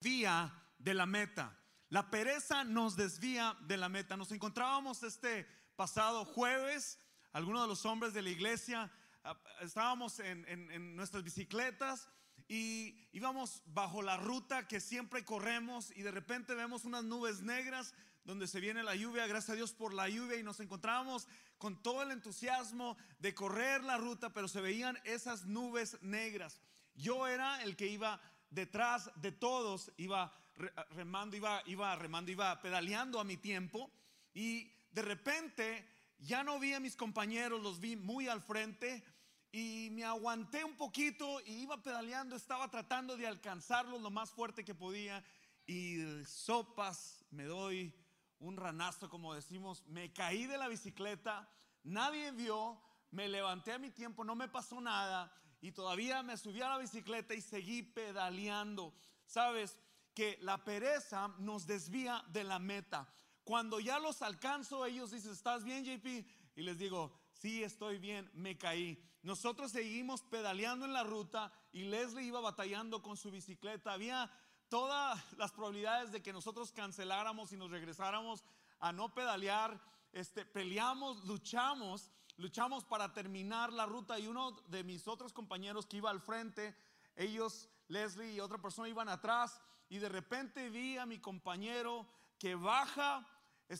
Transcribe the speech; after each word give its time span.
desvía 0.00 0.50
de 0.78 0.94
la 0.94 1.04
meta. 1.04 1.54
La 1.90 2.10
pereza 2.10 2.64
nos 2.64 2.96
desvía 2.96 3.56
de 3.66 3.76
la 3.76 3.90
meta. 3.90 4.16
Nos 4.16 4.32
encontrábamos 4.32 5.02
este 5.02 5.46
pasado 5.76 6.24
jueves, 6.24 6.98
algunos 7.32 7.62
de 7.62 7.68
los 7.68 7.84
hombres 7.84 8.14
de 8.14 8.22
la 8.22 8.30
iglesia, 8.30 8.90
ah, 9.24 9.36
estábamos 9.60 10.18
en, 10.20 10.46
en 10.48 10.96
nuestras 10.96 11.22
bicicletas 11.22 12.08
y 12.48 13.08
íbamos 13.12 13.62
bajo 13.66 14.00
la 14.00 14.16
ruta 14.16 14.66
que 14.66 14.80
siempre 14.80 15.24
corremos 15.24 15.94
y 15.94 16.02
de 16.02 16.10
repente 16.10 16.54
vemos 16.54 16.84
unas 16.84 17.04
nubes 17.04 17.42
negras 17.42 17.94
donde 18.24 18.46
se 18.46 18.60
viene 18.60 18.82
la 18.82 18.94
lluvia, 18.94 19.26
gracias 19.26 19.50
a 19.50 19.56
Dios 19.56 19.72
por 19.72 19.92
la 19.92 20.08
lluvia 20.08 20.38
y 20.38 20.42
nos 20.42 20.60
encontrábamos 20.60 21.28
con 21.58 21.82
todo 21.82 22.02
el 22.02 22.10
entusiasmo 22.10 22.96
de 23.18 23.34
correr 23.34 23.84
la 23.84 23.98
ruta, 23.98 24.32
pero 24.32 24.48
se 24.48 24.60
veían 24.62 24.98
esas 25.04 25.44
nubes 25.44 26.00
negras. 26.02 26.60
Yo 26.94 27.26
era 27.26 27.62
el 27.62 27.76
que 27.76 27.86
iba 27.86 28.20
detrás 28.50 29.10
de 29.16 29.32
todos, 29.32 29.92
iba 29.96 30.32
remando, 30.90 31.36
iba, 31.36 31.62
iba 31.66 31.96
remando, 31.96 32.30
iba 32.30 32.60
pedaleando 32.60 33.18
a 33.18 33.24
mi 33.24 33.36
tiempo 33.36 33.90
y 34.34 34.70
de 34.90 35.02
repente 35.02 35.88
ya 36.18 36.42
no 36.42 36.58
vi 36.58 36.74
a 36.74 36.80
mis 36.80 36.96
compañeros, 36.96 37.62
los 37.62 37.80
vi 37.80 37.96
muy 37.96 38.28
al 38.28 38.42
frente 38.42 39.02
y 39.52 39.88
me 39.92 40.04
aguanté 40.04 40.64
un 40.64 40.76
poquito 40.76 41.40
y 41.46 41.62
iba 41.62 41.82
pedaleando, 41.82 42.36
estaba 42.36 42.68
tratando 42.70 43.16
de 43.16 43.26
alcanzarlos 43.26 44.02
lo 44.02 44.10
más 44.10 44.30
fuerte 44.30 44.64
que 44.64 44.74
podía 44.74 45.24
y 45.66 46.24
sopas 46.26 47.24
me 47.30 47.44
doy 47.44 47.94
un 48.38 48.56
ranazo 48.56 49.08
como 49.08 49.34
decimos, 49.34 49.84
me 49.86 50.12
caí 50.12 50.46
de 50.46 50.58
la 50.58 50.68
bicicleta, 50.68 51.48
nadie 51.84 52.30
vio, 52.32 52.80
me 53.10 53.28
levanté 53.28 53.72
a 53.72 53.78
mi 53.78 53.90
tiempo, 53.90 54.24
no 54.24 54.34
me 54.34 54.48
pasó 54.48 54.80
nada 54.80 55.32
y 55.60 55.72
todavía 55.72 56.22
me 56.22 56.36
subí 56.36 56.60
a 56.62 56.68
la 56.68 56.78
bicicleta 56.78 57.34
y 57.34 57.40
seguí 57.40 57.82
pedaleando. 57.82 58.94
Sabes 59.26 59.78
que 60.14 60.38
la 60.40 60.64
pereza 60.64 61.28
nos 61.38 61.66
desvía 61.66 62.24
de 62.28 62.44
la 62.44 62.58
meta. 62.58 63.08
Cuando 63.44 63.80
ya 63.80 63.98
los 63.98 64.22
alcanzo, 64.22 64.84
ellos 64.86 65.10
dicen, 65.10 65.32
¿estás 65.32 65.64
bien, 65.64 65.84
JP? 65.84 66.06
Y 66.56 66.62
les 66.62 66.78
digo, 66.78 67.12
sí, 67.32 67.62
estoy 67.62 67.98
bien, 67.98 68.30
me 68.34 68.56
caí. 68.56 69.02
Nosotros 69.22 69.72
seguimos 69.72 70.22
pedaleando 70.22 70.86
en 70.86 70.92
la 70.92 71.04
ruta 71.04 71.52
y 71.72 71.84
Leslie 71.84 72.24
iba 72.24 72.40
batallando 72.40 73.02
con 73.02 73.16
su 73.16 73.30
bicicleta. 73.30 73.92
Había 73.92 74.30
todas 74.68 75.20
las 75.36 75.52
probabilidades 75.52 76.12
de 76.12 76.22
que 76.22 76.32
nosotros 76.32 76.72
canceláramos 76.72 77.52
y 77.52 77.56
nos 77.56 77.70
regresáramos 77.70 78.44
a 78.78 78.92
no 78.92 79.14
pedalear. 79.14 79.80
Este, 80.12 80.44
peleamos, 80.44 81.24
luchamos 81.24 82.10
luchamos 82.40 82.84
para 82.84 83.12
terminar 83.12 83.72
la 83.72 83.86
ruta 83.86 84.18
y 84.18 84.26
uno 84.26 84.52
de 84.68 84.82
mis 84.82 85.06
otros 85.06 85.32
compañeros 85.32 85.86
que 85.86 85.98
iba 85.98 86.10
al 86.10 86.20
frente, 86.20 86.74
ellos, 87.14 87.68
Leslie 87.88 88.32
y 88.32 88.40
otra 88.40 88.58
persona 88.58 88.88
iban 88.88 89.08
atrás 89.08 89.60
y 89.90 89.98
de 89.98 90.08
repente 90.08 90.70
vi 90.70 90.96
a 90.96 91.04
mi 91.04 91.18
compañero 91.18 92.06
que 92.38 92.54
baja, 92.54 93.26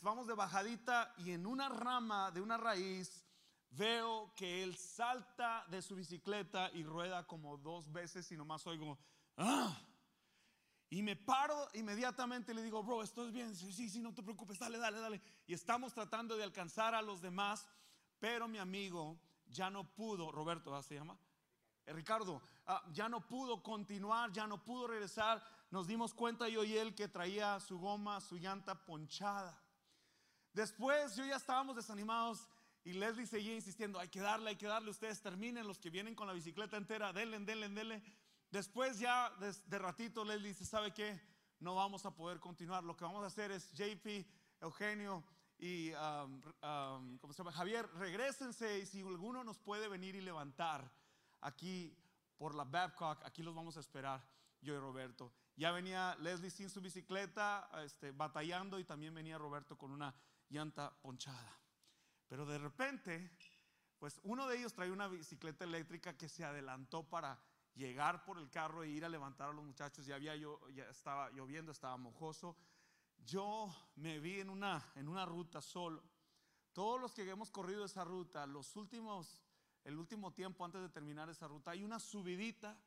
vamos 0.03 0.27
de 0.27 0.35
bajadita 0.35 1.15
y 1.19 1.31
en 1.33 1.47
una 1.47 1.69
rama 1.71 2.31
de 2.31 2.43
una 2.43 2.59
raíz 2.59 3.25
veo 3.71 4.35
que 4.35 4.63
él 4.63 4.77
salta 4.77 5.65
de 5.71 5.81
su 5.81 5.95
bicicleta 5.95 6.71
y 6.75 6.85
rueda 6.85 7.27
como 7.27 7.57
dos 7.57 7.91
veces 7.91 8.31
y 8.31 8.37
nomás 8.37 8.67
oigo, 8.67 8.99
¡ah! 9.39 9.75
Y 10.93 11.03
me 11.03 11.15
paro 11.15 11.69
inmediatamente 11.75 12.51
y 12.51 12.55
le 12.57 12.65
digo, 12.65 12.83
bro, 12.83 13.03
¿esto 13.03 13.25
es 13.25 13.33
bien? 13.33 13.55
Sí, 13.55 13.89
sí, 13.89 14.01
no 14.01 14.13
te 14.13 14.25
preocupes, 14.25 14.59
dale, 14.59 14.77
dale, 14.77 14.99
dale. 14.99 15.23
Y 15.47 15.55
estamos 15.55 15.95
tratando 15.95 16.37
de 16.37 16.43
alcanzar 16.43 16.97
a 16.97 17.01
los 17.01 17.23
demás. 17.23 17.65
Pero 18.21 18.47
mi 18.47 18.59
amigo 18.59 19.19
ya 19.49 19.71
no 19.71 19.85
pudo, 19.85 20.31
Roberto 20.31 20.75
¿ah, 20.75 20.83
se 20.83 20.95
llama, 20.95 21.19
eh, 21.87 21.93
Ricardo, 21.93 22.43
ah, 22.67 22.83
ya 22.93 23.09
no 23.09 23.27
pudo 23.27 23.63
continuar, 23.63 24.31
ya 24.31 24.47
no 24.47 24.63
pudo 24.63 24.87
regresar. 24.87 25.43
Nos 25.71 25.87
dimos 25.87 26.15
cuenta 26.15 26.49
yo 26.49 26.63
y 26.63 26.77
él 26.77 26.95
que 26.95 27.09
traía 27.09 27.59
su 27.61 27.79
goma, 27.79 28.21
su 28.21 28.37
llanta 28.37 28.85
ponchada. 28.85 29.59
Después 30.53 31.17
yo 31.17 31.25
ya 31.25 31.37
estábamos 31.37 31.77
desanimados 31.77 32.49
y 32.85 32.93
Leslie 32.93 33.27
seguía 33.27 33.55
insistiendo, 33.55 33.99
hay 33.99 34.09
que 34.09 34.21
darle, 34.21 34.51
hay 34.51 34.57
que 34.57 34.67
darle, 34.67 34.91
ustedes 34.91 35.23
terminen, 35.23 35.67
los 35.67 35.79
que 35.79 35.91
vienen 35.91 36.15
con 36.15 36.27
la 36.27 36.33
bicicleta 36.33 36.77
entera, 36.77 37.13
denle, 37.13 37.39
denle, 37.41 37.69
denle. 37.69 38.03
Después 38.51 38.99
ya 38.99 39.31
de, 39.39 39.53
de 39.67 39.79
ratito 39.79 40.25
Leslie 40.25 40.49
dice, 40.49 40.67
¿sabe 40.67 40.93
qué? 40.93 41.21
No 41.61 41.75
vamos 41.75 42.05
a 42.05 42.15
poder 42.15 42.41
continuar. 42.41 42.83
Lo 42.85 42.97
que 42.97 43.05
vamos 43.05 43.23
a 43.23 43.29
hacer 43.29 43.53
es 43.53 43.71
JP, 43.73 44.27
Eugenio, 44.61 45.25
y 45.61 45.93
¿cómo 47.21 47.33
se 47.33 47.39
llama? 47.39 47.53
Javier, 47.53 47.87
regresense 47.95 48.79
y 48.79 48.87
si 48.87 49.03
alguno 49.03 49.45
nos 49.45 49.59
puede 49.59 49.89
venir 49.89 50.15
y 50.15 50.23
levantar 50.23 50.91
aquí 51.43 51.95
por 52.39 52.55
la 52.55 52.65
Babcock, 52.65 53.23
aquí 53.25 53.43
los 53.43 53.55
vamos 53.55 53.77
a 53.77 53.81
esperar, 53.81 54.27
yo 54.63 54.75
y 54.75 54.79
Roberto. 54.79 55.35
Ya 55.57 55.71
venía 55.71 56.17
Leslie 56.21 56.51
sin 56.51 56.71
su 56.71 56.81
bicicleta, 56.81 57.71
este, 57.85 58.13
batallando 58.13 58.79
y 58.79 58.85
también 58.85 59.15
venía 59.15 59.37
Roberto 59.37 59.77
con 59.77 59.91
una 59.91 60.15
llanta 60.49 60.99
ponchada. 61.03 61.59
Pero 62.27 62.47
de 62.47 62.57
repente, 62.57 63.31
pues 63.99 64.19
uno 64.23 64.47
de 64.47 64.57
ellos 64.57 64.73
traía 64.73 64.95
una 64.95 65.09
bicicleta 65.09 65.65
eléctrica 65.65 66.17
que 66.17 66.31
se 66.31 66.43
adelantó 66.43 67.07
para 67.07 67.39
llegar 67.75 68.25
por 68.25 68.39
el 68.39 68.49
carro 68.49 68.83
e 68.83 68.89
ir 68.89 69.05
a 69.05 69.11
levantar 69.11 69.51
a 69.51 69.53
los 69.53 69.65
muchachos. 69.65 70.07
Ya 70.07 70.15
había 70.15 70.35
yo, 70.37 70.59
ya 70.71 70.85
estaba 70.85 71.29
lloviendo, 71.31 71.71
estaba 71.71 71.99
mojoso 71.99 72.57
yo 73.25 73.75
me 73.97 74.19
vi 74.19 74.41
en 74.41 74.51
una, 74.51 74.93
en 74.97 75.09
una 75.09 75.25
ruta 75.25 75.61
solo. 75.61 76.03
Todos 76.73 77.01
los 77.01 77.13
que 77.13 77.29
hemos 77.29 77.51
corrido 77.51 77.85
esa 77.85 78.05
ruta, 78.05 78.47
los 78.47 78.77
últimos, 78.77 79.43
el 79.85 79.99
último 79.99 80.33
tiempo 80.33 80.65
antes 80.65 80.81
de 80.81 80.89
terminar 80.89 81.29
esa 81.29 81.49
ruta, 81.49 81.73
hay 81.73 81.83
una 81.83 81.99
subidita 81.99 82.81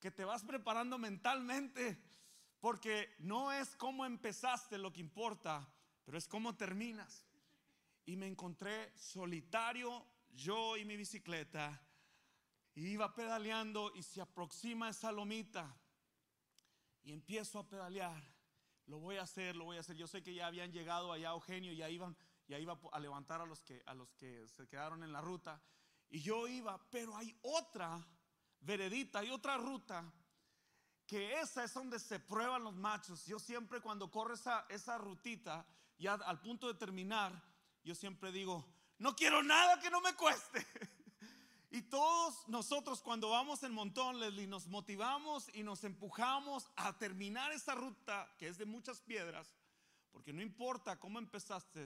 que 0.00 0.10
te 0.10 0.24
vas 0.24 0.44
preparando 0.44 0.98
mentalmente, 0.98 2.02
porque 2.60 3.14
no 3.18 3.52
es 3.52 3.74
cómo 3.76 4.06
empezaste 4.06 4.78
lo 4.78 4.92
que 4.92 5.00
importa, 5.00 5.68
pero 6.04 6.18
es 6.18 6.28
cómo 6.28 6.56
terminas. 6.56 7.24
Y 8.04 8.16
me 8.16 8.26
encontré 8.26 8.96
solitario, 8.96 10.06
yo 10.30 10.76
y 10.76 10.84
mi 10.84 10.96
bicicleta, 10.96 11.82
y 12.74 12.88
iba 12.88 13.14
pedaleando 13.14 13.92
y 13.94 14.02
se 14.02 14.20
aproxima 14.20 14.90
esa 14.90 15.10
lomita 15.10 15.74
y 17.02 17.12
empiezo 17.12 17.58
a 17.58 17.68
pedalear 17.68 18.35
lo 18.86 18.98
voy 18.98 19.16
a 19.16 19.22
hacer, 19.22 19.56
lo 19.56 19.64
voy 19.64 19.76
a 19.76 19.80
hacer. 19.80 19.96
Yo 19.96 20.06
sé 20.06 20.22
que 20.22 20.34
ya 20.34 20.46
habían 20.46 20.72
llegado 20.72 21.12
allá 21.12 21.30
Eugenio, 21.30 21.72
ya 21.72 21.88
iban, 21.88 22.16
ya 22.48 22.58
iba 22.58 22.78
a 22.92 23.00
levantar 23.00 23.40
a 23.40 23.46
los 23.46 23.62
que, 23.62 23.82
a 23.86 23.94
los 23.94 24.12
que 24.14 24.46
se 24.48 24.66
quedaron 24.68 25.02
en 25.02 25.12
la 25.12 25.20
ruta. 25.20 25.60
Y 26.08 26.20
yo 26.20 26.46
iba, 26.46 26.78
pero 26.90 27.16
hay 27.16 27.36
otra 27.42 28.04
veredita, 28.60 29.20
hay 29.20 29.30
otra 29.30 29.56
ruta, 29.56 30.04
que 31.06 31.40
esa 31.40 31.64
es 31.64 31.74
donde 31.74 31.98
se 31.98 32.20
prueban 32.20 32.64
los 32.64 32.74
machos. 32.74 33.24
Yo 33.26 33.38
siempre 33.38 33.80
cuando 33.80 34.10
corro 34.10 34.34
esa, 34.34 34.66
esa 34.68 34.98
rutita, 34.98 35.66
ya 35.98 36.14
al 36.14 36.40
punto 36.40 36.68
de 36.68 36.74
terminar, 36.74 37.32
yo 37.82 37.94
siempre 37.94 38.32
digo, 38.32 38.64
no 38.98 39.14
quiero 39.14 39.42
nada 39.42 39.80
que 39.80 39.90
no 39.90 40.00
me 40.00 40.14
cueste. 40.14 40.66
Y 41.76 41.82
todos 41.82 42.48
nosotros 42.48 43.02
cuando 43.02 43.28
vamos 43.28 43.62
en 43.62 43.74
montón, 43.74 44.18
Leslie, 44.18 44.46
nos 44.46 44.66
motivamos 44.66 45.50
y 45.52 45.62
nos 45.62 45.84
empujamos 45.84 46.70
a 46.74 46.96
terminar 46.96 47.52
esa 47.52 47.74
ruta 47.74 48.34
que 48.38 48.48
es 48.48 48.56
de 48.56 48.64
muchas 48.64 49.02
piedras, 49.02 49.54
porque 50.10 50.32
no 50.32 50.40
importa 50.40 50.98
cómo 50.98 51.18
empezaste, 51.18 51.84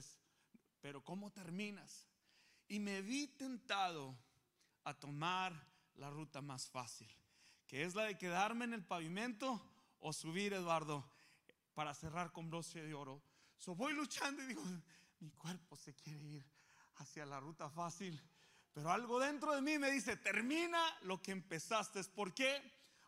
pero 0.81 1.03
cómo 1.03 1.33
terminas. 1.33 2.07
Y 2.69 2.79
me 2.79 3.03
vi 3.03 3.27
tentado 3.27 4.17
a 4.85 4.95
tomar 4.95 5.61
la 5.97 6.09
ruta 6.09 6.41
más 6.41 6.69
fácil, 6.69 7.13
que 7.67 7.83
es 7.83 7.97
la 7.97 8.05
de 8.05 8.17
quedarme 8.17 8.67
en 8.67 8.75
el 8.75 8.85
pavimento 8.85 9.61
o 9.99 10.13
subir, 10.13 10.53
Eduardo, 10.53 11.05
para 11.75 11.95
cerrar 11.95 12.31
con 12.31 12.49
broche 12.49 12.81
de 12.81 12.95
oro. 12.95 13.25
So 13.59 13.75
voy 13.75 13.93
luchando 13.93 14.41
y 14.45 14.47
digo, 14.47 14.63
mi 15.19 15.33
cuerpo 15.33 15.75
se 15.75 15.97
quiere 15.97 16.25
ir 16.25 16.47
hacia 16.99 17.27
la 17.27 17.41
ruta 17.41 17.69
fácil 17.69 18.23
pero 18.73 18.91
algo 18.91 19.19
dentro 19.19 19.55
de 19.55 19.63
mí 19.63 19.79
me 19.79 19.91
dice, 19.91 20.17
termina 20.17 20.81
lo 21.03 21.21
que 21.21 21.33
empezaste. 21.33 22.03
¿Por 22.05 22.33
qué? 22.35 22.63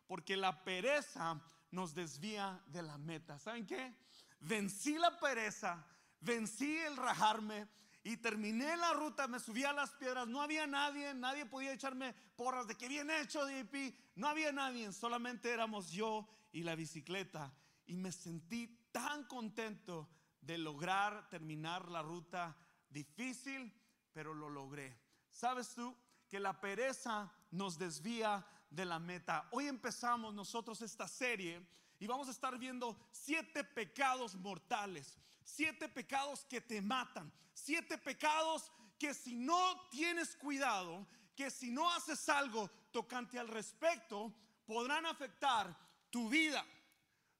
Porque 0.06 0.36
la 0.36 0.64
pereza 0.64 1.40
nos 1.70 1.94
desvía 1.94 2.62
de 2.66 2.82
la 2.82 2.98
meta. 2.98 3.38
¿Saben 3.38 3.66
qué? 3.66 3.94
Vencí 4.40 4.98
la 4.98 5.18
pereza, 5.18 5.86
vencí 6.20 6.76
el 6.78 6.96
rajarme 6.96 7.68
y 8.04 8.16
terminé 8.16 8.76
la 8.76 8.92
ruta, 8.92 9.28
me 9.28 9.38
subí 9.38 9.62
a 9.64 9.72
las 9.72 9.92
piedras, 9.92 10.26
no 10.26 10.42
había 10.42 10.66
nadie, 10.66 11.14
nadie 11.14 11.46
podía 11.46 11.72
echarme 11.72 12.14
porras 12.36 12.66
de 12.66 12.76
que 12.76 12.88
bien 12.88 13.10
hecho, 13.10 13.46
DP, 13.46 13.94
no 14.16 14.26
había 14.26 14.50
nadie, 14.50 14.92
solamente 14.92 15.50
éramos 15.50 15.90
yo 15.90 16.28
y 16.50 16.62
la 16.64 16.74
bicicleta. 16.74 17.54
Y 17.86 17.96
me 17.96 18.10
sentí 18.10 18.88
tan 18.90 19.24
contento 19.24 20.10
de 20.40 20.58
lograr 20.58 21.28
terminar 21.28 21.88
la 21.88 22.02
ruta 22.02 22.56
difícil, 22.90 23.72
pero 24.12 24.34
lo 24.34 24.48
logré. 24.48 25.01
¿Sabes 25.32 25.74
tú 25.74 25.96
que 26.28 26.38
la 26.38 26.60
pereza 26.60 27.32
nos 27.50 27.78
desvía 27.78 28.46
de 28.70 28.84
la 28.84 28.98
meta? 28.98 29.48
Hoy 29.50 29.66
empezamos 29.66 30.34
nosotros 30.34 30.80
esta 30.82 31.08
serie 31.08 31.66
y 31.98 32.06
vamos 32.06 32.28
a 32.28 32.32
estar 32.32 32.56
viendo 32.58 32.96
siete 33.10 33.64
pecados 33.64 34.34
mortales, 34.34 35.18
siete 35.42 35.88
pecados 35.88 36.44
que 36.44 36.60
te 36.60 36.80
matan, 36.80 37.32
siete 37.54 37.96
pecados 37.98 38.70
que 38.98 39.14
si 39.14 39.34
no 39.34 39.88
tienes 39.90 40.36
cuidado, 40.36 41.06
que 41.34 41.50
si 41.50 41.70
no 41.70 41.90
haces 41.92 42.28
algo 42.28 42.70
tocante 42.92 43.38
al 43.38 43.48
respecto, 43.48 44.32
podrán 44.66 45.06
afectar 45.06 45.76
tu 46.10 46.28
vida, 46.28 46.64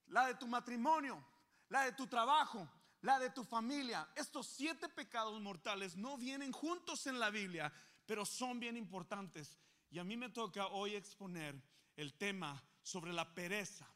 la 0.08 0.26
de 0.26 0.34
tu 0.34 0.48
matrimonio, 0.48 1.22
la 1.68 1.84
de 1.84 1.92
tu 1.92 2.06
trabajo, 2.06 2.68
la 3.02 3.18
de 3.18 3.30
tu 3.30 3.44
familia. 3.44 4.08
Estos 4.16 4.46
siete 4.46 4.88
pecados 4.88 5.40
mortales 5.40 5.96
no 5.96 6.16
vienen 6.16 6.52
juntos 6.52 7.06
en 7.06 7.18
la 7.20 7.30
Biblia, 7.30 7.72
pero 8.06 8.24
son 8.24 8.58
bien 8.58 8.76
importantes. 8.76 9.58
Y 9.90 9.98
a 9.98 10.04
mí 10.04 10.16
me 10.16 10.30
toca 10.30 10.68
hoy 10.68 10.94
exponer 10.94 11.60
el 11.96 12.14
tema 12.14 12.62
sobre 12.82 13.12
la 13.12 13.34
pereza, 13.34 13.86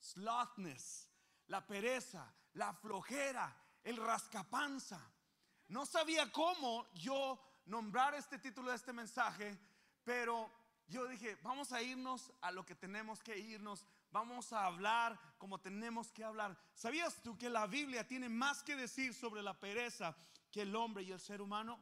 slothness, 0.00 1.08
la 1.46 1.66
pereza, 1.66 2.34
la 2.54 2.72
flojera, 2.74 3.56
el 3.84 3.96
rascapanza. 3.96 5.00
No 5.68 5.86
sabía 5.86 6.32
cómo 6.32 6.86
yo 6.94 7.38
nombrar 7.66 8.14
este 8.14 8.38
título 8.38 8.70
de 8.70 8.76
este 8.76 8.92
mensaje, 8.92 9.58
pero 10.02 10.50
yo 10.88 11.06
dije, 11.06 11.36
vamos 11.42 11.72
a 11.72 11.82
irnos 11.82 12.32
a 12.40 12.50
lo 12.52 12.64
que 12.64 12.74
tenemos 12.74 13.22
que 13.22 13.38
irnos, 13.38 13.84
vamos 14.10 14.52
a 14.52 14.66
hablar 14.66 15.18
como 15.38 15.60
tenemos 15.60 16.12
que 16.12 16.24
hablar. 16.24 16.56
¿Sabías 16.74 17.22
tú 17.22 17.36
que 17.36 17.50
la 17.50 17.66
Biblia 17.66 18.06
tiene 18.06 18.28
más 18.28 18.62
que 18.62 18.76
decir 18.76 19.14
sobre 19.14 19.42
la 19.42 19.58
pereza 19.58 20.16
que 20.50 20.62
el 20.62 20.74
hombre 20.74 21.02
y 21.04 21.12
el 21.12 21.20
ser 21.20 21.40
humano? 21.40 21.78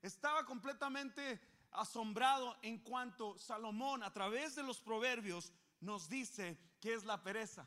Estaba 0.00 0.44
completamente 0.44 1.40
asombrado 1.72 2.58
en 2.62 2.78
cuanto 2.78 3.38
Salomón 3.38 4.02
a 4.02 4.12
través 4.12 4.54
de 4.54 4.62
los 4.62 4.80
proverbios 4.80 5.52
nos 5.80 6.08
dice 6.08 6.58
que 6.80 6.94
es 6.94 7.04
la 7.04 7.22
pereza. 7.22 7.66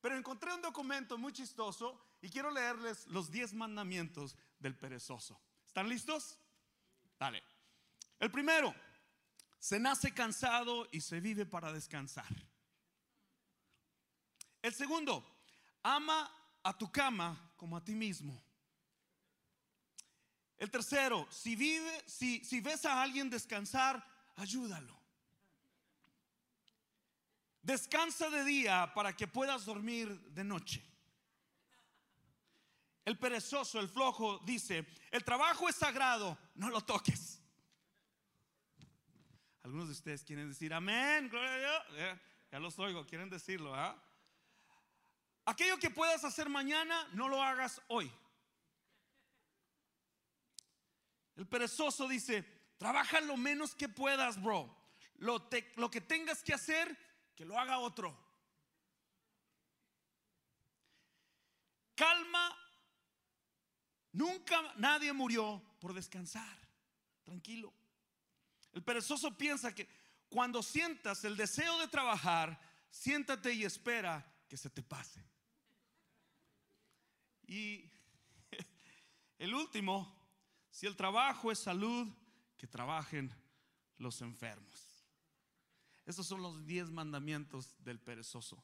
Pero 0.00 0.16
encontré 0.16 0.52
un 0.54 0.62
documento 0.62 1.18
muy 1.18 1.32
chistoso 1.32 2.00
y 2.20 2.28
quiero 2.28 2.50
leerles 2.50 3.06
los 3.06 3.30
10 3.30 3.54
mandamientos 3.54 4.36
del 4.58 4.76
perezoso. 4.76 5.40
¿Están 5.66 5.88
listos? 5.88 6.38
Dale. 7.18 7.42
El 8.18 8.30
primero, 8.30 8.74
se 9.58 9.80
nace 9.80 10.12
cansado 10.12 10.86
y 10.92 11.00
se 11.00 11.20
vive 11.20 11.46
para 11.46 11.72
descansar. 11.72 12.26
El 14.66 14.74
segundo, 14.74 15.24
ama 15.84 16.28
a 16.64 16.76
tu 16.76 16.90
cama 16.90 17.52
como 17.56 17.76
a 17.76 17.84
ti 17.84 17.94
mismo. 17.94 18.42
El 20.58 20.72
tercero, 20.72 21.28
si 21.30 21.54
vive, 21.54 22.02
si, 22.04 22.60
ves 22.60 22.84
a 22.84 23.00
alguien 23.00 23.30
descansar, 23.30 24.04
ayúdalo. 24.34 25.00
Descansa 27.62 28.28
de 28.28 28.42
día 28.42 28.90
para 28.92 29.14
que 29.14 29.28
puedas 29.28 29.66
dormir 29.66 30.08
de 30.32 30.42
noche. 30.42 30.84
El 33.04 33.16
perezoso, 33.20 33.78
el 33.78 33.88
flojo, 33.88 34.40
dice, 34.40 34.84
el 35.12 35.22
trabajo 35.22 35.68
es 35.68 35.76
sagrado, 35.76 36.36
no 36.56 36.70
lo 36.70 36.80
toques. 36.80 37.40
Algunos 39.62 39.86
de 39.86 39.92
ustedes 39.92 40.24
quieren 40.24 40.48
decir, 40.48 40.74
amén, 40.74 41.28
gloria 41.28 41.52
a 41.52 41.58
Dios. 41.58 42.20
Ya 42.50 42.58
los 42.58 42.76
oigo, 42.80 43.06
quieren 43.06 43.30
decirlo. 43.30 43.72
¿ah? 43.72 44.02
Aquello 45.46 45.78
que 45.78 45.90
puedas 45.90 46.24
hacer 46.24 46.48
mañana, 46.48 47.08
no 47.12 47.28
lo 47.28 47.40
hagas 47.40 47.80
hoy. 47.86 48.12
El 51.36 51.46
perezoso 51.46 52.08
dice, 52.08 52.42
trabaja 52.78 53.20
lo 53.20 53.36
menos 53.36 53.74
que 53.76 53.88
puedas, 53.88 54.42
bro. 54.42 54.74
Lo, 55.18 55.48
que 55.48 56.00
tengas 56.00 56.42
que 56.42 56.52
hacer, 56.52 56.98
que 57.36 57.44
lo 57.44 57.58
haga 57.58 57.78
otro. 57.78 58.18
Calma. 61.94 62.54
Nunca 64.12 64.74
nadie 64.76 65.12
murió 65.12 65.62
por 65.78 65.94
descansar. 65.94 66.58
Tranquilo. 67.22 67.72
El 68.72 68.82
perezoso 68.82 69.38
piensa 69.38 69.72
que 69.72 69.88
cuando 70.28 70.60
sientas 70.60 71.24
el 71.24 71.36
deseo 71.36 71.78
de 71.78 71.86
trabajar, 71.86 72.58
siéntate 72.90 73.52
y 73.52 73.64
espera 73.64 74.26
que 74.48 74.56
se 74.56 74.70
te 74.70 74.82
pase. 74.82 75.35
Y 77.46 77.90
el 79.38 79.54
último, 79.54 80.12
si 80.70 80.86
el 80.86 80.96
trabajo 80.96 81.50
es 81.50 81.58
salud, 81.58 82.08
que 82.56 82.66
trabajen 82.66 83.32
los 83.98 84.20
enfermos. 84.22 85.04
Estos 86.04 86.26
son 86.26 86.42
los 86.42 86.64
diez 86.64 86.90
mandamientos 86.90 87.76
del 87.82 88.00
perezoso. 88.00 88.62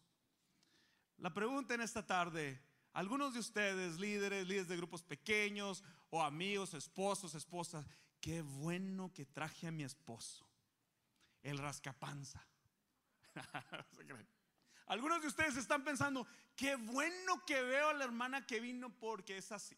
La 1.18 1.32
pregunta 1.34 1.74
en 1.74 1.80
esta 1.80 2.06
tarde, 2.06 2.60
algunos 2.92 3.34
de 3.34 3.40
ustedes, 3.40 3.98
líderes, 3.98 4.46
líderes 4.46 4.68
de 4.68 4.76
grupos 4.76 5.02
pequeños 5.02 5.82
o 6.10 6.22
amigos, 6.22 6.74
esposos, 6.74 7.34
esposas, 7.34 7.86
qué 8.20 8.42
bueno 8.42 9.12
que 9.12 9.26
traje 9.26 9.66
a 9.66 9.72
mi 9.72 9.82
esposo, 9.82 10.46
el 11.42 11.58
rascapanza. 11.58 12.46
Algunos 14.86 15.20
de 15.22 15.28
ustedes 15.28 15.56
están 15.56 15.84
pensando, 15.84 16.26
qué 16.56 16.76
bueno 16.76 17.44
que 17.46 17.62
veo 17.62 17.88
a 17.88 17.94
la 17.94 18.04
hermana 18.04 18.46
que 18.46 18.60
vino 18.60 18.90
porque 18.98 19.38
es 19.38 19.52
así. 19.52 19.76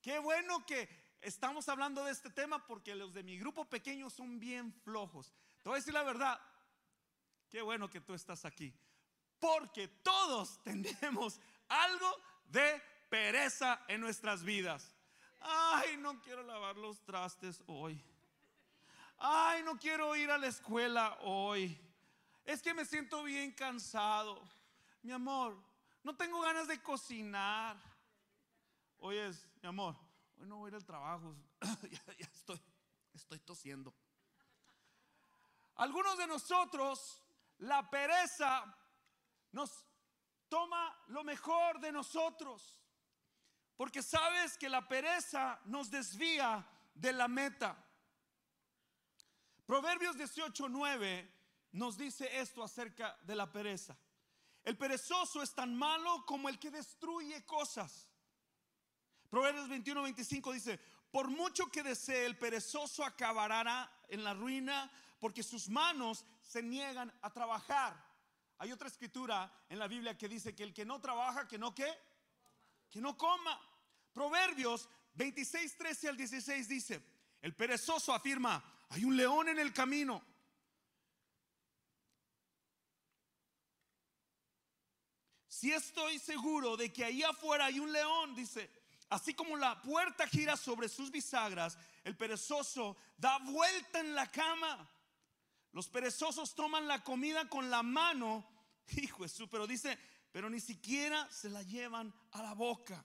Qué 0.00 0.18
bueno 0.18 0.64
que 0.66 0.88
estamos 1.20 1.68
hablando 1.68 2.04
de 2.04 2.12
este 2.12 2.30
tema 2.30 2.66
porque 2.66 2.94
los 2.94 3.14
de 3.14 3.22
mi 3.22 3.38
grupo 3.38 3.64
pequeño 3.64 4.10
son 4.10 4.38
bien 4.38 4.72
flojos. 4.72 5.32
Te 5.62 5.68
voy 5.68 5.76
a 5.76 5.80
decir 5.80 5.94
la 5.94 6.02
verdad, 6.02 6.40
Qué 7.54 7.62
bueno 7.62 7.88
que 7.88 8.00
tú 8.00 8.14
estás 8.14 8.44
aquí. 8.44 8.74
Porque 9.38 9.86
todos 9.86 10.60
tenemos 10.64 11.40
algo 11.68 12.20
de 12.46 12.82
pereza 13.08 13.80
en 13.86 14.00
nuestras 14.00 14.42
vidas. 14.42 14.92
Ay, 15.38 15.96
no 15.98 16.20
quiero 16.20 16.42
lavar 16.42 16.76
los 16.76 17.00
trastes 17.04 17.62
hoy. 17.68 18.04
Ay, 19.18 19.62
no 19.62 19.78
quiero 19.78 20.16
ir 20.16 20.32
a 20.32 20.38
la 20.38 20.48
escuela 20.48 21.16
hoy. 21.20 21.80
Es 22.44 22.60
que 22.60 22.74
me 22.74 22.84
siento 22.84 23.22
bien 23.22 23.52
cansado. 23.52 24.40
Mi 25.02 25.12
amor, 25.12 25.56
no 26.02 26.14
tengo 26.16 26.40
ganas 26.40 26.68
de 26.68 26.82
cocinar. 26.82 27.76
Hoy 28.98 29.16
es, 29.16 29.48
mi 29.62 29.68
amor, 29.68 29.96
hoy 30.38 30.46
no 30.46 30.58
voy 30.58 30.68
a 30.68 30.70
ir 30.70 30.74
al 30.74 30.84
trabajo. 30.84 31.34
ya, 31.90 32.16
ya 32.18 32.26
estoy, 32.26 32.60
estoy 33.14 33.38
tosiendo. 33.40 33.94
Algunos 35.76 36.18
de 36.18 36.26
nosotros 36.26 37.20
la 37.58 37.88
pereza 37.88 38.76
nos 39.52 39.86
toma 40.48 40.96
lo 41.08 41.24
mejor 41.24 41.80
de 41.80 41.92
nosotros. 41.92 42.80
Porque 43.76 44.02
sabes 44.02 44.56
que 44.56 44.68
la 44.68 44.86
pereza 44.86 45.60
nos 45.64 45.90
desvía 45.90 46.64
de 46.94 47.12
la 47.12 47.26
meta. 47.26 47.76
Proverbios 49.66 50.16
18:9 50.16 51.28
nos 51.74 51.98
dice 51.98 52.28
esto 52.38 52.62
acerca 52.62 53.18
de 53.22 53.34
la 53.34 53.50
pereza. 53.50 53.96
El 54.62 54.78
perezoso 54.78 55.42
es 55.42 55.52
tan 55.54 55.74
malo 55.74 56.24
como 56.24 56.48
el 56.48 56.58
que 56.58 56.70
destruye 56.70 57.44
cosas. 57.44 58.08
Proverbios 59.28 59.68
21:25 59.68 60.52
dice, 60.52 60.78
por 61.10 61.28
mucho 61.28 61.66
que 61.66 61.82
desee 61.82 62.26
el 62.26 62.38
perezoso 62.38 63.04
acabará 63.04 63.90
en 64.08 64.22
la 64.22 64.34
ruina, 64.34 64.90
porque 65.18 65.42
sus 65.42 65.68
manos 65.68 66.24
se 66.40 66.62
niegan 66.62 67.12
a 67.22 67.30
trabajar. 67.30 67.96
Hay 68.58 68.70
otra 68.70 68.86
escritura 68.86 69.52
en 69.68 69.80
la 69.80 69.88
Biblia 69.88 70.16
que 70.16 70.28
dice 70.28 70.54
que 70.54 70.62
el 70.62 70.72
que 70.72 70.84
no 70.84 71.00
trabaja, 71.00 71.48
que 71.48 71.58
no 71.58 71.74
qué, 71.74 71.92
que 72.88 73.00
no 73.00 73.18
coma. 73.18 73.60
Proverbios 74.12 74.88
26, 75.14 75.76
13 75.76 76.08
al 76.08 76.16
16 76.16 76.68
dice, 76.68 77.04
el 77.42 77.54
perezoso 77.56 78.14
afirma, 78.14 78.62
hay 78.90 79.04
un 79.04 79.16
león 79.16 79.48
en 79.48 79.58
el 79.58 79.72
camino. 79.72 80.33
Si 85.64 85.72
estoy 85.72 86.18
seguro 86.18 86.76
de 86.76 86.92
que 86.92 87.06
ahí 87.06 87.22
afuera 87.22 87.64
hay 87.64 87.80
un 87.80 87.90
león, 87.90 88.34
dice, 88.34 88.70
así 89.08 89.32
como 89.32 89.56
la 89.56 89.80
puerta 89.80 90.26
gira 90.26 90.58
sobre 90.58 90.90
sus 90.90 91.10
bisagras, 91.10 91.78
el 92.04 92.14
perezoso 92.18 92.98
da 93.16 93.38
vuelta 93.38 94.00
en 94.00 94.14
la 94.14 94.30
cama 94.30 94.86
los 95.74 95.88
perezosos 95.88 96.54
toman 96.54 96.86
la 96.86 97.02
comida 97.02 97.48
con 97.48 97.68
la 97.68 97.82
mano, 97.82 98.46
hijo 98.96 99.24
Jesús, 99.24 99.48
pero 99.50 99.66
dice, 99.66 99.98
pero 100.30 100.48
ni 100.48 100.60
siquiera 100.60 101.28
se 101.32 101.48
la 101.50 101.62
llevan 101.62 102.14
a 102.30 102.42
la 102.42 102.54
boca. 102.54 103.04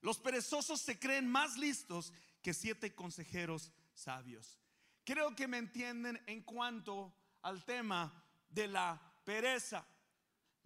Los 0.00 0.18
perezosos 0.18 0.80
se 0.80 0.98
creen 1.00 1.26
más 1.26 1.56
listos 1.56 2.12
que 2.40 2.54
siete 2.54 2.94
consejeros 2.94 3.72
sabios. 3.94 4.60
Creo 5.02 5.34
que 5.34 5.48
me 5.48 5.58
entienden 5.58 6.22
en 6.26 6.42
cuanto 6.42 7.12
al 7.42 7.64
tema 7.64 8.24
de 8.48 8.68
la 8.68 9.02
pereza. 9.24 9.84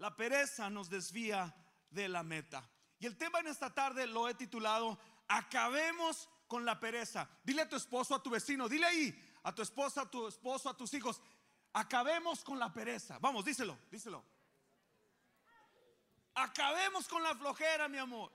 La 0.02 0.16
pereza 0.16 0.68
nos 0.68 0.90
desvía 0.90 1.54
de 1.88 2.08
la 2.08 2.24
meta. 2.24 2.68
Y 2.98 3.06
el 3.06 3.16
tema 3.16 3.38
en 3.38 3.46
esta 3.46 3.72
tarde 3.72 4.04
lo 4.08 4.28
he 4.28 4.34
titulado 4.34 4.98
Acabemos 5.28 6.28
con 6.48 6.64
la 6.64 6.80
pereza. 6.80 7.30
Dile 7.44 7.62
a 7.62 7.68
tu 7.68 7.76
esposo, 7.76 8.16
a 8.16 8.20
tu 8.20 8.28
vecino, 8.28 8.68
dile 8.68 8.86
ahí, 8.86 9.38
a 9.44 9.54
tu 9.54 9.62
esposa, 9.62 10.00
a 10.00 10.10
tu 10.10 10.26
esposo, 10.26 10.68
a 10.68 10.76
tus 10.76 10.92
hijos. 10.94 11.22
Acabemos 11.72 12.42
con 12.42 12.58
la 12.58 12.72
pereza. 12.72 13.20
Vamos, 13.20 13.44
díselo, 13.44 13.78
díselo. 13.92 14.24
Acabemos 16.34 17.06
con 17.06 17.22
la 17.22 17.36
flojera, 17.36 17.86
mi 17.86 17.98
amor. 17.98 18.32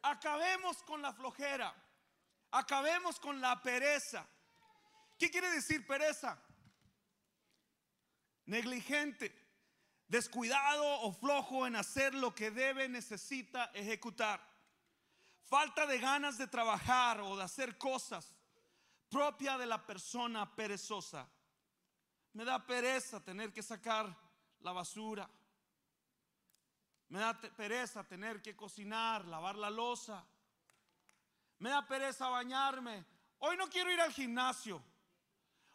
Acabemos 0.00 0.82
con 0.84 1.02
la 1.02 1.12
flojera. 1.12 1.74
Acabemos 2.50 3.20
con 3.20 3.42
la 3.42 3.60
pereza. 3.60 4.26
¿Qué 5.18 5.30
quiere 5.30 5.50
decir 5.50 5.86
pereza? 5.86 6.42
Negligente, 8.46 9.39
descuidado 10.10 11.02
o 11.02 11.12
flojo 11.12 11.66
en 11.66 11.76
hacer 11.76 12.14
lo 12.14 12.34
que 12.34 12.50
debe, 12.50 12.88
necesita 12.88 13.70
ejecutar. 13.72 14.40
Falta 15.44 15.86
de 15.86 15.98
ganas 15.98 16.36
de 16.36 16.48
trabajar 16.48 17.20
o 17.20 17.36
de 17.36 17.44
hacer 17.44 17.78
cosas 17.78 18.34
propia 19.08 19.56
de 19.56 19.66
la 19.66 19.84
persona 19.86 20.54
perezosa. 20.54 21.28
Me 22.32 22.44
da 22.44 22.64
pereza 22.64 23.20
tener 23.20 23.52
que 23.52 23.62
sacar 23.62 24.16
la 24.60 24.72
basura. 24.72 25.28
Me 27.08 27.18
da 27.18 27.34
pereza 27.34 28.04
tener 28.04 28.42
que 28.42 28.54
cocinar, 28.54 29.24
lavar 29.26 29.56
la 29.56 29.70
losa. 29.70 30.24
Me 31.58 31.70
da 31.70 31.86
pereza 31.86 32.28
bañarme. 32.28 33.04
Hoy 33.38 33.56
no 33.56 33.68
quiero 33.68 33.92
ir 33.92 34.00
al 34.00 34.12
gimnasio. 34.12 34.82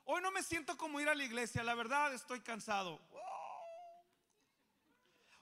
Hoy 0.05 0.21
no 0.21 0.31
me 0.31 0.43
siento 0.43 0.77
como 0.77 0.99
ir 0.99 1.09
a 1.09 1.15
la 1.15 1.23
iglesia. 1.23 1.63
La 1.63 1.73
verdad 1.73 2.13
estoy 2.13 2.41
cansado. 2.41 2.99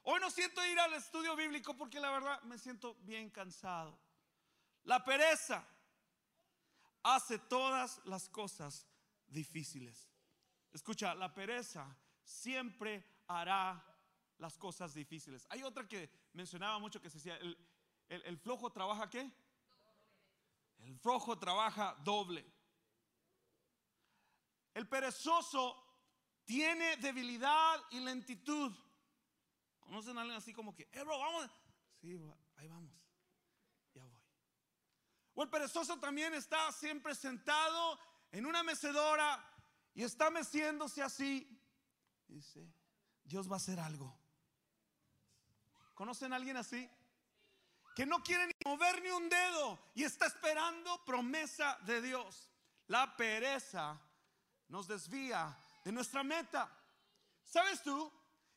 Hoy 0.03 0.19
no 0.19 0.29
siento 0.29 0.65
ir 0.65 0.79
al 0.79 0.93
estudio 0.93 1.35
bíblico 1.35 1.75
porque 1.75 1.99
la 1.99 2.11
verdad 2.11 2.41
me 2.43 2.57
siento 2.57 2.95
bien 3.01 3.29
cansado. 3.29 3.97
La 4.83 5.03
pereza 5.03 5.65
hace 7.03 7.39
todas 7.39 8.01
las 8.05 8.27
cosas 8.29 8.85
difíciles. 9.27 10.09
Escucha, 10.73 11.15
la 11.15 11.33
pereza 11.33 11.95
siempre 12.23 13.05
hará 13.27 13.81
las 14.39 14.57
cosas 14.57 14.93
difíciles. 14.93 15.47
Hay 15.49 15.63
otra 15.63 15.87
que 15.87 16.09
mencionaba 16.33 16.79
mucho 16.79 17.01
que 17.01 17.09
se 17.09 17.17
decía, 17.17 17.37
el, 18.09 18.37
flojo 18.37 18.71
trabaja 18.71 19.09
qué? 19.09 19.31
El 20.79 20.97
flojo 20.99 21.37
trabaja 21.37 21.95
doble. 22.03 22.45
El 24.73 24.87
perezoso 24.87 25.81
tiene 26.43 26.97
debilidad 26.97 27.79
y 27.91 28.01
lentitud. 28.01 28.73
¿Conocen 29.85 30.17
a 30.17 30.21
alguien 30.21 30.37
así 30.37 30.53
como 30.53 30.73
que, 30.75 30.89
eh, 30.91 31.03
bro, 31.03 31.19
vamos? 31.19 31.49
Sí, 32.01 32.19
ahí 32.57 32.67
vamos. 32.67 32.93
Ya 33.93 34.03
voy. 34.03 34.21
O 35.35 35.43
el 35.43 35.49
perezoso 35.49 35.99
también 35.99 36.33
está 36.33 36.71
siempre 36.71 37.15
sentado 37.15 37.99
en 38.31 38.45
una 38.45 38.63
mecedora 38.63 39.43
y 39.93 40.03
está 40.03 40.29
meciéndose 40.29 41.01
así. 41.01 41.47
Dice, 42.27 42.67
Dios 43.23 43.49
va 43.49 43.55
a 43.55 43.57
hacer 43.57 43.79
algo. 43.79 44.17
¿Conocen 45.93 46.33
a 46.33 46.37
alguien 46.37 46.57
así? 46.57 46.89
Que 47.95 48.05
no 48.05 48.23
quiere 48.23 48.47
ni 48.47 48.53
mover 48.65 49.01
ni 49.03 49.09
un 49.09 49.29
dedo 49.29 49.79
y 49.93 50.03
está 50.03 50.25
esperando 50.25 51.03
promesa 51.05 51.77
de 51.85 52.01
Dios. 52.01 52.49
La 52.87 53.15
pereza 53.15 54.01
nos 54.67 54.87
desvía 54.87 55.55
de 55.83 55.91
nuestra 55.91 56.23
meta. 56.23 56.69
¿Sabes 57.43 57.83
tú 57.83 58.11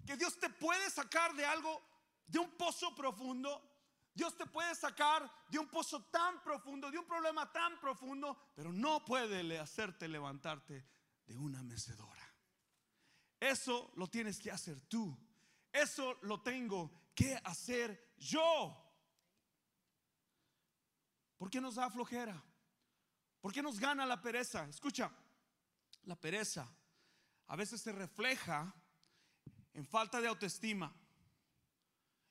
que 0.07 0.17
Dios 0.17 0.39
te 0.39 0.49
puede 0.49 0.89
sacar 0.91 1.35
de 1.35 1.45
algo, 1.45 1.83
de 2.27 2.39
un 2.39 2.51
pozo 2.53 2.95
profundo? 2.95 3.73
Dios 4.15 4.35
te 4.37 4.47
puede 4.47 4.75
sacar 4.75 5.31
de 5.49 5.59
un 5.59 5.69
pozo 5.69 6.05
tan 6.05 6.43
profundo, 6.43 6.91
de 6.91 6.99
un 6.99 7.05
problema 7.05 7.53
tan 7.53 7.79
profundo, 7.79 8.53
pero 8.55 8.73
no 8.73 9.05
puede 9.05 9.59
hacerte 9.59 10.09
levantarte 10.09 10.87
de 11.27 11.37
una 11.37 11.63
mecedora. 11.63 12.27
Eso 13.39 13.93
lo 13.97 14.09
tienes 14.09 14.41
que 14.41 14.51
hacer 14.51 14.81
tú. 14.83 15.15
Eso 15.71 16.17
lo 16.23 16.41
tengo 16.41 16.91
que 17.15 17.39
hacer 17.45 18.15
yo. 18.17 18.83
¿Por 21.37 21.51
qué 21.51 21.61
nos 21.61 21.75
da 21.75 21.91
flojera? 21.91 22.43
¿Por 23.43 23.53
qué 23.53 23.61
nos 23.61 23.79
gana 23.79 24.07
la 24.07 24.23
pereza? 24.23 24.67
Escucha, 24.67 25.11
la 26.05 26.17
pereza 26.17 26.67
a 27.49 27.57
veces 27.57 27.81
se 27.81 27.93
refleja 27.93 28.75
en 29.77 29.85
falta 29.85 30.23
de 30.23 30.29
autoestima, 30.29 30.91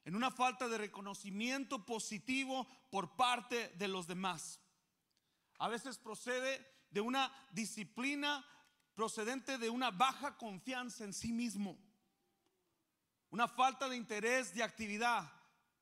en 0.03 0.15
una 0.15 0.31
falta 0.31 0.67
de 0.67 0.79
reconocimiento 0.79 1.85
positivo 1.85 2.67
por 2.89 3.15
parte 3.15 3.69
de 3.77 3.87
los 3.87 4.07
demás. 4.07 4.59
A 5.59 5.67
veces 5.67 5.99
procede 5.99 6.65
de 6.89 7.01
una 7.01 7.31
disciplina 7.51 8.43
procedente 8.95 9.59
de 9.59 9.69
una 9.69 9.91
baja 9.91 10.35
confianza 10.37 11.03
en 11.03 11.13
sí 11.13 11.31
mismo, 11.31 11.77
una 13.29 13.47
falta 13.47 13.87
de 13.87 13.95
interés 13.95 14.55
de 14.55 14.63
actividad. 14.63 15.31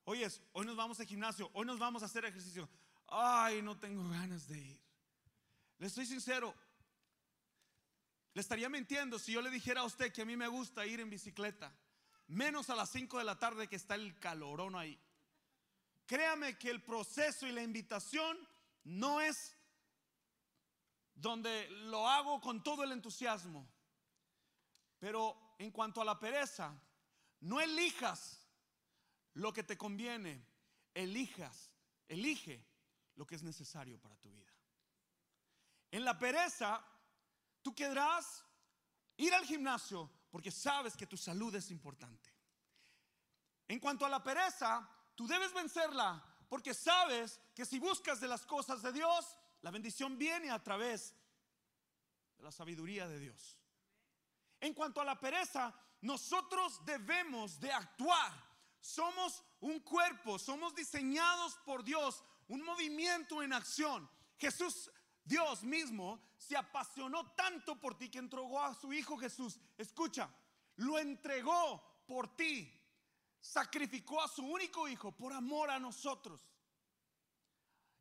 Oye, 0.03 0.27
hoy 0.51 0.65
nos 0.65 0.75
vamos 0.75 0.99
al 0.99 1.05
gimnasio, 1.05 1.49
hoy 1.53 1.65
nos 1.65 1.79
vamos 1.79 2.03
a 2.03 2.07
hacer 2.07 2.25
ejercicio. 2.25 2.67
Ay, 3.07 3.61
no 3.61 3.79
tengo 3.79 4.09
ganas 4.09 4.49
de 4.49 4.59
ir. 4.59 4.81
Le 5.77 5.87
estoy 5.87 6.05
sincero, 6.05 6.53
le 8.33 8.41
estaría 8.41 8.69
mintiendo 8.69 9.19
si 9.19 9.33
yo 9.33 9.41
le 9.41 9.49
dijera 9.49 9.81
a 9.81 9.85
usted 9.85 10.11
que 10.11 10.23
a 10.23 10.25
mí 10.25 10.35
me 10.35 10.47
gusta 10.47 10.85
ir 10.85 10.99
en 10.99 11.09
bicicleta, 11.09 11.75
menos 12.27 12.69
a 12.69 12.75
las 12.75 12.89
5 12.89 13.19
de 13.19 13.23
la 13.23 13.37
tarde 13.37 13.67
que 13.67 13.75
está 13.75 13.95
el 13.95 14.17
calorón 14.19 14.75
ahí. 14.75 14.99
Créame 16.05 16.57
que 16.57 16.69
el 16.69 16.81
proceso 16.83 17.47
y 17.47 17.51
la 17.51 17.61
invitación 17.61 18.37
no 18.83 19.21
es 19.21 19.55
donde 21.15 21.69
lo 21.69 22.07
hago 22.09 22.41
con 22.41 22.63
todo 22.63 22.83
el 22.83 22.91
entusiasmo. 22.91 23.67
Pero 24.99 25.55
en 25.59 25.71
cuanto 25.71 26.01
a 26.01 26.05
la 26.05 26.19
pereza, 26.19 26.73
no 27.41 27.61
elijas 27.61 28.47
lo 29.33 29.53
que 29.53 29.63
te 29.63 29.77
conviene, 29.77 30.45
elijas, 30.93 31.71
elige 32.07 32.65
lo 33.15 33.25
que 33.25 33.35
es 33.35 33.43
necesario 33.43 33.99
para 33.99 34.15
tu 34.17 34.31
vida. 34.31 34.51
En 35.91 36.03
la 36.03 36.17
pereza, 36.17 36.83
tú 37.63 37.73
querrás 37.73 38.45
ir 39.17 39.33
al 39.33 39.45
gimnasio 39.45 40.11
porque 40.29 40.51
sabes 40.51 40.95
que 40.95 41.07
tu 41.07 41.17
salud 41.17 41.53
es 41.55 41.71
importante. 41.71 42.29
En 43.67 43.79
cuanto 43.79 44.05
a 44.05 44.09
la 44.09 44.21
pereza, 44.21 44.87
tú 45.15 45.25
debes 45.25 45.53
vencerla 45.53 46.23
porque 46.49 46.73
sabes 46.73 47.39
que 47.55 47.65
si 47.65 47.79
buscas 47.79 48.19
de 48.19 48.27
las 48.27 48.45
cosas 48.45 48.81
de 48.83 48.91
Dios, 48.91 49.37
la 49.61 49.71
bendición 49.71 50.17
viene 50.17 50.51
a 50.51 50.61
través 50.61 51.15
de 52.37 52.43
la 52.43 52.51
sabiduría 52.51 53.07
de 53.07 53.17
Dios. 53.17 53.57
En 54.59 54.73
cuanto 54.73 55.01
a 55.01 55.05
la 55.05 55.19
pereza, 55.19 55.73
nosotros 56.01 56.85
debemos 56.85 57.59
de 57.59 57.71
actuar. 57.71 58.31
Somos 58.79 59.43
un 59.61 59.79
cuerpo, 59.79 60.37
somos 60.37 60.75
diseñados 60.75 61.55
por 61.65 61.83
Dios, 61.83 62.23
un 62.49 62.63
movimiento 62.63 63.41
en 63.41 63.53
acción. 63.53 64.09
Jesús, 64.37 64.91
Dios 65.23 65.63
mismo, 65.63 66.21
se 66.37 66.57
apasionó 66.57 67.31
tanto 67.31 67.79
por 67.79 67.97
ti 67.97 68.09
que 68.09 68.19
entregó 68.19 68.61
a 68.61 68.73
su 68.75 68.91
Hijo 68.91 69.17
Jesús. 69.17 69.59
Escucha, 69.77 70.29
lo 70.77 70.99
entregó 70.99 72.03
por 72.05 72.35
ti. 72.35 72.79
Sacrificó 73.39 74.21
a 74.21 74.27
su 74.27 74.45
único 74.45 74.87
Hijo 74.87 75.11
por 75.11 75.33
amor 75.33 75.69
a 75.69 75.79
nosotros. 75.79 76.41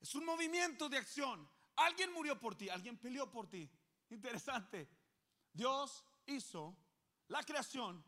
Es 0.01 0.15
un 0.15 0.25
movimiento 0.25 0.89
de 0.89 0.99
acción. 0.99 1.49
Alguien 1.77 2.13
murió 2.13 2.39
por 2.39 2.57
ti, 2.57 2.69
alguien 2.69 2.99
peleó 2.99 3.31
por 3.31 3.49
ti. 3.49 3.71
Interesante. 4.11 4.89
Dios 5.53 6.05
hizo 6.27 6.77
la 7.29 7.43
creación 7.43 8.05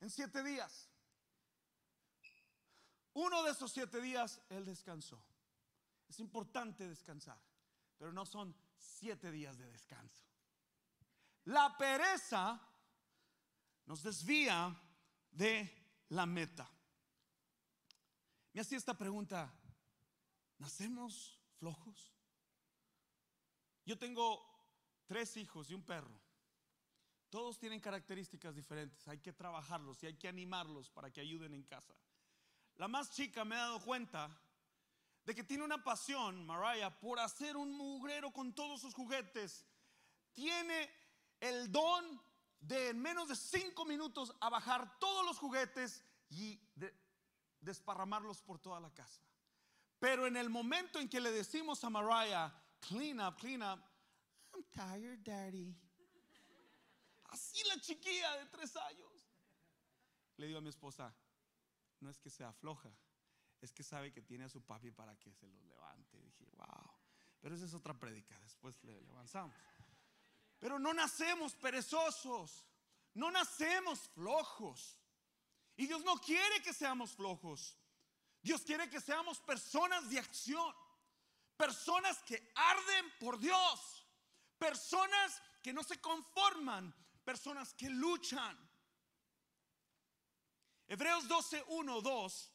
en 0.00 0.10
siete 0.10 0.42
días. 0.42 0.88
Uno 3.14 3.42
de 3.42 3.50
esos 3.50 3.72
siete 3.72 4.00
días 4.00 4.40
Él 4.48 4.64
descansó. 4.64 5.20
Es 6.08 6.20
importante 6.20 6.88
descansar, 6.88 7.38
pero 8.00 8.14
no 8.14 8.24
son 8.24 8.56
siete 8.78 9.30
días 9.30 9.58
de 9.58 9.70
descanso. 9.70 10.24
La 11.44 11.76
pereza 11.76 12.58
nos 13.84 14.02
desvía 14.02 14.74
de 15.30 15.70
la 16.08 16.24
meta. 16.24 16.66
Me 18.54 18.62
hacía 18.62 18.78
esta 18.78 18.96
pregunta 18.96 19.54
¿Nacemos 20.60 21.38
flojos? 21.58 22.12
Yo 23.86 23.98
tengo 23.98 24.46
tres 25.06 25.36
hijos 25.38 25.70
y 25.70 25.74
un 25.74 25.82
perro. 25.82 26.20
Todos 27.30 27.58
tienen 27.58 27.80
características 27.80 28.54
diferentes. 28.54 29.08
Hay 29.08 29.18
que 29.18 29.32
trabajarlos 29.32 30.02
y 30.02 30.06
hay 30.06 30.18
que 30.18 30.28
animarlos 30.28 30.90
para 30.90 31.10
que 31.10 31.22
ayuden 31.22 31.54
en 31.54 31.62
casa. 31.62 31.94
La 32.76 32.88
más 32.88 33.10
chica 33.10 33.44
me 33.44 33.56
ha 33.56 33.60
dado 33.60 33.82
cuenta 33.82 34.38
de 35.24 35.34
que 35.34 35.44
tiene 35.44 35.64
una 35.64 35.82
pasión, 35.82 36.46
Mariah, 36.46 36.98
por 36.98 37.18
hacer 37.18 37.56
un 37.56 37.72
mugrero 37.72 38.32
con 38.32 38.54
todos 38.54 38.80
sus 38.80 38.94
juguetes. 38.94 39.66
Tiene 40.32 40.90
el 41.40 41.70
don 41.70 42.20
de 42.60 42.90
en 42.90 43.00
menos 43.00 43.28
de 43.28 43.36
cinco 43.36 43.84
minutos 43.84 44.34
a 44.40 44.50
bajar 44.50 44.98
todos 44.98 45.24
los 45.24 45.38
juguetes 45.38 46.04
y 46.28 46.60
desparramarlos 47.60 48.42
por 48.42 48.58
toda 48.58 48.80
la 48.80 48.92
casa. 48.92 49.22
Pero 49.98 50.26
en 50.26 50.36
el 50.36 50.48
momento 50.48 50.98
en 50.98 51.08
que 51.08 51.20
le 51.20 51.30
decimos 51.30 51.84
a 51.84 51.90
Mariah, 51.90 52.52
clean 52.80 53.20
up, 53.20 53.36
clean 53.36 53.62
up, 53.62 53.82
I'm 54.54 54.64
tired, 54.72 55.20
daddy. 55.22 55.76
Así 57.24 57.62
la 57.68 57.80
chiquilla 57.80 58.36
de 58.38 58.46
tres 58.46 58.74
años. 58.76 59.28
Le 60.36 60.46
digo 60.46 60.58
a 60.58 60.62
mi 60.62 60.70
esposa, 60.70 61.14
no 62.00 62.10
es 62.10 62.18
que 62.18 62.30
sea 62.30 62.52
floja, 62.52 62.90
es 63.60 63.72
que 63.72 63.82
sabe 63.82 64.12
que 64.12 64.22
tiene 64.22 64.44
a 64.44 64.48
su 64.48 64.62
papi 64.62 64.90
para 64.90 65.16
que 65.16 65.32
se 65.32 65.46
los 65.46 65.62
levante. 65.64 66.18
Dije, 66.18 66.46
wow. 66.56 66.90
Pero 67.40 67.54
esa 67.54 67.64
es 67.64 67.74
otra 67.74 67.94
prédica, 67.94 68.38
después 68.40 68.82
le, 68.84 69.00
le 69.00 69.10
avanzamos. 69.10 69.56
Pero 70.58 70.78
no 70.78 70.92
nacemos 70.92 71.54
perezosos. 71.54 72.66
No 73.14 73.30
nacemos 73.30 74.08
flojos. 74.10 74.98
Y 75.76 75.86
Dios 75.86 76.04
no 76.04 76.16
quiere 76.18 76.62
que 76.62 76.72
seamos 76.72 77.12
flojos. 77.12 77.76
Dios 78.42 78.62
quiere 78.62 78.88
que 78.88 79.00
seamos 79.00 79.40
personas 79.40 80.08
de 80.10 80.18
acción. 80.18 80.74
Personas 81.56 82.22
que 82.22 82.52
arden 82.54 83.12
por 83.18 83.38
Dios. 83.38 84.06
Personas 84.58 85.42
que 85.62 85.72
no 85.72 85.82
se 85.82 86.00
conforman. 86.00 86.94
Personas 87.24 87.74
que 87.74 87.88
luchan. 87.88 88.56
Hebreos 90.86 91.28
12, 91.28 91.64
1, 91.68 92.00
2. 92.00 92.52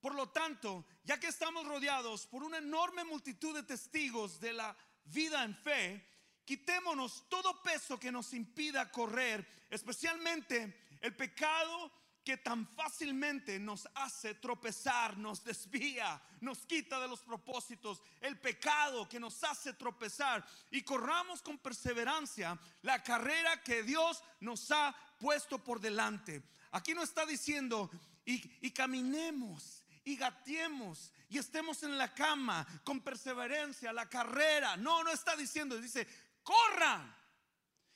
Por 0.00 0.14
lo 0.14 0.28
tanto, 0.28 0.86
ya 1.04 1.18
que 1.18 1.26
estamos 1.26 1.66
rodeados 1.66 2.26
por 2.26 2.42
una 2.42 2.58
enorme 2.58 3.04
multitud 3.04 3.54
de 3.54 3.64
testigos 3.64 4.38
de 4.40 4.52
la 4.52 4.76
vida 5.04 5.42
en 5.42 5.56
fe, 5.56 6.06
quitémonos 6.44 7.28
todo 7.28 7.62
peso 7.62 7.98
que 7.98 8.12
nos 8.12 8.32
impida 8.32 8.90
correr, 8.90 9.66
especialmente 9.70 10.86
el 11.00 11.14
pecado 11.16 11.92
que 12.28 12.36
tan 12.36 12.66
fácilmente 12.66 13.58
nos 13.58 13.88
hace 13.94 14.34
tropezar, 14.34 15.16
nos 15.16 15.42
desvía, 15.42 16.20
nos 16.40 16.66
quita 16.66 17.00
de 17.00 17.08
los 17.08 17.20
propósitos, 17.20 18.02
el 18.20 18.38
pecado 18.38 19.08
que 19.08 19.18
nos 19.18 19.42
hace 19.44 19.72
tropezar 19.72 20.46
y 20.70 20.82
corramos 20.82 21.40
con 21.40 21.56
perseverancia 21.56 22.58
la 22.82 23.02
carrera 23.02 23.62
que 23.62 23.82
Dios 23.82 24.22
nos 24.40 24.70
ha 24.70 24.94
puesto 25.18 25.64
por 25.64 25.80
delante. 25.80 26.42
Aquí 26.70 26.92
no 26.92 27.02
está 27.02 27.24
diciendo 27.24 27.90
y, 28.26 28.42
y 28.60 28.72
caminemos 28.72 29.77
y 30.08 30.16
gatemos 30.16 31.12
y 31.28 31.36
estemos 31.36 31.82
en 31.82 31.98
la 31.98 32.14
cama 32.14 32.66
con 32.82 33.02
perseverancia, 33.02 33.92
la 33.92 34.08
carrera. 34.08 34.74
No, 34.74 35.04
no 35.04 35.10
está 35.10 35.36
diciendo, 35.36 35.78
dice, 35.78 36.08
corran 36.42 37.14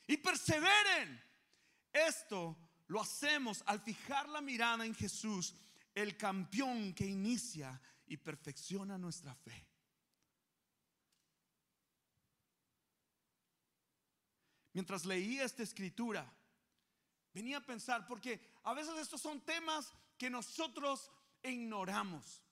y 0.05 0.17
perseveren. 0.17 1.19
Esto 1.91 2.55
lo 2.85 3.01
hacemos 3.01 3.63
al 3.65 3.81
fijar 3.81 4.29
la 4.29 4.41
mirada 4.41 4.85
en 4.85 4.93
Jesús, 4.93 5.55
el 5.95 6.15
campeón 6.15 6.93
que 6.93 7.07
inicia 7.07 7.81
y 8.05 8.17
perfecciona 8.17 8.95
nuestra 8.95 9.33
fe. 9.33 9.67
Mientras 14.73 15.03
leía 15.03 15.45
esta 15.45 15.63
escritura, 15.63 16.31
venía 17.33 17.57
a 17.57 17.65
pensar, 17.65 18.05
porque 18.05 18.53
a 18.65 18.75
veces 18.75 18.99
estos 18.99 19.19
son 19.19 19.41
temas 19.41 19.91
que 20.15 20.29
nosotros 20.29 21.09
ignoramos. 21.43 22.43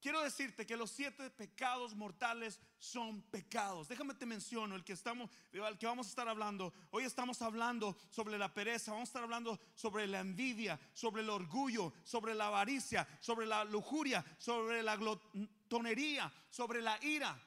Quiero 0.00 0.22
decirte 0.22 0.66
que 0.66 0.78
los 0.78 0.90
siete 0.90 1.28
pecados 1.28 1.94
mortales 1.94 2.58
son 2.78 3.20
pecados. 3.30 3.86
Déjame 3.86 4.14
te 4.14 4.24
menciono 4.24 4.74
el 4.74 4.82
que 4.82 4.94
estamos, 4.94 5.30
el 5.52 5.76
que 5.76 5.84
vamos 5.84 6.06
a 6.06 6.10
estar 6.10 6.26
hablando. 6.26 6.72
Hoy 6.90 7.04
estamos 7.04 7.42
hablando 7.42 7.98
sobre 8.08 8.38
la 8.38 8.54
pereza, 8.54 8.92
vamos 8.92 9.08
a 9.08 9.10
estar 9.10 9.22
hablando 9.24 9.60
sobre 9.74 10.06
la 10.06 10.20
envidia, 10.20 10.80
sobre 10.94 11.20
el 11.20 11.28
orgullo, 11.28 11.92
sobre 12.02 12.34
la 12.34 12.46
avaricia, 12.46 13.06
sobre 13.20 13.44
la 13.44 13.62
lujuria, 13.64 14.24
sobre 14.38 14.82
la 14.82 14.96
glotonería, 14.96 16.32
sobre 16.48 16.80
la 16.80 16.98
ira. 17.04 17.38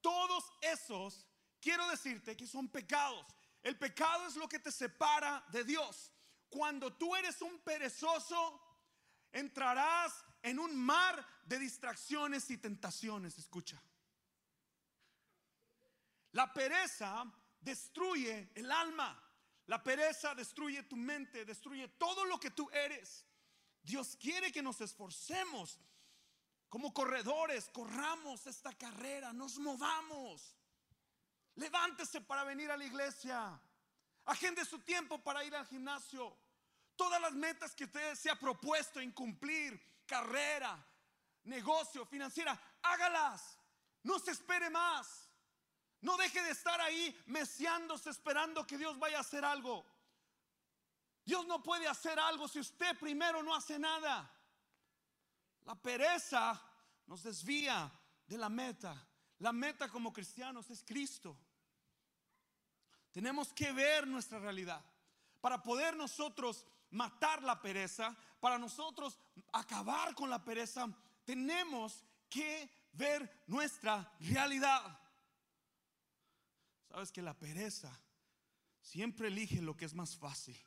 Todos 0.00 0.44
esos, 0.60 1.26
quiero 1.60 1.88
decirte 1.88 2.36
que 2.36 2.46
son 2.46 2.68
pecados. 2.68 3.26
El 3.64 3.76
pecado 3.76 4.28
es 4.28 4.36
lo 4.36 4.48
que 4.48 4.60
te 4.60 4.70
separa 4.70 5.44
de 5.50 5.64
Dios. 5.64 6.12
Cuando 6.48 6.92
tú 6.92 7.16
eres 7.16 7.42
un 7.42 7.58
perezoso, 7.58 8.65
entrarás 9.32 10.24
en 10.42 10.58
un 10.58 10.76
mar 10.76 11.26
de 11.44 11.58
distracciones 11.58 12.50
y 12.50 12.58
tentaciones. 12.58 13.38
Escucha. 13.38 13.82
La 16.32 16.52
pereza 16.52 17.24
destruye 17.60 18.50
el 18.54 18.70
alma. 18.70 19.22
La 19.66 19.82
pereza 19.82 20.34
destruye 20.34 20.84
tu 20.84 20.96
mente, 20.96 21.44
destruye 21.44 21.88
todo 21.88 22.24
lo 22.24 22.38
que 22.38 22.50
tú 22.50 22.70
eres. 22.70 23.26
Dios 23.82 24.16
quiere 24.16 24.52
que 24.52 24.62
nos 24.62 24.80
esforcemos 24.80 25.80
como 26.68 26.92
corredores, 26.92 27.68
corramos 27.70 28.46
esta 28.46 28.72
carrera, 28.72 29.32
nos 29.32 29.58
movamos. 29.58 30.56
Levántese 31.54 32.20
para 32.20 32.44
venir 32.44 32.70
a 32.70 32.76
la 32.76 32.84
iglesia. 32.84 33.60
Agende 34.26 34.64
su 34.64 34.80
tiempo 34.80 35.18
para 35.22 35.44
ir 35.44 35.54
al 35.54 35.66
gimnasio. 35.66 36.36
Todas 36.96 37.20
las 37.20 37.34
metas 37.34 37.74
que 37.74 37.84
usted 37.84 38.14
se 38.14 38.30
ha 38.30 38.36
propuesto 38.36 39.00
en 39.00 39.12
cumplir, 39.12 39.78
carrera, 40.06 40.82
negocio, 41.44 42.06
financiera, 42.06 42.58
hágalas. 42.82 43.58
No 44.02 44.18
se 44.18 44.30
espere 44.32 44.70
más. 44.70 45.28
No 46.00 46.16
deje 46.16 46.42
de 46.42 46.50
estar 46.50 46.80
ahí 46.80 47.16
meciándose 47.26 48.10
esperando 48.10 48.66
que 48.66 48.78
Dios 48.78 48.98
vaya 48.98 49.18
a 49.18 49.20
hacer 49.20 49.44
algo. 49.44 49.84
Dios 51.24 51.46
no 51.46 51.62
puede 51.62 51.88
hacer 51.88 52.18
algo 52.18 52.46
si 52.46 52.60
usted 52.60 52.96
primero 52.98 53.42
no 53.42 53.54
hace 53.54 53.78
nada. 53.78 54.30
La 55.64 55.74
pereza 55.74 56.62
nos 57.06 57.24
desvía 57.24 57.90
de 58.26 58.38
la 58.38 58.48
meta. 58.48 59.06
La 59.38 59.52
meta 59.52 59.88
como 59.88 60.12
cristianos 60.12 60.70
es 60.70 60.82
Cristo. 60.84 61.36
Tenemos 63.10 63.52
que 63.52 63.72
ver 63.72 64.06
nuestra 64.06 64.38
realidad 64.38 64.84
para 65.40 65.62
poder 65.62 65.96
nosotros 65.96 66.64
matar 66.90 67.42
la 67.42 67.60
pereza, 67.60 68.16
para 68.40 68.58
nosotros 68.58 69.18
acabar 69.52 70.14
con 70.14 70.30
la 70.30 70.44
pereza, 70.44 70.88
tenemos 71.24 72.04
que 72.28 72.70
ver 72.92 73.44
nuestra 73.46 74.12
realidad. 74.20 75.00
Sabes 76.88 77.12
que 77.12 77.22
la 77.22 77.38
pereza 77.38 78.00
siempre 78.80 79.28
elige 79.28 79.60
lo 79.60 79.76
que 79.76 79.84
es 79.84 79.94
más 79.94 80.16
fácil. 80.16 80.58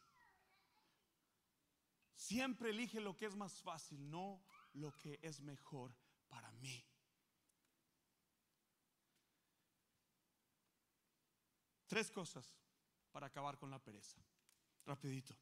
Siempre 2.16 2.72
elige 2.72 3.00
lo 3.00 3.16
que 3.16 3.26
es 3.26 3.36
más 3.36 3.62
fácil, 3.62 4.10
no 4.10 4.44
lo 4.74 4.96
que 4.98 5.20
es 5.22 5.40
mejor 5.40 5.96
para 6.28 6.52
mí. 6.54 6.86
Tres 11.88 12.12
cosas 12.12 12.46
para 13.12 13.28
acabar 13.28 13.58
con 13.58 13.72
la 13.72 13.80
pereza. 13.80 14.22
Rapidito. 14.86 15.36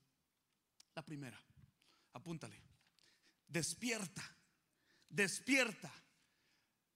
La 0.98 1.04
primera, 1.04 1.40
apúntale. 2.14 2.60
Despierta, 3.48 4.24
despierta. 5.08 5.94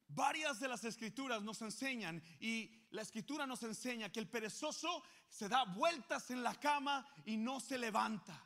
Varias 0.08 0.60
de 0.60 0.68
las 0.68 0.84
escrituras 0.86 1.44
nos 1.44 1.62
enseñan 1.62 2.20
y 2.40 2.88
la 2.90 3.04
escritura 3.04 3.46
nos 3.46 3.62
enseña 3.62 4.12
que 4.12 4.20
el 4.20 4.28
perezoso 4.28 5.04
se 5.30 5.48
da 5.48 5.66
vueltas 5.66 6.32
en 6.32 6.42
la 6.42 6.60
cama 6.60 7.08
y 7.26 7.38
no 7.38 7.60
se 7.60 7.78
levanta. 7.78 8.42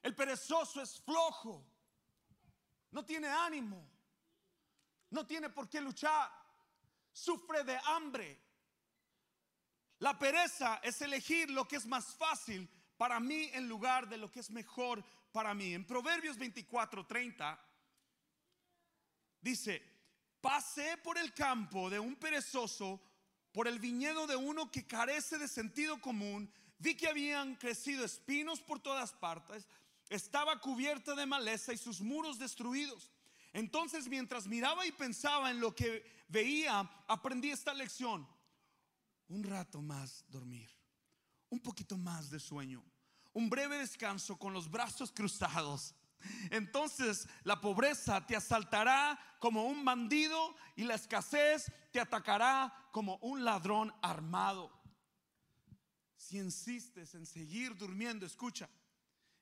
El 0.00 0.14
perezoso 0.14 0.80
es 0.80 0.98
flojo, 0.98 1.62
no 2.92 3.04
tiene 3.04 3.28
ánimo, 3.28 3.86
no 5.10 5.26
tiene 5.26 5.50
por 5.50 5.68
qué 5.68 5.82
luchar, 5.82 6.32
sufre 7.12 7.64
de 7.64 7.78
hambre. 7.84 8.40
La 9.98 10.18
pereza 10.18 10.80
es 10.82 11.02
elegir 11.02 11.50
lo 11.50 11.68
que 11.68 11.76
es 11.76 11.84
más 11.84 12.14
fácil 12.14 12.66
para 12.96 13.20
mí 13.20 13.50
en 13.52 13.68
lugar 13.68 14.08
de 14.08 14.16
lo 14.16 14.30
que 14.30 14.40
es 14.40 14.50
mejor 14.50 15.04
para 15.32 15.54
mí. 15.54 15.74
En 15.74 15.86
Proverbios 15.86 16.38
24, 16.38 17.06
30 17.06 17.60
dice, 19.40 19.82
pasé 20.40 20.96
por 20.98 21.18
el 21.18 21.32
campo 21.34 21.90
de 21.90 21.98
un 21.98 22.16
perezoso, 22.16 23.00
por 23.52 23.68
el 23.68 23.78
viñedo 23.78 24.26
de 24.26 24.36
uno 24.36 24.70
que 24.70 24.86
carece 24.86 25.38
de 25.38 25.48
sentido 25.48 26.00
común, 26.00 26.50
vi 26.78 26.94
que 26.94 27.08
habían 27.08 27.56
crecido 27.56 28.04
espinos 28.04 28.60
por 28.60 28.80
todas 28.80 29.12
partes, 29.12 29.68
estaba 30.08 30.60
cubierta 30.60 31.14
de 31.14 31.26
maleza 31.26 31.72
y 31.72 31.78
sus 31.78 32.00
muros 32.00 32.38
destruidos. 32.38 33.10
Entonces 33.52 34.08
mientras 34.08 34.46
miraba 34.46 34.86
y 34.86 34.92
pensaba 34.92 35.50
en 35.50 35.60
lo 35.60 35.74
que 35.74 36.04
veía, 36.28 36.80
aprendí 37.08 37.50
esta 37.50 37.72
lección. 37.72 38.28
Un 39.28 39.42
rato 39.42 39.80
más 39.82 40.24
dormir 40.28 40.76
un 41.50 41.60
poquito 41.60 41.96
más 41.96 42.30
de 42.30 42.40
sueño, 42.40 42.84
un 43.32 43.48
breve 43.48 43.78
descanso 43.78 44.38
con 44.38 44.52
los 44.52 44.70
brazos 44.70 45.12
cruzados. 45.12 45.94
Entonces 46.50 47.28
la 47.44 47.60
pobreza 47.60 48.26
te 48.26 48.36
asaltará 48.36 49.18
como 49.38 49.66
un 49.66 49.84
bandido 49.84 50.56
y 50.74 50.84
la 50.84 50.94
escasez 50.94 51.70
te 51.92 52.00
atacará 52.00 52.88
como 52.92 53.16
un 53.16 53.44
ladrón 53.44 53.94
armado. 54.02 54.72
Si 56.16 56.38
insistes 56.38 57.14
en 57.14 57.26
seguir 57.26 57.76
durmiendo, 57.76 58.26
escucha, 58.26 58.68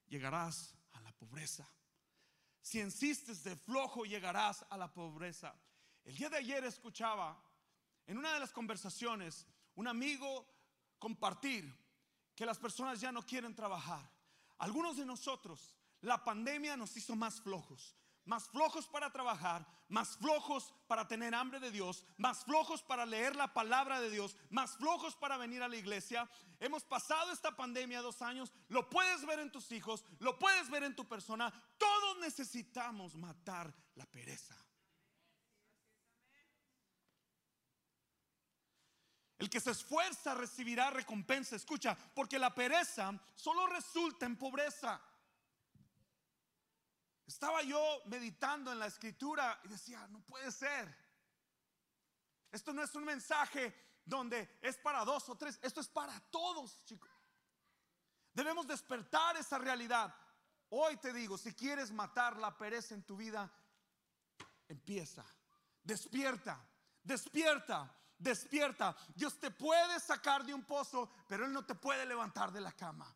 llegarás 0.08 0.74
a 0.92 1.00
la 1.00 1.12
pobreza. 1.12 1.66
Si 2.60 2.80
insistes 2.80 3.44
de 3.44 3.56
flojo, 3.56 4.04
llegarás 4.04 4.64
a 4.70 4.76
la 4.76 4.92
pobreza. 4.92 5.54
El 6.04 6.16
día 6.16 6.28
de 6.28 6.38
ayer 6.38 6.64
escuchaba 6.64 7.40
en 8.06 8.18
una 8.18 8.34
de 8.34 8.40
las 8.40 8.52
conversaciones 8.52 9.46
un 9.74 9.88
amigo 9.88 10.46
compartir 10.98 11.72
que 12.34 12.46
las 12.46 12.58
personas 12.58 13.00
ya 13.00 13.12
no 13.12 13.22
quieren 13.24 13.54
trabajar. 13.54 14.10
Algunos 14.58 14.96
de 14.96 15.06
nosotros, 15.06 15.74
la 16.00 16.22
pandemia 16.24 16.76
nos 16.76 16.96
hizo 16.96 17.14
más 17.16 17.40
flojos. 17.40 17.96
más 18.24 18.48
flojos 18.48 18.86
para 18.86 19.10
trabajar, 19.10 19.66
más 19.88 20.16
flojos 20.16 20.72
para 20.86 21.06
tener 21.06 21.34
hambre 21.34 21.60
de 21.60 21.70
Dios, 21.70 22.04
más 22.16 22.44
flojos 22.44 22.82
para 22.82 23.04
leer 23.04 23.36
la 23.36 23.52
palabra 23.52 24.00
de 24.00 24.10
Dios, 24.10 24.36
más 24.50 24.76
flojos 24.76 25.14
para 25.14 25.36
venir 25.36 25.62
a 25.62 25.68
la 25.68 25.76
iglesia. 25.76 26.28
Hemos 26.58 26.84
pasado 26.84 27.32
esta 27.32 27.54
pandemia 27.54 28.00
dos 28.00 28.22
años, 28.22 28.52
lo 28.68 28.88
puedes 28.88 29.24
ver 29.26 29.40
en 29.40 29.52
tus 29.52 29.70
hijos, 29.72 30.04
lo 30.20 30.38
puedes 30.38 30.70
ver 30.70 30.84
en 30.84 30.96
tu 30.96 31.06
persona. 31.06 31.52
Todos 31.78 32.18
necesitamos 32.18 33.14
matar 33.14 33.72
la 33.94 34.06
pereza. 34.06 34.56
El 39.44 39.50
que 39.50 39.60
se 39.60 39.72
esfuerza 39.72 40.34
recibirá 40.34 40.88
recompensa. 40.88 41.54
Escucha, 41.54 41.94
porque 42.14 42.38
la 42.38 42.54
pereza 42.54 43.12
solo 43.34 43.66
resulta 43.66 44.24
en 44.24 44.38
pobreza. 44.38 44.98
Estaba 47.26 47.62
yo 47.62 47.78
meditando 48.06 48.72
en 48.72 48.78
la 48.78 48.86
escritura 48.86 49.60
y 49.64 49.68
decía, 49.68 50.08
no 50.08 50.22
puede 50.22 50.50
ser. 50.50 50.96
Esto 52.50 52.72
no 52.72 52.82
es 52.82 52.94
un 52.94 53.04
mensaje 53.04 54.00
donde 54.06 54.60
es 54.62 54.78
para 54.78 55.04
dos 55.04 55.28
o 55.28 55.36
tres, 55.36 55.58
esto 55.60 55.82
es 55.82 55.88
para 55.88 56.18
todos, 56.30 56.82
chicos. 56.86 57.10
Debemos 58.32 58.66
despertar 58.66 59.36
esa 59.36 59.58
realidad. 59.58 60.14
Hoy 60.70 60.96
te 60.96 61.12
digo, 61.12 61.36
si 61.36 61.52
quieres 61.52 61.92
matar 61.92 62.38
la 62.38 62.56
pereza 62.56 62.94
en 62.94 63.02
tu 63.02 63.14
vida, 63.14 63.52
empieza. 64.68 65.22
Despierta, 65.82 66.66
despierta, 67.02 67.94
despierta. 68.24 68.96
Dios 69.14 69.38
te 69.38 69.50
puede 69.50 70.00
sacar 70.00 70.44
de 70.44 70.52
un 70.52 70.64
pozo, 70.64 71.10
pero 71.28 71.46
Él 71.46 71.52
no 71.52 71.64
te 71.64 71.74
puede 71.74 72.04
levantar 72.06 72.50
de 72.50 72.60
la 72.60 72.72
cama. 72.72 73.14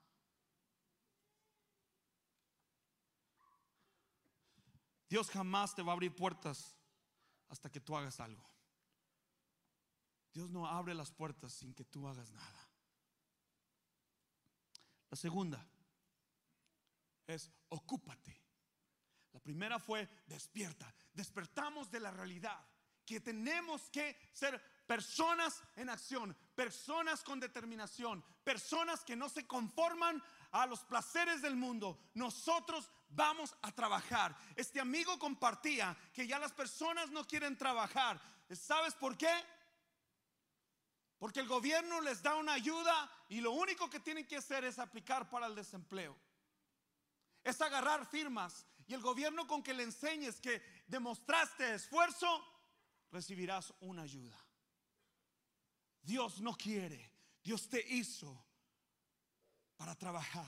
Dios 5.08 5.30
jamás 5.30 5.74
te 5.74 5.82
va 5.82 5.92
a 5.92 5.94
abrir 5.94 6.14
puertas 6.14 6.76
hasta 7.48 7.70
que 7.70 7.80
tú 7.80 7.96
hagas 7.96 8.20
algo. 8.20 8.46
Dios 10.32 10.50
no 10.50 10.66
abre 10.66 10.94
las 10.94 11.10
puertas 11.10 11.52
sin 11.54 11.74
que 11.74 11.84
tú 11.84 12.06
hagas 12.06 12.30
nada. 12.30 12.68
La 15.10 15.16
segunda 15.16 15.66
es 17.26 17.50
ocúpate. 17.70 18.38
La 19.32 19.40
primera 19.40 19.78
fue 19.78 20.06
despierta. 20.26 20.94
Despertamos 21.14 21.90
de 21.90 22.00
la 22.00 22.10
realidad 22.10 22.62
que 23.08 23.20
tenemos 23.20 23.88
que 23.88 24.18
ser 24.34 24.62
personas 24.88 25.62
en 25.76 25.90
acción, 25.90 26.34
personas 26.54 27.22
con 27.22 27.38
determinación, 27.38 28.24
personas 28.42 29.04
que 29.04 29.14
no 29.14 29.28
se 29.28 29.46
conforman 29.46 30.20
a 30.50 30.64
los 30.66 30.80
placeres 30.80 31.42
del 31.42 31.56
mundo. 31.56 32.00
Nosotros 32.14 32.90
vamos 33.10 33.54
a 33.60 33.70
trabajar. 33.70 34.34
Este 34.56 34.80
amigo 34.80 35.18
compartía 35.18 35.94
que 36.14 36.26
ya 36.26 36.38
las 36.38 36.52
personas 36.52 37.10
no 37.10 37.26
quieren 37.26 37.58
trabajar. 37.58 38.18
¿Sabes 38.50 38.94
por 38.94 39.18
qué? 39.18 39.30
Porque 41.18 41.40
el 41.40 41.48
gobierno 41.48 42.00
les 42.00 42.22
da 42.22 42.36
una 42.36 42.54
ayuda 42.54 43.10
y 43.28 43.42
lo 43.42 43.52
único 43.52 43.90
que 43.90 44.00
tienen 44.00 44.26
que 44.26 44.38
hacer 44.38 44.64
es 44.64 44.78
aplicar 44.78 45.28
para 45.28 45.48
el 45.48 45.54
desempleo. 45.54 46.16
Es 47.44 47.60
agarrar 47.60 48.06
firmas 48.06 48.64
y 48.86 48.94
el 48.94 49.02
gobierno 49.02 49.46
con 49.46 49.62
que 49.62 49.74
le 49.74 49.82
enseñes 49.82 50.40
que 50.40 50.62
demostraste 50.86 51.74
esfuerzo, 51.74 52.42
recibirás 53.10 53.74
una 53.80 54.02
ayuda. 54.02 54.47
Dios 56.02 56.40
no 56.40 56.54
quiere, 56.54 57.12
Dios 57.42 57.68
te 57.68 57.84
hizo 57.94 58.44
para 59.76 59.94
trabajar. 59.94 60.46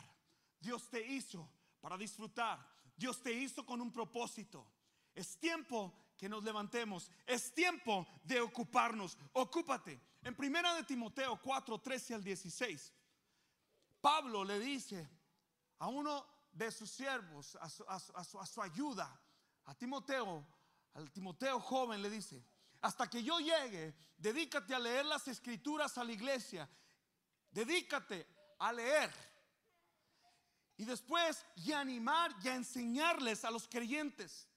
Dios 0.61 0.89
te 0.91 1.05
hizo 1.07 1.49
para 1.81 1.97
disfrutar. 1.97 2.59
Dios 2.97 3.23
te 3.23 3.33
hizo 3.33 3.65
con 3.65 3.81
un 3.81 3.91
propósito. 3.91 4.71
Es 5.15 5.39
tiempo 5.39 5.95
que 6.19 6.29
nos 6.29 6.45
levantemos. 6.45 7.11
Es 7.27 7.55
tiempo 7.55 8.07
de 8.25 8.41
ocuparnos. 8.41 9.17
Ocúpate. 9.33 9.99
En 10.23 10.37
primera 10.37 10.75
de 10.75 10.85
Timoteo 10.85 11.41
4, 11.41 11.79
13 11.79 12.15
al 12.15 12.23
16, 12.23 12.93
Pablo 14.03 14.45
le 14.45 14.59
dice 14.59 15.09
a 15.79 15.89
uno 15.89 16.27
de 16.53 16.71
sus 16.71 16.91
siervos, 16.91 17.57
a 17.57 17.71
su, 17.71 17.85
a 17.89 18.47
su 18.47 18.61
ayuda, 18.61 19.19
a 19.65 19.75
Timoteo, 19.75 20.47
al 20.93 21.11
Timoteo 21.11 21.59
joven 21.61 22.03
le 22.03 22.11
dice, 22.11 22.45
hasta 22.81 23.09
que 23.09 23.23
yo 23.23 23.39
llegue, 23.39 23.95
dedícate 24.17 24.75
a 24.75 24.79
leer 24.79 25.05
las 25.07 25.29
escrituras 25.29 25.97
a 25.99 26.05
la 26.05 26.13
iglesia. 26.13 26.69
Dedícate 27.51 28.27
a 28.59 28.73
leer. 28.73 29.11
Y 30.77 30.85
después, 30.85 31.45
y 31.57 31.73
animar 31.73 32.35
y 32.43 32.49
a 32.49 32.55
enseñarles 32.55 33.45
a 33.45 33.51
los 33.51 33.69
creyentes. 33.69 34.49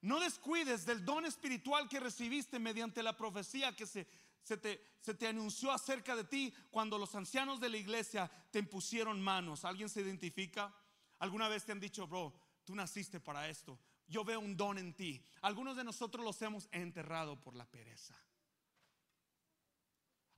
No 0.00 0.20
descuides 0.20 0.86
del 0.86 1.04
don 1.04 1.26
espiritual 1.26 1.88
que 1.88 2.00
recibiste 2.00 2.58
mediante 2.58 3.02
la 3.02 3.16
profecía 3.16 3.74
que 3.74 3.86
se, 3.86 4.06
se, 4.42 4.56
te, 4.56 4.80
se 5.00 5.14
te 5.14 5.26
anunció 5.26 5.72
acerca 5.72 6.14
de 6.14 6.24
ti 6.24 6.54
cuando 6.70 6.96
los 6.96 7.14
ancianos 7.14 7.60
de 7.60 7.68
la 7.68 7.76
iglesia 7.76 8.30
te 8.50 8.58
impusieron 8.58 9.20
manos. 9.20 9.64
¿Alguien 9.64 9.88
se 9.88 10.00
identifica? 10.00 10.74
¿Alguna 11.18 11.48
vez 11.48 11.64
te 11.64 11.72
han 11.72 11.80
dicho, 11.80 12.06
bro, 12.06 12.32
tú 12.64 12.74
naciste 12.74 13.20
para 13.20 13.48
esto? 13.48 13.78
Yo 14.08 14.24
veo 14.24 14.40
un 14.40 14.56
don 14.56 14.78
en 14.78 14.94
ti. 14.94 15.22
Algunos 15.42 15.76
de 15.76 15.84
nosotros 15.84 16.24
los 16.24 16.40
hemos 16.42 16.68
enterrado 16.72 17.40
por 17.40 17.54
la 17.54 17.66
pereza. 17.66 18.16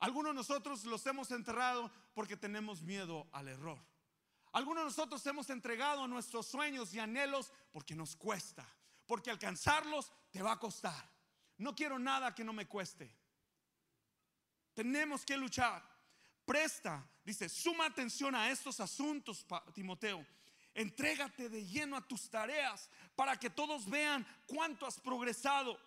Algunos 0.01 0.31
de 0.31 0.37
nosotros 0.37 0.85
los 0.85 1.05
hemos 1.07 1.31
enterrado 1.31 1.91
porque 2.15 2.37
tenemos 2.37 2.83
miedo 2.83 3.29
al 3.33 3.49
error. 3.49 3.79
Algunos 4.53 4.83
de 4.83 4.91
nosotros 4.91 5.25
hemos 5.27 5.51
entregado 5.51 6.07
nuestros 6.07 6.47
sueños 6.47 6.95
y 6.95 6.99
anhelos 6.99 7.53
porque 7.73 7.95
nos 7.95 8.17
cuesta, 8.17 8.67
porque 9.07 9.31
alcanzarlos 9.31 10.11
te 10.31 10.43
va 10.43 10.53
a 10.53 10.59
costar. 10.59 11.11
No 11.59 11.75
quiero 11.75 11.99
nada 11.99 12.35
que 12.35 12.45
no 12.45 12.53
me 12.53 12.67
cueste. 12.67 13.15
Tenemos 14.73 15.25
que 15.25 15.37
luchar. 15.37 15.83
Presta, 16.45 17.07
dice, 17.25 17.49
suma 17.49 17.87
atención 17.87 18.35
a 18.35 18.51
estos 18.51 18.81
asuntos, 18.81 19.45
Timoteo. 19.75 20.25
Entrégate 20.75 21.49
de 21.49 21.67
lleno 21.67 21.97
a 21.97 22.07
tus 22.07 22.31
tareas 22.31 22.89
para 23.17 23.39
que 23.39 23.51
todos 23.51 23.89
vean 23.89 24.27
cuánto 24.47 24.87
has 24.87 25.01
progresado. 25.01 25.79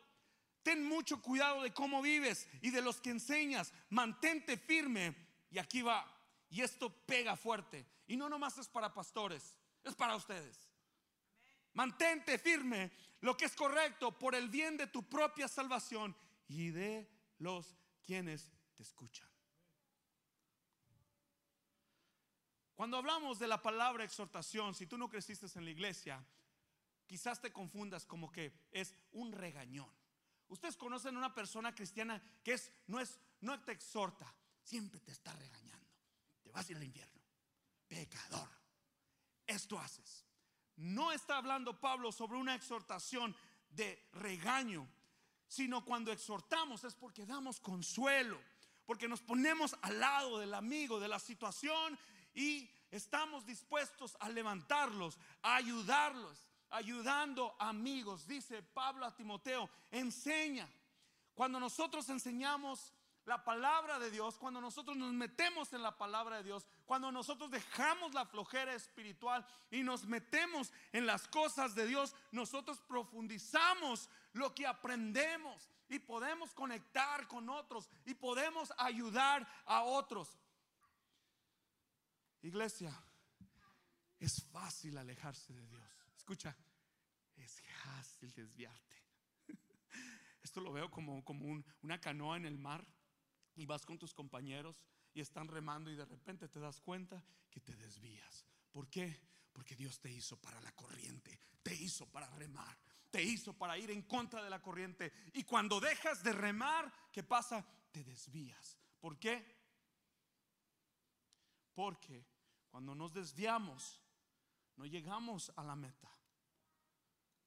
Ten 0.63 0.85
mucho 0.85 1.21
cuidado 1.21 1.63
de 1.63 1.73
cómo 1.73 2.01
vives 2.01 2.47
y 2.61 2.71
de 2.71 2.81
los 2.81 2.99
que 3.01 3.09
enseñas. 3.09 3.73
Mantente 3.89 4.57
firme. 4.57 5.15
Y 5.49 5.59
aquí 5.59 5.81
va. 5.81 6.05
Y 6.49 6.61
esto 6.61 6.89
pega 7.05 7.35
fuerte. 7.35 7.85
Y 8.07 8.17
no 8.17 8.27
nomás 8.27 8.57
es 8.57 8.67
para 8.67 8.93
pastores, 8.93 9.55
es 9.83 9.95
para 9.95 10.15
ustedes. 10.15 10.69
Mantente 11.73 12.37
firme 12.37 12.91
lo 13.21 13.37
que 13.37 13.45
es 13.45 13.55
correcto 13.55 14.17
por 14.17 14.35
el 14.35 14.49
bien 14.49 14.75
de 14.75 14.87
tu 14.87 15.03
propia 15.03 15.47
salvación 15.47 16.15
y 16.47 16.71
de 16.71 17.09
los 17.37 17.77
quienes 18.03 18.51
te 18.75 18.83
escuchan. 18.83 19.30
Cuando 22.81 22.97
hablamos 22.97 23.37
de 23.37 23.45
la 23.45 23.61
palabra 23.61 24.03
exhortación, 24.03 24.73
si 24.73 24.87
tú 24.87 24.97
no 24.97 25.07
creciste 25.07 25.45
en 25.53 25.65
la 25.65 25.69
iglesia, 25.69 26.25
quizás 27.05 27.39
te 27.39 27.53
confundas 27.53 28.07
como 28.07 28.31
que 28.31 28.51
es 28.71 28.95
un 29.11 29.31
regañón. 29.31 29.87
Ustedes 30.47 30.77
conocen 30.77 31.13
a 31.15 31.19
una 31.19 31.31
persona 31.31 31.75
cristiana 31.75 32.19
que 32.43 32.53
es, 32.53 32.71
no, 32.87 32.99
es, 32.99 33.19
no 33.41 33.61
te 33.61 33.73
exhorta, 33.73 34.33
siempre 34.63 34.99
te 34.99 35.11
está 35.11 35.31
regañando. 35.33 35.87
Te 36.41 36.49
vas 36.49 36.67
a 36.67 36.71
ir 36.71 36.77
al 36.77 36.83
infierno. 36.83 37.21
Pecador. 37.87 38.49
Esto 39.45 39.77
haces. 39.77 40.25
No 40.77 41.11
está 41.11 41.37
hablando 41.37 41.79
Pablo 41.79 42.11
sobre 42.11 42.39
una 42.39 42.55
exhortación 42.55 43.35
de 43.69 44.09
regaño, 44.13 44.89
sino 45.47 45.85
cuando 45.85 46.11
exhortamos 46.11 46.83
es 46.83 46.95
porque 46.95 47.27
damos 47.27 47.59
consuelo, 47.59 48.41
porque 48.87 49.07
nos 49.07 49.21
ponemos 49.21 49.75
al 49.83 49.99
lado 49.99 50.39
del 50.39 50.55
amigo, 50.55 50.99
de 50.99 51.09
la 51.09 51.19
situación 51.19 51.95
y 52.33 52.69
estamos 52.91 53.45
dispuestos 53.45 54.15
a 54.19 54.29
levantarlos, 54.29 55.17
a 55.41 55.55
ayudarlos 55.55 56.47
ayudando 56.71 57.55
amigos. 57.59 58.25
Dice 58.25 58.63
Pablo 58.63 59.05
a 59.05 59.15
Timoteo, 59.15 59.69
enseña. 59.91 60.67
Cuando 61.35 61.59
nosotros 61.59 62.09
enseñamos 62.09 62.93
la 63.25 63.43
palabra 63.43 63.99
de 63.99 64.09
Dios, 64.09 64.37
cuando 64.37 64.59
nosotros 64.59 64.97
nos 64.97 65.13
metemos 65.13 65.71
en 65.73 65.83
la 65.83 65.97
palabra 65.97 66.37
de 66.37 66.43
Dios, 66.43 66.65
cuando 66.85 67.11
nosotros 67.11 67.51
dejamos 67.51 68.13
la 68.13 68.25
flojera 68.25 68.73
espiritual 68.73 69.45
y 69.69 69.83
nos 69.83 70.05
metemos 70.05 70.73
en 70.91 71.05
las 71.05 71.27
cosas 71.27 71.75
de 71.75 71.85
Dios, 71.85 72.15
nosotros 72.31 72.79
profundizamos 72.87 74.09
lo 74.33 74.55
que 74.55 74.65
aprendemos 74.65 75.69
y 75.87 75.99
podemos 75.99 76.53
conectar 76.53 77.27
con 77.27 77.49
otros 77.49 77.89
y 78.05 78.13
podemos 78.13 78.73
ayudar 78.77 79.47
a 79.65 79.83
otros. 79.83 80.37
Iglesia, 82.41 82.91
es 84.19 84.43
fácil 84.51 84.97
alejarse 84.97 85.53
de 85.53 85.65
Dios. 85.67 85.83
Escucha, 86.15 86.55
es 87.35 87.61
fácil 87.83 88.31
desviarte. 88.33 88.95
Esto 90.43 90.61
lo 90.61 90.71
veo 90.71 90.89
como, 90.89 91.23
como 91.23 91.63
una 91.81 91.99
canoa 91.99 92.37
en 92.37 92.45
el 92.45 92.57
mar 92.57 92.85
y 93.55 93.65
vas 93.65 93.85
con 93.85 93.97
tus 93.97 94.13
compañeros 94.13 94.81
y 95.13 95.21
están 95.21 95.47
remando 95.47 95.91
y 95.91 95.95
de 95.95 96.05
repente 96.05 96.47
te 96.47 96.59
das 96.59 96.79
cuenta 96.79 97.23
que 97.49 97.59
te 97.59 97.75
desvías. 97.75 98.45
¿Por 98.71 98.89
qué? 98.89 99.19
Porque 99.51 99.75
Dios 99.75 99.99
te 99.99 100.11
hizo 100.11 100.37
para 100.37 100.61
la 100.61 100.71
corriente, 100.71 101.39
te 101.61 101.75
hizo 101.75 102.09
para 102.09 102.29
remar, 102.29 102.77
te 103.09 103.21
hizo 103.21 103.53
para 103.53 103.77
ir 103.77 103.91
en 103.91 104.03
contra 104.03 104.43
de 104.43 104.49
la 104.49 104.61
corriente. 104.61 105.11
Y 105.33 105.43
cuando 105.43 105.79
dejas 105.79 106.23
de 106.23 106.31
remar, 106.31 106.91
¿qué 107.11 107.23
pasa? 107.23 107.65
Te 107.91 108.03
desvías. 108.03 108.77
¿Por 108.99 109.19
qué? 109.19 109.59
Porque 111.73 112.30
cuando 112.71 112.95
nos 112.95 113.13
desviamos, 113.13 114.01
no 114.77 114.85
llegamos 114.85 115.51
a 115.55 115.63
la 115.63 115.75
meta. 115.75 116.09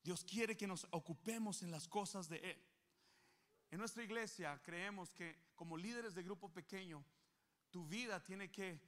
Dios 0.02 0.22
quiere 0.22 0.56
que 0.56 0.66
nos 0.66 0.86
ocupemos 0.90 1.62
en 1.62 1.70
las 1.70 1.88
cosas 1.88 2.28
de 2.28 2.36
Él. 2.36 2.62
En 3.70 3.78
nuestra 3.78 4.04
iglesia 4.04 4.60
creemos 4.62 5.12
que 5.14 5.48
como 5.54 5.76
líderes 5.78 6.14
de 6.14 6.22
grupo 6.22 6.52
pequeño, 6.52 7.04
tu 7.70 7.86
vida 7.86 8.22
tiene 8.22 8.50
que, 8.50 8.80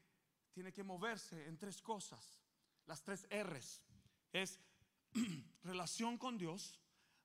tiene 0.52 0.72
que 0.72 0.84
moverse 0.84 1.46
en 1.46 1.56
tres 1.56 1.80
cosas. 1.80 2.38
Las 2.84 3.02
tres 3.02 3.26
R's. 3.30 3.82
Es 4.30 4.60
relación 5.64 6.18
con 6.18 6.36
Dios, 6.36 6.78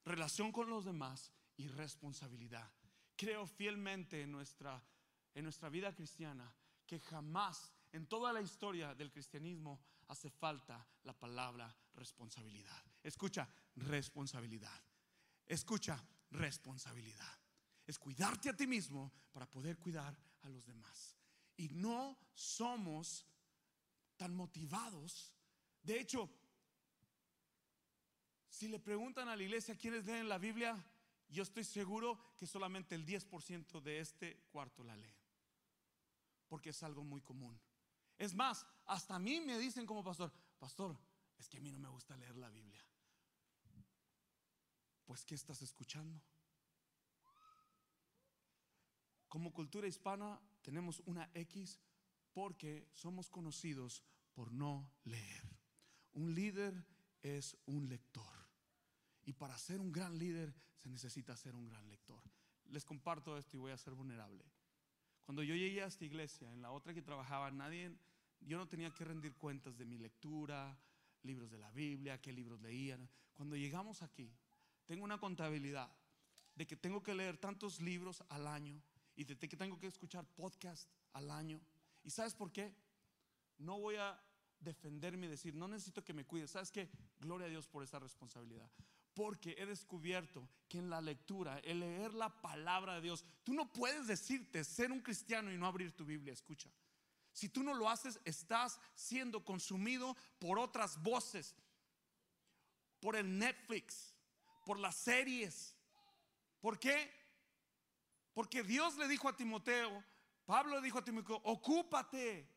relación 0.05 0.51
con 0.53 0.69
los 0.69 0.85
demás 0.85 1.33
y 1.57 1.67
responsabilidad. 1.67 2.71
Creo 3.17 3.45
fielmente 3.45 4.21
en 4.23 4.31
nuestra, 4.31 4.81
en 5.35 5.43
nuestra 5.43 5.69
vida 5.69 5.93
cristiana 5.93 6.51
que 6.87 6.99
jamás 6.99 7.73
en 7.91 8.07
toda 8.07 8.31
la 8.31 8.41
historia 8.41 8.95
del 8.95 9.11
cristianismo 9.11 9.79
hace 10.07 10.29
falta 10.29 10.85
la 11.03 11.13
palabra 11.13 11.75
responsabilidad. 11.93 12.83
Escucha, 13.03 13.47
responsabilidad. 13.75 14.83
Escucha, 15.45 16.01
responsabilidad. 16.31 17.39
Es 17.85 17.99
cuidarte 17.99 18.49
a 18.49 18.55
ti 18.55 18.67
mismo 18.67 19.11
para 19.31 19.49
poder 19.49 19.77
cuidar 19.77 20.17
a 20.41 20.49
los 20.49 20.65
demás. 20.65 21.17
Y 21.57 21.69
no 21.69 22.17
somos 22.33 23.25
tan 24.15 24.35
motivados. 24.35 25.33
De 25.81 25.99
hecho, 25.99 26.29
si 28.47 28.67
le 28.67 28.79
preguntan 28.79 29.27
a 29.27 29.35
la 29.35 29.43
iglesia 29.43 29.77
quiénes 29.77 30.05
leen 30.05 30.29
la 30.29 30.37
Biblia, 30.37 30.77
yo 31.27 31.43
estoy 31.43 31.63
seguro 31.63 32.35
que 32.37 32.45
solamente 32.45 32.95
el 32.95 33.05
10% 33.05 33.81
de 33.81 33.99
este 33.99 34.43
cuarto 34.51 34.83
la 34.83 34.95
leen. 34.95 35.15
Porque 36.47 36.69
es 36.69 36.83
algo 36.83 37.03
muy 37.03 37.21
común. 37.21 37.59
Es 38.21 38.35
más, 38.35 38.67
hasta 38.85 39.15
a 39.15 39.19
mí 39.19 39.41
me 39.41 39.57
dicen 39.57 39.83
como 39.83 40.03
pastor, 40.03 40.31
pastor, 40.59 40.95
es 41.39 41.49
que 41.49 41.57
a 41.57 41.59
mí 41.59 41.71
no 41.71 41.79
me 41.79 41.89
gusta 41.89 42.15
leer 42.15 42.37
la 42.37 42.51
Biblia. 42.51 42.85
Pues, 45.05 45.25
¿qué 45.25 45.33
estás 45.33 45.59
escuchando? 45.63 46.21
Como 49.27 49.51
cultura 49.51 49.87
hispana 49.87 50.39
tenemos 50.61 50.99
una 51.07 51.31
X 51.33 51.79
porque 52.31 52.87
somos 52.93 53.27
conocidos 53.27 54.03
por 54.35 54.51
no 54.51 54.93
leer. 55.05 55.57
Un 56.13 56.35
líder 56.35 56.85
es 57.23 57.57
un 57.65 57.89
lector. 57.89 58.35
Y 59.23 59.33
para 59.33 59.57
ser 59.57 59.81
un 59.81 59.91
gran 59.91 60.15
líder 60.19 60.53
se 60.75 60.89
necesita 60.89 61.35
ser 61.35 61.55
un 61.55 61.65
gran 61.65 61.89
lector. 61.89 62.21
Les 62.65 62.85
comparto 62.85 63.35
esto 63.35 63.57
y 63.57 63.59
voy 63.59 63.71
a 63.71 63.77
ser 63.79 63.95
vulnerable. 63.95 64.45
Cuando 65.23 65.41
yo 65.41 65.55
llegué 65.55 65.81
a 65.81 65.87
esta 65.87 66.05
iglesia, 66.05 66.51
en 66.53 66.61
la 66.61 66.71
otra 66.71 66.93
que 66.93 67.01
trabajaba, 67.01 67.49
nadie, 67.49 67.97
yo 68.41 68.57
no 68.57 68.67
tenía 68.67 68.91
que 68.91 69.05
rendir 69.05 69.35
cuentas 69.35 69.77
de 69.77 69.85
mi 69.85 69.97
lectura, 69.97 70.77
libros 71.23 71.51
de 71.51 71.57
la 71.57 71.71
Biblia, 71.71 72.21
qué 72.21 72.31
libros 72.31 72.61
leían. 72.61 73.07
Cuando 73.33 73.55
llegamos 73.55 74.01
aquí, 74.01 74.31
tengo 74.85 75.03
una 75.03 75.19
contabilidad 75.19 75.91
de 76.55 76.67
que 76.67 76.75
tengo 76.75 77.01
que 77.01 77.13
leer 77.13 77.37
tantos 77.37 77.79
libros 77.79 78.23
al 78.29 78.47
año 78.47 78.81
y 79.15 79.23
de 79.23 79.37
que 79.37 79.55
tengo 79.57 79.79
que 79.79 79.87
escuchar 79.87 80.25
podcast 80.35 80.89
al 81.13 81.31
año. 81.31 81.61
¿Y 82.03 82.09
sabes 82.09 82.33
por 82.33 82.51
qué? 82.51 82.73
No 83.57 83.79
voy 83.79 83.95
a 83.95 84.19
defenderme 84.59 85.27
y 85.27 85.29
decir, 85.29 85.55
no 85.55 85.67
necesito 85.67 86.03
que 86.03 86.13
me 86.13 86.25
cuides. 86.25 86.51
¿Sabes 86.51 86.71
qué? 86.71 86.89
Gloria 87.19 87.47
a 87.47 87.49
Dios 87.49 87.67
por 87.67 87.83
esa 87.83 87.99
responsabilidad. 87.99 88.69
Porque 89.13 89.55
he 89.57 89.65
descubierto 89.65 90.47
que 90.67 90.77
en 90.77 90.89
la 90.89 91.01
lectura, 91.01 91.59
el 91.59 91.81
leer 91.81 92.13
la 92.13 92.41
palabra 92.41 92.95
de 92.95 93.01
Dios, 93.01 93.25
tú 93.43 93.53
no 93.53 93.71
puedes 93.71 94.07
decirte 94.07 94.63
ser 94.63 94.91
un 94.91 95.01
cristiano 95.01 95.51
y 95.51 95.57
no 95.57 95.67
abrir 95.67 95.91
tu 95.91 96.05
Biblia. 96.05 96.33
Escucha. 96.33 96.69
Si 97.33 97.49
tú 97.49 97.63
no 97.63 97.73
lo 97.73 97.89
haces, 97.89 98.19
estás 98.25 98.79
siendo 98.93 99.43
consumido 99.43 100.15
por 100.39 100.59
otras 100.59 101.01
voces, 101.01 101.55
por 102.99 103.15
el 103.15 103.37
Netflix, 103.37 104.13
por 104.65 104.79
las 104.79 104.95
series. 104.95 105.75
¿Por 106.59 106.79
qué? 106.79 107.11
Porque 108.33 108.63
Dios 108.63 108.97
le 108.97 109.07
dijo 109.07 109.27
a 109.29 109.35
Timoteo, 109.35 110.03
Pablo 110.45 110.75
le 110.75 110.81
dijo 110.81 110.99
a 110.99 111.03
Timoteo, 111.03 111.41
ocúpate 111.43 112.47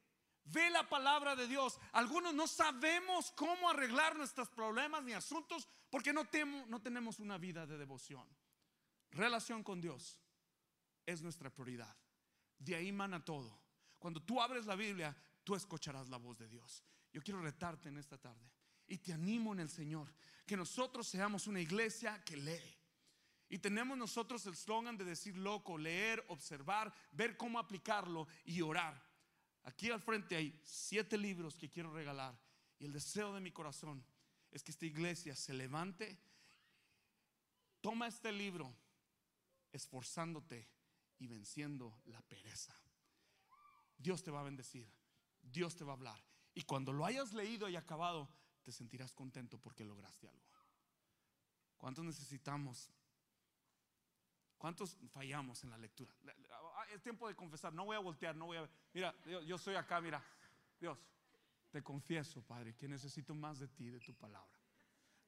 Ve 0.44 0.68
la 0.70 0.88
palabra 0.88 1.34
de 1.34 1.46
Dios. 1.46 1.78
Algunos 1.92 2.34
no 2.34 2.46
sabemos 2.46 3.32
cómo 3.32 3.70
arreglar 3.70 4.16
nuestros 4.16 4.50
problemas 4.50 5.02
ni 5.02 5.12
asuntos 5.12 5.68
porque 5.90 6.12
no, 6.12 6.28
no 6.68 6.82
tenemos 6.82 7.18
una 7.18 7.38
vida 7.38 7.66
de 7.66 7.78
devoción. 7.78 8.28
Relación 9.10 9.62
con 9.62 9.80
Dios 9.80 10.20
es 11.06 11.22
nuestra 11.22 11.48
prioridad. 11.48 11.96
De 12.58 12.74
ahí 12.74 12.92
mana 12.92 13.24
todo. 13.24 13.58
Cuando 14.04 14.20
tú 14.20 14.38
abres 14.38 14.66
la 14.66 14.76
Biblia, 14.76 15.16
tú 15.42 15.54
escucharás 15.54 16.10
la 16.10 16.18
voz 16.18 16.36
de 16.36 16.46
Dios. 16.46 16.84
Yo 17.10 17.22
quiero 17.22 17.40
retarte 17.40 17.88
en 17.88 17.96
esta 17.96 18.18
tarde 18.18 18.52
y 18.86 18.98
te 18.98 19.14
animo 19.14 19.54
en 19.54 19.60
el 19.60 19.70
Señor 19.70 20.12
que 20.44 20.58
nosotros 20.58 21.08
seamos 21.08 21.46
una 21.46 21.58
iglesia 21.58 22.22
que 22.22 22.36
lee. 22.36 22.78
Y 23.48 23.58
tenemos 23.60 23.96
nosotros 23.96 24.44
el 24.44 24.56
slogan 24.56 24.98
de 24.98 25.06
decir 25.06 25.38
loco, 25.38 25.78
leer, 25.78 26.22
observar, 26.28 26.92
ver 27.12 27.38
cómo 27.38 27.58
aplicarlo 27.58 28.28
y 28.44 28.60
orar. 28.60 29.02
Aquí 29.62 29.90
al 29.90 30.02
frente 30.02 30.36
hay 30.36 30.60
siete 30.64 31.16
libros 31.16 31.56
que 31.56 31.70
quiero 31.70 31.90
regalar. 31.90 32.38
Y 32.78 32.84
el 32.84 32.92
deseo 32.92 33.32
de 33.32 33.40
mi 33.40 33.52
corazón 33.52 34.04
es 34.50 34.62
que 34.62 34.72
esta 34.72 34.84
iglesia 34.84 35.34
se 35.34 35.54
levante. 35.54 36.20
Toma 37.80 38.08
este 38.08 38.30
libro 38.32 38.76
esforzándote 39.72 40.68
y 41.16 41.26
venciendo 41.26 42.02
la 42.04 42.20
pereza. 42.20 42.83
Dios 43.96 44.22
te 44.22 44.30
va 44.30 44.40
a 44.40 44.44
bendecir. 44.44 44.90
Dios 45.42 45.76
te 45.76 45.84
va 45.84 45.92
a 45.92 45.96
hablar. 45.96 46.24
Y 46.54 46.62
cuando 46.62 46.92
lo 46.92 47.04
hayas 47.04 47.32
leído 47.32 47.68
y 47.68 47.76
acabado, 47.76 48.28
te 48.62 48.72
sentirás 48.72 49.14
contento 49.14 49.58
porque 49.58 49.84
lograste 49.84 50.28
algo. 50.28 50.44
¿Cuántos 51.76 52.04
necesitamos 52.04 52.90
¿Cuántos 54.64 54.96
fallamos 55.12 55.62
en 55.62 55.68
la 55.68 55.76
lectura? 55.76 56.14
Ah, 56.50 56.86
es 56.94 57.02
tiempo 57.02 57.28
de 57.28 57.34
confesar, 57.34 57.74
no 57.74 57.84
voy 57.84 57.96
a 57.96 57.98
voltear, 57.98 58.34
no 58.34 58.46
voy 58.46 58.56
a... 58.56 58.70
Mira, 58.94 59.14
yo, 59.46 59.58
soy 59.58 59.74
acá, 59.74 60.00
mira. 60.00 60.24
Dios, 60.80 60.98
te 61.70 61.82
confieso, 61.82 62.40
Padre, 62.40 62.74
que 62.74 62.88
necesito 62.88 63.34
más 63.34 63.58
de 63.58 63.68
ti, 63.68 63.90
de 63.90 64.00
tu 64.00 64.14
palabra. 64.14 64.58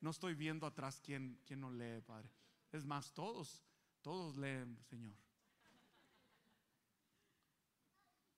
No 0.00 0.08
estoy 0.08 0.34
viendo 0.34 0.66
atrás 0.66 1.02
quién, 1.04 1.38
quién 1.44 1.60
no 1.60 1.70
lee, 1.70 2.00
Padre. 2.00 2.30
Es 2.72 2.86
más, 2.86 3.12
todos, 3.12 3.62
todos 4.00 4.38
leen, 4.38 4.82
Señor. 4.84 5.18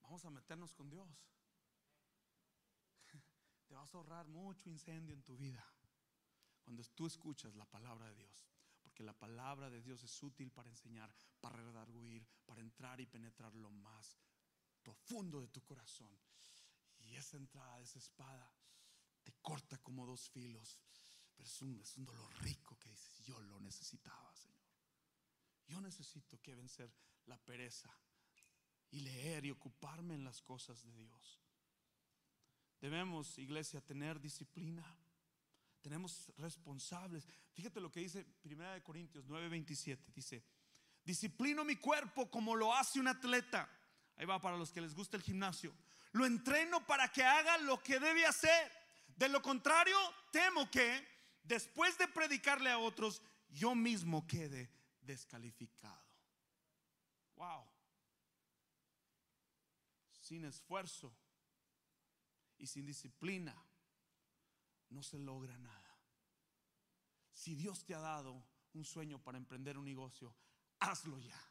Vamos 0.08 0.24
a 0.24 0.30
meternos 0.30 0.72
con 0.72 0.88
Dios. 0.88 1.06
Te 3.68 3.74
vas 3.74 3.94
a 3.94 3.98
ahorrar 3.98 4.26
mucho 4.26 4.70
incendio 4.70 5.14
en 5.14 5.22
tu 5.22 5.36
vida 5.36 5.62
cuando 6.64 6.82
tú 6.94 7.06
escuchas 7.06 7.54
la 7.54 7.66
palabra 7.66 8.08
de 8.08 8.14
Dios 8.14 8.48
que 8.98 9.04
la 9.04 9.16
palabra 9.16 9.70
de 9.70 9.80
Dios 9.80 10.02
es 10.02 10.22
útil 10.24 10.50
para 10.50 10.68
enseñar, 10.68 11.14
para 11.40 11.56
redarguir, 11.56 12.26
para 12.44 12.60
entrar 12.60 13.00
y 13.00 13.06
penetrar 13.06 13.54
lo 13.54 13.70
más 13.70 14.18
profundo 14.82 15.40
de 15.40 15.46
tu 15.46 15.62
corazón. 15.62 16.10
Y 16.98 17.14
esa 17.14 17.36
entrada, 17.36 17.80
esa 17.80 18.00
espada, 18.00 18.52
te 19.22 19.32
corta 19.40 19.78
como 19.78 20.04
dos 20.04 20.28
filos. 20.30 20.80
Pero 21.36 21.48
es 21.48 21.62
un, 21.62 21.80
es 21.80 21.96
un 21.96 22.06
dolor 22.06 22.42
rico 22.42 22.76
que 22.76 22.90
dices, 22.90 23.20
yo 23.20 23.38
lo 23.38 23.60
necesitaba, 23.60 24.34
Señor. 24.34 24.66
Yo 25.68 25.80
necesito 25.80 26.42
que 26.42 26.56
vencer 26.56 26.92
la 27.26 27.38
pereza 27.38 27.96
y 28.90 29.00
leer 29.00 29.46
y 29.46 29.50
ocuparme 29.50 30.14
en 30.14 30.24
las 30.24 30.40
cosas 30.42 30.82
de 30.82 30.92
Dios. 30.94 31.40
Debemos, 32.80 33.38
iglesia, 33.38 33.80
tener 33.80 34.20
disciplina 34.20 34.84
tenemos 35.80 36.32
responsables. 36.36 37.26
Fíjate 37.52 37.80
lo 37.80 37.90
que 37.90 38.00
dice 38.00 38.24
Primera 38.42 38.74
de 38.74 38.82
Corintios 38.82 39.26
9:27. 39.26 40.12
Dice, 40.14 40.44
disciplino 41.04 41.64
mi 41.64 41.76
cuerpo 41.76 42.30
como 42.30 42.54
lo 42.56 42.74
hace 42.74 43.00
un 43.00 43.08
atleta. 43.08 43.68
Ahí 44.16 44.26
va 44.26 44.40
para 44.40 44.56
los 44.56 44.72
que 44.72 44.80
les 44.80 44.94
gusta 44.94 45.16
el 45.16 45.22
gimnasio. 45.22 45.74
Lo 46.12 46.26
entreno 46.26 46.84
para 46.86 47.08
que 47.08 47.22
haga 47.22 47.58
lo 47.58 47.82
que 47.82 48.00
debe 48.00 48.26
hacer. 48.26 48.72
De 49.16 49.28
lo 49.28 49.40
contrario, 49.42 49.96
temo 50.32 50.70
que 50.70 51.06
después 51.42 51.96
de 51.98 52.08
predicarle 52.08 52.70
a 52.70 52.78
otros, 52.78 53.22
yo 53.48 53.74
mismo 53.74 54.26
quede 54.26 54.70
descalificado. 55.00 56.06
Wow. 57.36 57.64
Sin 60.28 60.44
esfuerzo 60.44 61.10
y 62.58 62.66
sin 62.66 62.84
disciplina 62.84 63.56
no 64.90 65.02
se 65.02 65.18
logra 65.18 65.56
nada. 65.56 65.98
Si 67.32 67.54
Dios 67.54 67.82
te 67.86 67.94
ha 67.94 67.98
dado 68.00 68.44
un 68.74 68.84
sueño 68.84 69.18
para 69.22 69.38
emprender 69.38 69.78
un 69.78 69.86
negocio, 69.86 70.34
hazlo 70.80 71.18
ya. 71.18 71.42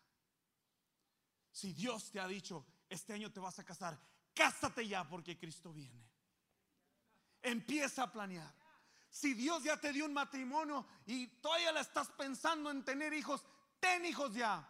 Si 1.52 1.74
Dios 1.74 2.12
te 2.12 2.20
ha 2.20 2.28
dicho, 2.28 2.68
este 2.88 3.14
año 3.14 3.32
te 3.32 3.40
vas 3.40 3.58
a 3.58 3.64
casar, 3.64 4.00
cásate 4.36 4.88
ya 4.88 5.10
porque 5.10 5.40
Cristo 5.40 5.74
viene. 5.74 6.08
Empieza 7.42 8.04
a 8.04 8.12
planear. 8.12 8.54
Si 9.10 9.34
Dios 9.34 9.64
ya 9.64 9.82
te 9.82 9.92
dio 9.92 10.06
un 10.06 10.14
matrimonio 10.14 10.86
y 11.08 11.26
todavía 11.42 11.72
la 11.72 11.82
estás 11.82 12.10
pensando 12.10 12.70
en 12.70 12.86
tener 12.86 13.12
hijos, 13.12 13.44
ten 13.80 14.06
hijos 14.06 14.36
ya. 14.36 14.70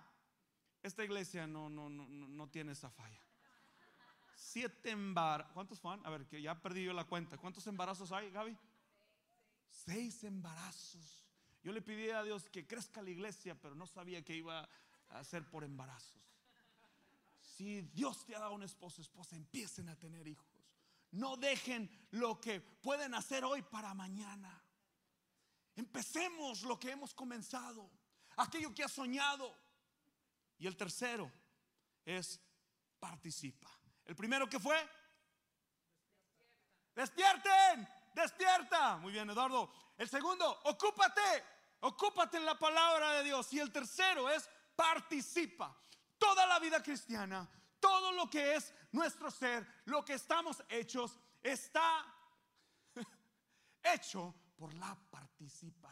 Esta 0.81 1.03
iglesia 1.03 1.45
no, 1.45 1.69
no, 1.69 1.89
no, 1.89 2.07
no 2.07 2.49
tiene 2.49 2.71
esa 2.71 2.89
falla. 2.89 3.26
Siete 4.39 4.91
embarazos. 4.91 5.51
¿Cuántos 5.53 5.79
fueron? 5.79 6.05
A 6.05 6.11
ver, 6.11 6.27
que 6.27 6.39
ya 6.39 6.61
perdí 6.61 6.83
yo 6.83 6.93
la 6.93 7.05
cuenta. 7.05 7.37
¿Cuántos 7.39 7.65
embarazos 7.65 8.11
hay, 8.11 8.29
Gaby? 8.29 8.55
Seis 9.67 10.23
embarazos. 10.23 11.25
Yo 11.63 11.71
le 11.71 11.81
pedí 11.81 12.11
a 12.11 12.21
Dios 12.21 12.47
que 12.47 12.67
crezca 12.67 13.01
la 13.01 13.09
iglesia, 13.09 13.59
pero 13.59 13.73
no 13.73 13.87
sabía 13.87 14.23
que 14.23 14.35
iba 14.35 14.69
a 15.09 15.23
ser 15.23 15.49
por 15.49 15.63
embarazos. 15.63 16.23
Si 17.41 17.81
Dios 17.81 18.25
te 18.25 18.35
ha 18.35 18.39
dado 18.39 18.53
un 18.53 18.61
esposo, 18.61 19.01
esposa, 19.01 19.35
empiecen 19.35 19.89
a 19.89 19.95
tener 19.95 20.27
hijos. 20.27 20.45
No 21.11 21.35
dejen 21.35 21.89
lo 22.11 22.39
que 22.39 22.61
pueden 22.61 23.15
hacer 23.15 23.43
hoy 23.43 23.63
para 23.63 23.95
mañana. 23.95 24.61
Empecemos 25.75 26.61
lo 26.61 26.79
que 26.79 26.91
hemos 26.91 27.15
comenzado, 27.15 27.89
aquello 28.35 28.73
que 28.73 28.83
has 28.83 28.91
soñado. 28.91 29.51
Y 30.59 30.67
el 30.67 30.77
tercero 30.77 31.31
es 32.05 32.39
participa. 32.99 33.76
El 34.07 34.15
primero 34.15 34.47
que 34.47 34.57
fue, 34.57 34.77
despierten, 36.95 37.87
despierta. 38.15 38.97
Muy 38.97 39.11
bien, 39.11 39.29
Eduardo. 39.29 39.69
El 39.97 40.07
segundo, 40.07 40.49
ocúpate, 40.63 41.43
ocúpate 41.81 42.37
en 42.37 42.45
la 42.45 42.57
palabra 42.57 43.11
de 43.11 43.25
Dios. 43.25 43.51
Y 43.51 43.59
el 43.59 43.69
tercero 43.69 44.29
es 44.29 44.49
participa. 44.77 45.77
Toda 46.17 46.47
la 46.47 46.57
vida 46.59 46.81
cristiana, 46.81 47.47
todo 47.81 48.13
lo 48.13 48.29
que 48.29 48.55
es 48.55 48.73
nuestro 48.93 49.29
ser, 49.29 49.67
lo 49.85 50.05
que 50.05 50.13
estamos 50.13 50.63
hechos, 50.69 51.19
está 51.43 52.05
hecho 53.83 54.33
por 54.55 54.73
la 54.73 54.95
participación. 55.11 55.86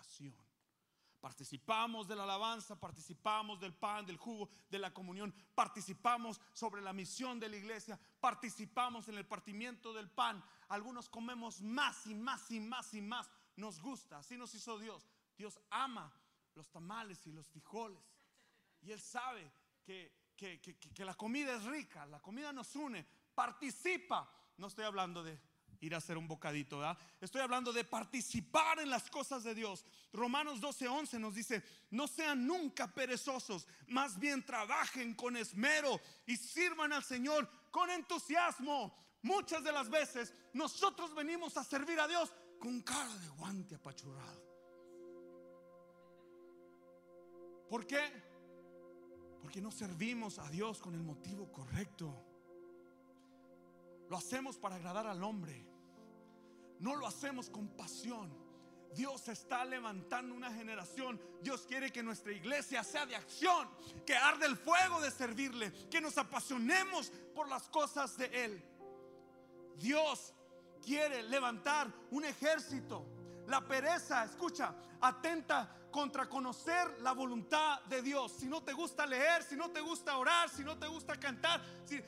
Participamos 1.26 2.08
de 2.08 2.16
la 2.16 2.22
alabanza, 2.22 2.80
participamos 2.80 3.60
del 3.60 3.74
pan, 3.74 4.06
del 4.06 4.16
jugo, 4.16 4.48
de 4.70 4.78
la 4.78 4.94
comunión, 4.94 5.34
participamos 5.56 6.40
sobre 6.54 6.84
la 6.84 6.94
misión 6.94 7.40
de 7.40 7.50
la 7.50 7.56
iglesia, 7.56 8.00
participamos 8.20 9.08
en 9.08 9.18
el 9.18 9.26
partimiento 9.26 9.92
del 9.92 10.08
pan. 10.08 10.46
Algunos 10.68 11.10
comemos 11.10 11.62
más 11.62 12.06
y 12.06 12.14
más 12.14 12.52
y 12.52 12.60
más 12.60 12.94
y 12.94 13.02
más. 13.02 13.28
Nos 13.56 13.82
gusta, 13.82 14.20
así 14.20 14.38
nos 14.38 14.54
hizo 14.54 14.78
Dios. 14.78 15.10
Dios 15.36 15.60
ama 15.72 16.14
los 16.54 16.70
tamales 16.70 17.26
y 17.26 17.32
los 17.32 17.48
frijoles. 17.48 18.06
Y 18.84 18.92
Él 18.92 19.02
sabe 19.02 19.52
que, 19.84 20.14
que, 20.38 21.06
la 21.06 21.16
comida 21.16 21.56
es 21.56 21.64
rica, 21.64 22.06
la 22.06 22.20
comida 22.20 22.54
nos 22.54 22.76
une. 22.76 23.04
Participa. 23.34 24.32
No 24.58 24.68
estoy 24.68 24.86
hablando 24.86 25.24
de 25.24 25.42
ir 25.82 25.94
a 25.94 25.98
hacer 25.98 26.18
un 26.18 26.28
bocadito, 26.28 26.82
Estoy 27.22 27.42
hablando 27.42 27.74
de 27.74 27.84
participar 27.84 28.80
en 28.80 28.90
las 28.90 29.10
cosas 29.10 29.44
de 29.44 29.56
Dios. 29.56 29.86
Romanos 30.14 30.60
12:11 30.62 31.20
nos 31.20 31.36
dice, 31.36 31.64
no 31.92 32.08
sean 32.08 32.46
nunca 32.46 32.94
perezosos, 32.94 33.68
más 33.88 34.20
bien 34.20 34.46
trabajen 34.46 35.14
con 35.14 35.38
esmero 35.38 36.00
y 36.26 36.38
sirvan 36.38 36.94
al 36.94 37.04
Señor 37.04 37.50
con 37.72 37.90
entusiasmo. 37.90 38.96
Muchas 39.22 39.64
de 39.64 39.72
las 39.72 39.90
veces 39.90 40.34
nosotros 40.54 41.14
venimos 41.16 41.58
a 41.58 41.64
servir 41.64 42.00
a 42.00 42.08
Dios 42.08 42.32
con 42.60 42.82
cara 42.82 43.16
de 43.18 43.28
guante 43.30 43.76
apachurrado. 43.76 44.46
¿Por 47.70 47.88
qué? 47.88 48.04
Porque 49.42 49.62
no 49.62 49.72
servimos 49.72 50.40
a 50.40 50.50
Dios 50.50 50.80
con 50.80 50.96
el 50.96 51.04
motivo 51.04 51.52
correcto. 51.52 52.35
Lo 54.10 54.18
hacemos 54.18 54.58
para 54.58 54.76
agradar 54.76 55.08
al 55.08 55.24
hombre. 55.24 55.66
No 56.80 56.96
lo 56.96 57.08
hacemos 57.08 57.50
con 57.50 57.68
pasión. 57.70 58.46
Dios 58.94 59.28
está 59.28 59.66
levantando 59.66 60.34
una 60.34 60.52
generación. 60.54 61.20
Dios 61.42 61.66
quiere 61.68 61.92
que 61.92 62.02
nuestra 62.02 62.32
iglesia 62.32 62.84
sea 62.84 63.06
de 63.06 63.16
acción, 63.16 63.70
que 64.06 64.16
arde 64.16 64.46
el 64.46 64.56
fuego 64.56 65.02
de 65.02 65.12
servirle, 65.12 65.72
que 65.90 66.00
nos 66.00 66.18
apasionemos 66.18 67.12
por 67.34 67.50
las 67.50 67.64
cosas 67.70 68.18
de 68.18 68.26
Él. 68.46 68.64
Dios 69.78 70.34
quiere 70.82 71.24
levantar 71.24 71.92
un 72.12 72.24
ejército. 72.24 73.06
La 73.48 73.68
pereza, 73.68 74.24
escucha, 74.24 74.74
atenta 75.02 75.70
contra 75.92 76.28
conocer 76.28 77.00
la 77.02 77.12
voluntad 77.12 77.82
de 77.86 78.02
Dios. 78.02 78.32
Si 78.40 78.48
no 78.48 78.64
te 78.64 78.74
gusta 78.74 79.06
leer, 79.06 79.44
si 79.44 79.56
no 79.56 79.70
te 79.72 79.82
gusta 79.82 80.18
orar, 80.18 80.50
si 80.50 80.64
no 80.64 80.78
te 80.78 80.88
gusta 80.88 81.20
cantar, 81.20 81.62
si, 81.86 82.02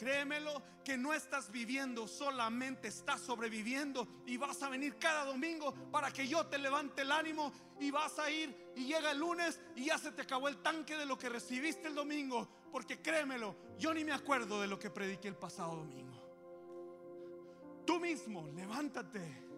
créemelo 0.00 0.62
que 0.82 0.96
no 0.96 1.12
estás 1.12 1.52
viviendo, 1.52 2.08
solamente 2.08 2.88
estás 2.88 3.20
sobreviviendo 3.20 4.08
y 4.24 4.38
vas 4.38 4.62
a 4.62 4.70
venir 4.70 4.96
cada 4.96 5.26
domingo 5.26 5.74
para 5.92 6.10
que 6.10 6.26
yo 6.26 6.46
te 6.46 6.56
levante 6.56 7.02
el 7.02 7.12
ánimo 7.12 7.52
y 7.78 7.90
vas 7.90 8.18
a 8.18 8.30
ir 8.30 8.72
y 8.76 8.86
llega 8.86 9.10
el 9.10 9.18
lunes 9.18 9.60
y 9.76 9.84
ya 9.84 9.98
se 9.98 10.12
te 10.12 10.22
acabó 10.22 10.48
el 10.48 10.62
tanque 10.62 10.96
de 10.96 11.04
lo 11.04 11.18
que 11.18 11.28
recibiste 11.28 11.88
el 11.88 11.94
domingo, 11.94 12.48
porque 12.72 13.02
créemelo, 13.02 13.54
yo 13.78 13.92
ni 13.92 14.02
me 14.02 14.12
acuerdo 14.12 14.62
de 14.62 14.68
lo 14.68 14.78
que 14.78 14.88
prediqué 14.88 15.28
el 15.28 15.36
pasado 15.36 15.76
domingo. 15.76 16.18
Tú 17.84 18.00
mismo, 18.00 18.48
levántate. 18.54 19.50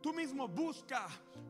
Tú 0.00 0.14
mismo 0.14 0.48
busca 0.48 1.06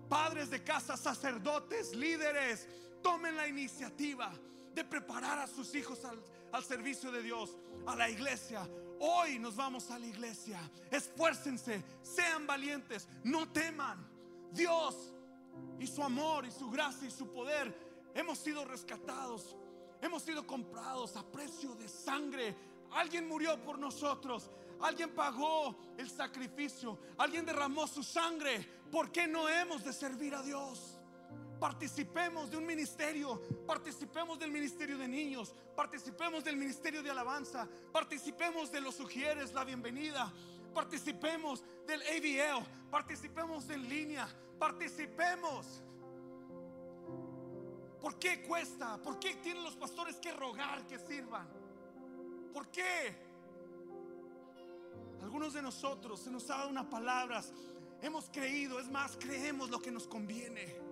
padres 0.08 0.50
de 0.50 0.64
casa, 0.64 0.96
sacerdotes, 0.96 1.94
líderes. 1.94 2.66
Tomen 3.00 3.36
la 3.36 3.46
iniciativa 3.46 4.32
de 4.74 4.84
preparar 4.84 5.38
a 5.38 5.46
sus 5.46 5.72
hijos 5.76 6.04
al, 6.04 6.20
servicio 6.62 7.10
de 7.10 7.22
Dios, 7.22 7.56
a 7.86 7.96
la 7.96 8.08
iglesia. 8.08 8.68
Hoy 9.00 9.38
nos 9.38 9.56
vamos 9.56 9.90
a 9.90 9.98
la 9.98 10.06
iglesia. 10.06 10.58
Esfuércense, 10.90 11.82
sean 12.02 12.46
valientes, 12.46 13.08
no 13.24 13.48
teman. 13.50 14.06
Dios 14.52 15.12
y 15.80 15.86
su 15.86 16.02
amor 16.02 16.46
y 16.46 16.50
su 16.50 16.70
gracia 16.70 17.08
y 17.08 17.10
su 17.10 17.26
poder 17.32 17.74
hemos 18.14 18.38
sido 18.38 18.64
rescatados, 18.64 19.56
hemos 20.00 20.22
sido 20.22 20.46
comprados 20.46 21.16
a 21.16 21.24
precio 21.24 21.74
de 21.74 21.88
sangre. 21.88 22.54
Alguien 22.92 23.26
murió 23.26 23.60
por 23.64 23.78
nosotros. 23.78 24.50
Alguien 24.80 25.14
pagó 25.14 25.74
el 25.98 26.08
sacrificio. 26.08 26.98
Alguien 27.18 27.44
derramó 27.44 27.86
su 27.86 28.02
sangre. 28.02 28.64
¿Por 28.90 29.10
qué 29.10 29.26
no 29.26 29.48
hemos 29.48 29.82
de 29.84 29.92
servir 29.92 30.34
a 30.34 30.42
Dios? 30.42 30.93
Participemos 31.64 32.50
de 32.50 32.58
un 32.58 32.66
ministerio, 32.66 33.40
participemos 33.66 34.38
del 34.38 34.50
ministerio 34.50 34.98
de 34.98 35.08
niños, 35.08 35.54
participemos 35.74 36.44
del 36.44 36.58
ministerio 36.58 37.02
de 37.02 37.10
alabanza, 37.10 37.66
participemos 37.90 38.70
de 38.70 38.82
los 38.82 38.94
sugieres, 38.94 39.54
la 39.54 39.64
bienvenida, 39.64 40.30
participemos 40.74 41.64
del 41.86 42.02
AVL, 42.02 42.66
participemos 42.90 43.70
en 43.70 43.88
línea, 43.88 44.28
participemos. 44.58 45.82
¿Por 47.98 48.18
qué 48.18 48.42
cuesta? 48.42 48.98
¿Por 48.98 49.18
qué 49.18 49.36
tienen 49.36 49.64
los 49.64 49.76
pastores 49.76 50.16
que 50.16 50.32
rogar 50.32 50.86
que 50.86 50.98
sirvan? 50.98 51.48
¿Por 52.52 52.68
qué? 52.68 53.16
Algunos 55.22 55.54
de 55.54 55.62
nosotros 55.62 56.20
se 56.20 56.30
nos 56.30 56.44
ha 56.50 56.58
dado 56.58 56.68
unas 56.68 56.88
palabras, 56.88 57.54
hemos 58.02 58.28
creído, 58.28 58.78
es 58.80 58.90
más, 58.90 59.16
creemos 59.16 59.70
lo 59.70 59.80
que 59.80 59.90
nos 59.90 60.06
conviene. 60.06 60.83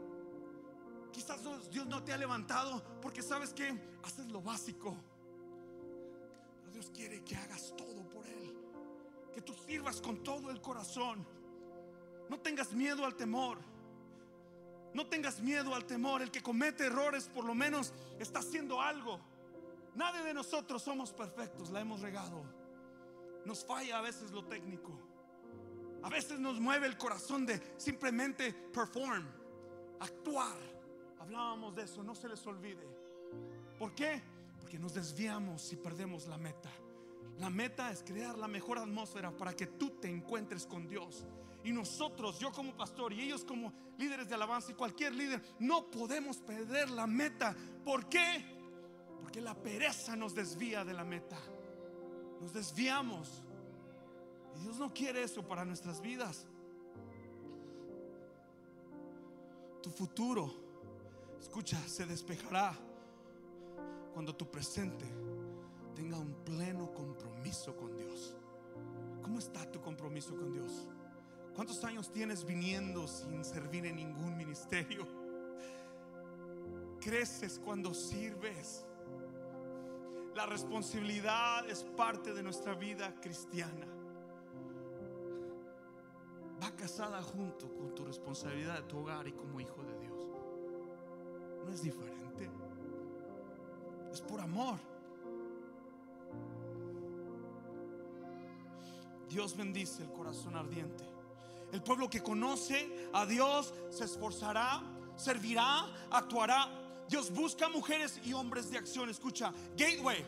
Dios 1.71 1.87
no 1.87 2.03
te 2.03 2.13
ha 2.13 2.17
levantado 2.17 2.83
porque 3.01 3.23
sabes 3.23 3.53
que 3.53 3.75
haces 4.03 4.27
lo 4.27 4.43
básico. 4.43 4.97
Pero 6.61 6.73
Dios 6.73 6.91
quiere 6.95 7.23
que 7.25 7.37
hagas 7.37 7.75
todo 7.77 8.09
por 8.09 8.27
Él. 8.27 8.55
Que 9.35 9.41
tú 9.41 9.55
sirvas 9.55 10.01
con 10.01 10.23
todo 10.23 10.51
el 10.51 10.61
corazón. 10.61 11.27
No 12.29 12.41
tengas 12.41 12.73
miedo 12.73 13.05
al 13.05 13.15
temor. 13.15 13.59
No 14.95 15.07
tengas 15.07 15.41
miedo 15.41 15.75
al 15.75 15.85
temor. 15.85 16.23
El 16.23 16.31
que 16.31 16.43
comete 16.43 16.87
errores 16.87 17.29
por 17.29 17.45
lo 17.45 17.55
menos 17.55 17.93
está 18.19 18.41
haciendo 18.41 18.81
algo. 18.81 19.21
Nadie 19.95 20.23
de 20.23 20.35
nosotros 20.35 20.83
somos 20.83 21.13
perfectos, 21.13 21.71
la 21.71 21.81
hemos 21.81 22.01
regado. 22.01 22.43
Nos 23.45 23.65
falla 23.65 23.99
a 23.99 24.03
veces 24.03 24.31
lo 24.31 24.45
técnico. 24.45 24.93
A 26.03 26.09
veces 26.09 26.41
nos 26.41 26.59
mueve 26.59 26.87
el 26.87 26.97
corazón 26.97 27.47
de 27.47 27.61
simplemente 27.77 28.53
perform, 28.53 29.25
actuar. 30.01 30.57
Hablábamos 31.23 31.73
de 31.77 31.85
eso, 31.85 32.03
no 32.03 32.17
se 32.17 32.29
les 32.29 32.45
olvide. 32.49 32.85
¿Por 33.79 33.95
qué? 33.95 34.21
Porque 34.59 34.77
nos 34.77 34.95
desviamos 34.95 35.73
y 35.73 35.77
perdemos 35.77 36.27
la 36.27 36.37
meta. 36.37 36.69
La 37.39 37.49
meta 37.49 37.93
es 37.93 38.03
crear 38.03 38.37
la 38.37 38.49
mejor 38.49 38.79
atmósfera 38.79 39.31
para 39.31 39.55
que 39.55 39.69
tú 39.69 39.91
te 40.01 40.11
encuentres 40.11 40.67
con 40.67 40.89
Dios. 40.89 41.25
Y 41.63 41.71
nosotros, 41.71 42.41
yo 42.41 42.51
como 42.51 42.77
pastor 42.77 43.13
y 43.13 43.21
ellos 43.21 43.45
como 43.45 43.73
líderes 43.99 44.29
de 44.29 44.35
alabanza 44.35 44.73
y 44.73 44.75
cualquier 44.75 45.15
líder, 45.15 45.41
no 45.61 45.89
podemos 45.93 46.39
perder 46.39 46.91
la 46.91 47.07
meta. 47.07 47.55
¿Por 47.85 48.09
qué? 48.09 48.45
Porque 49.21 49.41
la 49.41 49.55
pereza 49.55 50.17
nos 50.17 50.35
desvía 50.35 50.85
de 50.85 50.93
la 50.93 51.05
meta. 51.05 51.39
Nos 52.41 52.53
desviamos. 52.53 53.45
Y 54.57 54.63
Dios 54.63 54.77
no 54.77 54.93
quiere 54.93 55.23
eso 55.23 55.47
para 55.47 55.65
nuestras 55.65 56.01
vidas. 56.01 56.49
Tu 59.85 59.91
futuro, 59.91 60.62
escucha, 61.43 61.77
se 61.89 62.07
despejará 62.07 62.73
cuando 64.15 64.35
tu 64.35 64.49
presente 64.49 65.05
tenga 65.95 66.17
un 66.17 66.33
pleno 66.45 66.95
compromiso 66.95 67.77
con 67.77 67.97
Dios. 67.97 68.37
¿Cómo 69.23 69.39
está 69.39 69.71
tu 69.71 69.81
compromiso 69.81 70.37
con 70.37 70.53
Dios? 70.53 70.87
¿Cuántos 71.55 71.85
años 71.85 72.11
tienes 72.13 72.45
viniendo 72.45 73.07
sin 73.09 73.45
servir 73.45 73.87
en 73.87 73.97
ningún 73.97 74.37
ministerio? 74.37 75.07
Creces 77.01 77.61
cuando 77.63 77.93
sirves. 77.93 78.87
La 80.37 80.47
responsabilidad 80.47 81.69
es 81.69 81.83
parte 81.83 82.33
de 82.33 82.43
nuestra 82.43 82.75
vida 82.75 83.15
cristiana. 83.21 83.87
Va 86.63 86.71
casada 86.77 87.21
junto 87.21 87.75
con 87.75 87.95
tu 87.95 88.05
responsabilidad 88.05 88.77
de 88.77 88.83
tu 88.85 88.99
hogar 88.99 89.27
y 89.27 89.33
como 89.33 89.61
hijo 89.61 89.83
de 89.83 89.99
Dios. 89.99 90.02
No 91.65 91.73
es 91.73 91.83
diferente. 91.83 92.51
Es 94.13 94.21
por 94.21 94.41
amor. 94.41 94.79
Dios 99.29 99.57
bendice 99.57 100.03
el 100.03 100.13
corazón 100.13 100.57
ardiente. 100.57 101.05
El 101.73 101.83
pueblo 101.83 102.11
que 102.11 102.23
conoce 102.23 103.09
a 103.15 103.25
Dios 103.25 103.73
se 103.89 104.05
esforzará, 104.05 104.83
servirá, 105.17 105.87
actuará. 106.11 106.69
Dios 107.09 107.33
busca 107.33 107.71
mujeres 107.71 108.21
y 108.25 108.35
hombres 108.35 108.71
de 108.71 108.77
acción. 108.77 109.09
Escucha, 109.09 109.53
Gateway, 109.75 110.23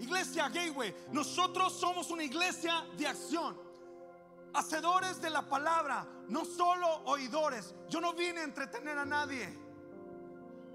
iglesia 0.00 0.48
Gateway. 0.48 0.92
Nosotros 1.12 1.72
somos 1.72 2.10
una 2.10 2.24
iglesia 2.24 2.84
de 2.98 3.06
acción. 3.06 3.56
Hacedores 4.54 5.22
de 5.22 5.30
la 5.30 5.48
palabra, 5.48 6.04
no 6.28 6.44
solo 6.44 6.88
oidores. 7.04 7.74
Yo 7.88 8.00
no 8.00 8.12
vine 8.12 8.40
a 8.40 8.44
entretener 8.44 8.98
a 8.98 9.04
nadie. 9.04 9.56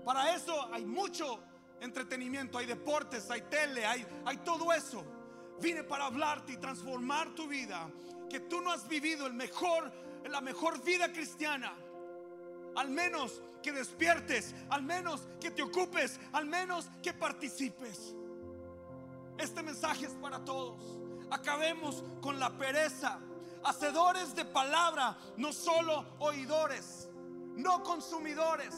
Para 0.08 0.34
eso 0.34 0.74
hay 0.74 0.86
mucho 0.86 1.38
entretenimiento, 1.82 2.58
hay 2.58 2.66
deportes, 2.66 3.30
hay 3.30 3.42
tele, 3.42 3.86
hay, 3.86 4.08
hay 4.24 4.38
todo 4.38 4.72
eso. 4.72 5.04
Vine 5.60 5.84
para 5.84 6.06
hablarte 6.06 6.54
y 6.54 6.56
transformar 6.56 7.36
tu 7.36 7.46
vida. 7.46 7.90
Que 8.30 8.40
tú 8.40 8.62
no 8.62 8.72
has 8.72 8.88
vivido 8.88 9.28
el 9.28 9.34
mejor, 9.34 9.92
la 10.30 10.40
mejor 10.40 10.82
vida 10.82 11.12
cristiana. 11.12 11.74
Al 12.78 12.90
menos 12.90 13.42
que 13.62 13.74
despiertes, 13.74 14.56
al 14.70 14.82
menos 14.82 15.28
que 15.42 15.52
te 15.52 15.62
ocupes, 15.62 16.22
al 16.32 16.46
menos 16.46 16.90
que 17.04 17.14
participes. 17.14 18.16
Este 19.38 19.62
mensaje 19.62 20.06
es 20.06 20.14
para 20.14 20.40
todos. 20.46 20.82
Acabemos 21.32 22.06
con 22.22 22.40
la 22.40 22.58
pereza. 22.58 23.20
Hacedores 23.66 24.34
de 24.36 24.46
palabra, 24.46 25.18
no 25.36 25.52
solo 25.52 26.16
oidores, 26.20 27.10
no 27.58 27.84
consumidores, 27.84 28.74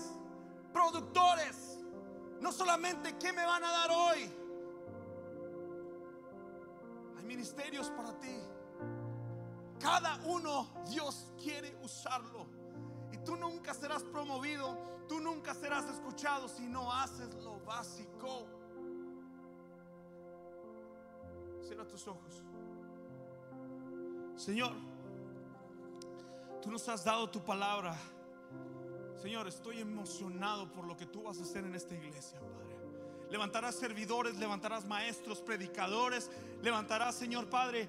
productores. 0.73 1.77
No 2.39 2.51
solamente 2.51 3.17
qué 3.17 3.33
me 3.33 3.45
van 3.45 3.63
a 3.63 3.71
dar 3.71 3.91
hoy, 3.91 4.31
ministerios 7.29 7.89
para 7.91 8.11
ti. 8.19 8.35
Cada 9.79 10.19
uno 10.25 10.67
Dios 10.89 11.31
quiere 11.41 11.73
usarlo. 11.83 12.47
Y 13.11 13.17
tú 13.19 13.35
nunca 13.35 13.73
serás 13.73 14.03
promovido, 14.03 14.77
tú 15.07 15.19
nunca 15.19 15.53
serás 15.53 15.85
escuchado 15.85 16.49
si 16.49 16.67
no 16.67 16.91
haces 16.91 17.33
lo 17.35 17.59
básico. 17.59 18.47
Cierra 21.61 21.87
tus 21.87 22.07
ojos. 22.07 22.43
Señor, 24.35 24.73
tú 26.61 26.71
nos 26.71 26.89
has 26.89 27.03
dado 27.05 27.29
tu 27.29 27.43
palabra. 27.43 27.95
Señor, 29.21 29.47
estoy 29.47 29.81
emocionado 29.81 30.71
por 30.71 30.85
lo 30.85 30.95
que 30.95 31.05
tú 31.05 31.23
vas 31.23 31.39
a 31.39 31.43
hacer 31.43 31.65
en 31.65 31.75
esta 31.75 31.93
iglesia, 31.93 32.39
Padre. 32.39 32.69
Levantarás 33.29 33.75
servidores, 33.75 34.37
levantarás 34.37 34.85
maestros, 34.85 35.41
predicadores, 35.41 36.31
levantarás, 36.63 37.13
Señor 37.15 37.47
Padre, 37.47 37.87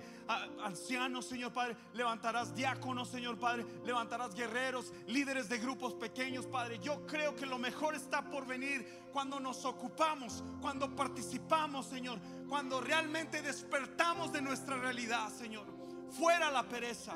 ancianos, 0.63 1.25
Señor 1.25 1.53
Padre, 1.53 1.77
levantarás 1.95 2.55
diáconos, 2.55 3.09
Señor 3.09 3.39
Padre, 3.39 3.65
levantarás 3.85 4.35
guerreros, 4.35 4.93
líderes 5.07 5.49
de 5.49 5.59
grupos 5.59 5.95
pequeños, 5.95 6.47
Padre. 6.47 6.79
Yo 6.81 7.07
creo 7.07 7.35
que 7.35 7.47
lo 7.47 7.59
mejor 7.59 7.95
está 7.95 8.23
por 8.29 8.47
venir 8.47 8.87
cuando 9.13 9.41
nos 9.41 9.65
ocupamos, 9.65 10.45
cuando 10.61 10.95
participamos, 10.95 11.87
Señor, 11.87 12.19
cuando 12.47 12.81
realmente 12.83 13.41
despertamos 13.41 14.33
de 14.33 14.43
nuestra 14.43 14.77
realidad, 14.77 15.31
Señor. 15.31 15.65
Fuera 16.11 16.51
la 16.51 16.69
pereza, 16.69 17.15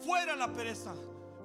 fuera 0.00 0.34
la 0.34 0.52
pereza. 0.52 0.92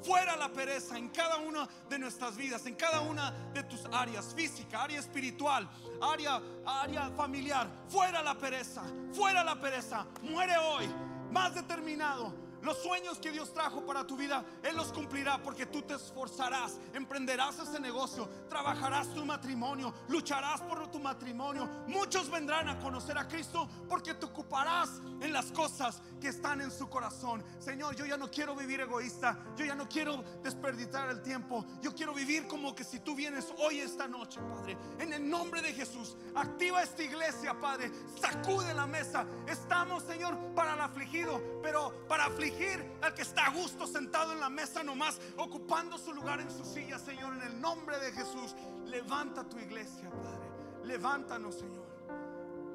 Fuera 0.05 0.35
la 0.35 0.49
pereza 0.49 0.97
en 0.97 1.09
cada 1.09 1.37
una 1.37 1.67
de 1.89 1.97
nuestras 1.97 2.37
vidas, 2.37 2.65
en 2.65 2.75
cada 2.75 3.01
una 3.01 3.31
de 3.53 3.63
tus 3.63 3.85
áreas, 3.91 4.33
física, 4.35 4.83
área 4.83 4.99
espiritual, 4.99 5.67
área, 6.01 6.41
área 6.65 7.09
familiar. 7.11 7.67
Fuera 7.87 8.21
la 8.21 8.35
pereza, 8.35 8.83
fuera 9.13 9.43
la 9.43 9.59
pereza. 9.59 10.05
Muere 10.21 10.57
hoy, 10.57 10.87
más 11.31 11.55
determinado, 11.55 12.33
los 12.65 12.81
sueños 12.81 13.19
que 13.19 13.31
Dios 13.31 13.53
trajo 13.53 13.85
para 13.85 14.05
tu 14.05 14.17
vida, 14.17 14.43
Él 14.63 14.75
los 14.75 14.91
cumplirá 14.91 15.41
porque 15.41 15.67
tú 15.67 15.83
te 15.83 15.93
esforzarás, 15.93 16.79
emprenderás 16.93 17.59
ese 17.59 17.79
negocio, 17.79 18.27
trabajarás 18.49 19.13
tu 19.13 19.23
matrimonio, 19.23 19.93
lucharás 20.07 20.61
por 20.61 20.91
tu 20.91 20.99
matrimonio. 20.99 21.69
Muchos 21.87 22.29
vendrán 22.29 22.67
a 22.67 22.79
conocer 22.79 23.17
a 23.17 23.27
Cristo 23.27 23.69
porque 23.87 24.15
te 24.15 24.25
ocuparás 24.25 24.89
en 25.21 25.31
las 25.31 25.51
cosas 25.51 26.01
que 26.19 26.29
están 26.29 26.61
en 26.61 26.71
su 26.71 26.89
corazón. 26.89 27.43
Señor, 27.59 27.95
yo 27.95 28.05
ya 28.05 28.17
no 28.17 28.31
quiero 28.31 28.55
vivir 28.55 28.81
egoísta, 28.81 29.37
yo 29.55 29.65
ya 29.65 29.75
no 29.75 29.87
quiero 29.87 30.23
desperdiciar 30.41 31.09
el 31.09 31.21
tiempo, 31.21 31.63
yo 31.81 31.93
quiero 31.93 32.13
vivir 32.13 32.47
como 32.47 32.73
que 32.73 32.83
si 32.83 32.99
tú 32.99 33.15
vienes 33.15 33.53
hoy 33.59 33.79
esta 33.79 34.07
noche, 34.07 34.41
Padre. 34.41 34.77
En 34.99 35.13
el 35.13 35.29
nombre 35.29 35.61
de 35.61 35.71
Jesús, 35.71 36.17
activa 36.33 36.81
esta 36.81 37.03
iglesia, 37.03 37.53
Padre. 37.59 37.91
Sacude 38.19 38.73
la 38.73 38.87
mesa. 38.87 39.25
Estamos, 39.47 40.03
Señor, 40.03 40.35
para 40.55 40.73
el 40.73 40.81
afligido, 40.81 41.41
pero 41.61 41.93
para 42.07 42.25
afligir 42.25 42.54
al 43.01 43.13
que 43.13 43.21
está 43.21 43.45
a 43.45 43.49
gusto 43.51 43.85
sentado 43.85 44.33
en 44.33 44.39
la 44.39 44.49
mesa 44.49 44.83
nomás, 44.83 45.19
ocupando 45.37 45.97
su 45.97 46.13
lugar 46.13 46.39
en 46.39 46.49
su 46.49 46.63
silla, 46.63 46.97
Señor, 46.97 47.33
en 47.33 47.41
el 47.43 47.61
nombre 47.61 47.99
de 47.99 48.11
Jesús. 48.11 48.55
Levanta 48.85 49.43
tu 49.47 49.57
iglesia, 49.59 50.09
Padre. 50.09 50.49
Levántanos, 50.83 51.55
Señor. 51.55 51.85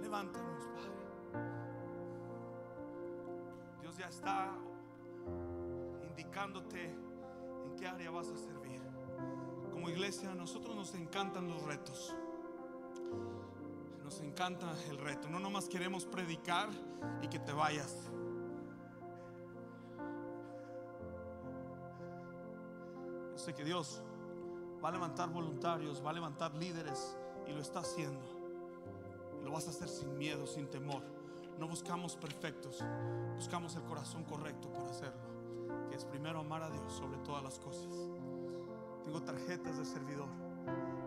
Levántanos, 0.00 0.64
Padre. 0.66 0.90
Dios 3.80 3.96
ya 3.96 4.08
está 4.08 4.52
indicándote 6.02 6.84
en 6.84 7.76
qué 7.76 7.86
área 7.86 8.10
vas 8.10 8.28
a 8.28 8.36
servir. 8.36 8.80
Como 9.70 9.88
iglesia, 9.88 10.32
a 10.32 10.34
nosotros 10.34 10.76
nos 10.76 10.94
encantan 10.94 11.48
los 11.48 11.62
retos. 11.62 12.14
Nos 14.04 14.20
encanta 14.20 14.74
el 14.88 14.98
reto. 14.98 15.28
No 15.28 15.38
nomás 15.38 15.68
queremos 15.68 16.04
predicar 16.04 16.68
y 17.22 17.28
que 17.28 17.38
te 17.38 17.52
vayas. 17.52 18.09
Sé 23.40 23.54
que 23.54 23.64
Dios 23.64 24.02
va 24.84 24.90
a 24.90 24.92
levantar 24.92 25.30
voluntarios, 25.30 26.04
va 26.04 26.10
a 26.10 26.12
levantar 26.12 26.54
líderes 26.54 27.16
y 27.46 27.52
lo 27.52 27.60
está 27.60 27.80
haciendo. 27.80 28.20
lo 29.42 29.50
vas 29.52 29.66
a 29.66 29.70
hacer 29.70 29.88
sin 29.88 30.18
miedo, 30.18 30.46
sin 30.46 30.68
temor. 30.68 31.02
No 31.58 31.66
buscamos 31.66 32.14
perfectos, 32.16 32.84
buscamos 33.34 33.74
el 33.76 33.82
corazón 33.84 34.24
correcto 34.24 34.70
para 34.70 34.90
hacerlo, 34.90 35.88
que 35.88 35.96
es 35.96 36.04
primero 36.04 36.40
amar 36.40 36.62
a 36.62 36.70
Dios 36.70 36.92
sobre 36.92 37.18
todas 37.18 37.42
las 37.42 37.58
cosas. 37.58 37.88
Tengo 39.02 39.22
tarjetas 39.22 39.78
de 39.78 39.84
servidor. 39.84 40.28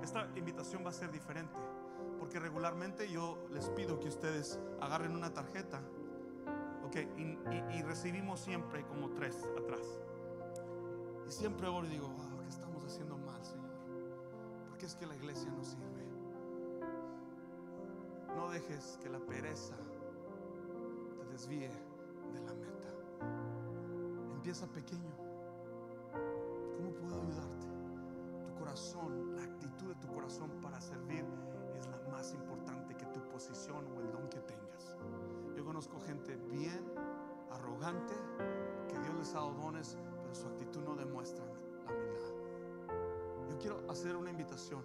Esta 0.01 0.27
invitación 0.35 0.83
va 0.83 0.89
a 0.89 0.93
ser 0.93 1.11
diferente, 1.11 1.59
porque 2.19 2.39
regularmente 2.39 3.09
yo 3.09 3.37
les 3.51 3.69
pido 3.69 3.99
que 3.99 4.09
ustedes 4.09 4.59
agarren 4.81 5.15
una 5.15 5.31
tarjeta, 5.31 5.81
ok, 6.85 6.95
y, 7.17 7.77
y 7.77 7.81
recibimos 7.83 8.39
siempre 8.39 8.85
como 8.87 9.11
tres 9.11 9.47
atrás. 9.57 9.99
Y 11.27 11.31
siempre 11.31 11.67
oro 11.67 11.85
y 11.87 11.89
digo, 11.89 12.07
wow, 12.07 12.41
¿qué 12.41 12.49
estamos 12.49 12.83
haciendo 12.85 13.17
mal, 13.17 13.43
Señor? 13.43 13.71
Porque 14.69 14.85
es 14.85 14.95
que 14.95 15.05
la 15.05 15.15
iglesia 15.15 15.51
no 15.51 15.63
sirve. 15.63 16.03
No 18.35 18.49
dejes 18.49 18.97
que 19.01 19.09
la 19.09 19.19
pereza 19.19 19.75
te 21.17 21.25
desvíe 21.31 21.69
de 21.69 22.41
la 22.45 22.53
meta. 22.53 22.89
Empieza 24.33 24.67
pequeño. 24.67 25.11
¿Cómo 26.77 26.91
puedo 26.93 27.21
ayudarte? 27.21 27.67
Tu 28.43 28.53
corazón, 28.59 29.35
la 29.35 29.43
actitud 29.43 29.87
de 29.87 29.95
tu 29.95 30.07
corazón 30.13 30.49
para 30.61 30.81
servir 30.81 31.25
es 31.77 31.87
la 31.87 31.97
más 32.11 32.33
importante 32.33 32.95
que 32.95 33.05
tu 33.07 33.21
posición 33.29 33.85
o 33.95 34.01
el 34.01 34.11
don 34.11 34.27
que 34.29 34.39
tengas. 34.41 34.97
Yo 35.55 35.63
conozco 35.63 35.99
gente 36.01 36.35
bien 36.51 36.83
arrogante 37.51 38.13
que 38.89 38.99
Dios 38.99 39.15
les 39.15 39.29
ha 39.35 39.39
dado 39.39 39.53
dones 39.53 39.97
su 40.35 40.47
actitud 40.47 40.81
no 40.81 40.95
demuestra 40.95 41.45
la 41.85 41.91
humildad. 41.91 43.49
Yo 43.49 43.57
quiero 43.59 43.83
hacer 43.89 44.15
una 44.15 44.29
invitación. 44.29 44.83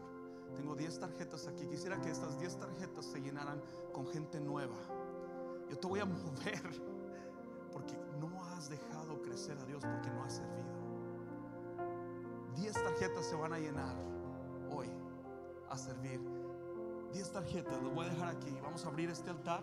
Tengo 0.54 0.74
10 0.74 0.98
tarjetas 0.98 1.46
aquí. 1.46 1.66
Quisiera 1.66 2.00
que 2.00 2.10
estas 2.10 2.38
10 2.38 2.58
tarjetas 2.58 3.04
se 3.06 3.20
llenaran 3.20 3.62
con 3.92 4.06
gente 4.06 4.40
nueva. 4.40 4.76
Yo 5.68 5.78
te 5.78 5.86
voy 5.86 6.00
a 6.00 6.04
mover 6.06 6.62
porque 7.72 7.94
no 8.18 8.42
has 8.44 8.68
dejado 8.68 9.20
crecer 9.22 9.58
a 9.58 9.64
Dios 9.64 9.84
porque 9.84 10.10
no 10.10 10.24
has 10.24 10.36
servido. 10.36 10.78
10 12.56 12.72
tarjetas 12.72 13.26
se 13.26 13.36
van 13.36 13.52
a 13.52 13.58
llenar 13.58 13.96
hoy 14.70 14.88
a 15.70 15.76
servir. 15.76 16.20
10 17.12 17.32
tarjetas, 17.32 17.82
las 17.82 17.94
voy 17.94 18.06
a 18.06 18.10
dejar 18.10 18.28
aquí. 18.28 18.58
Vamos 18.62 18.84
a 18.84 18.88
abrir 18.88 19.10
este 19.10 19.30
altar 19.30 19.62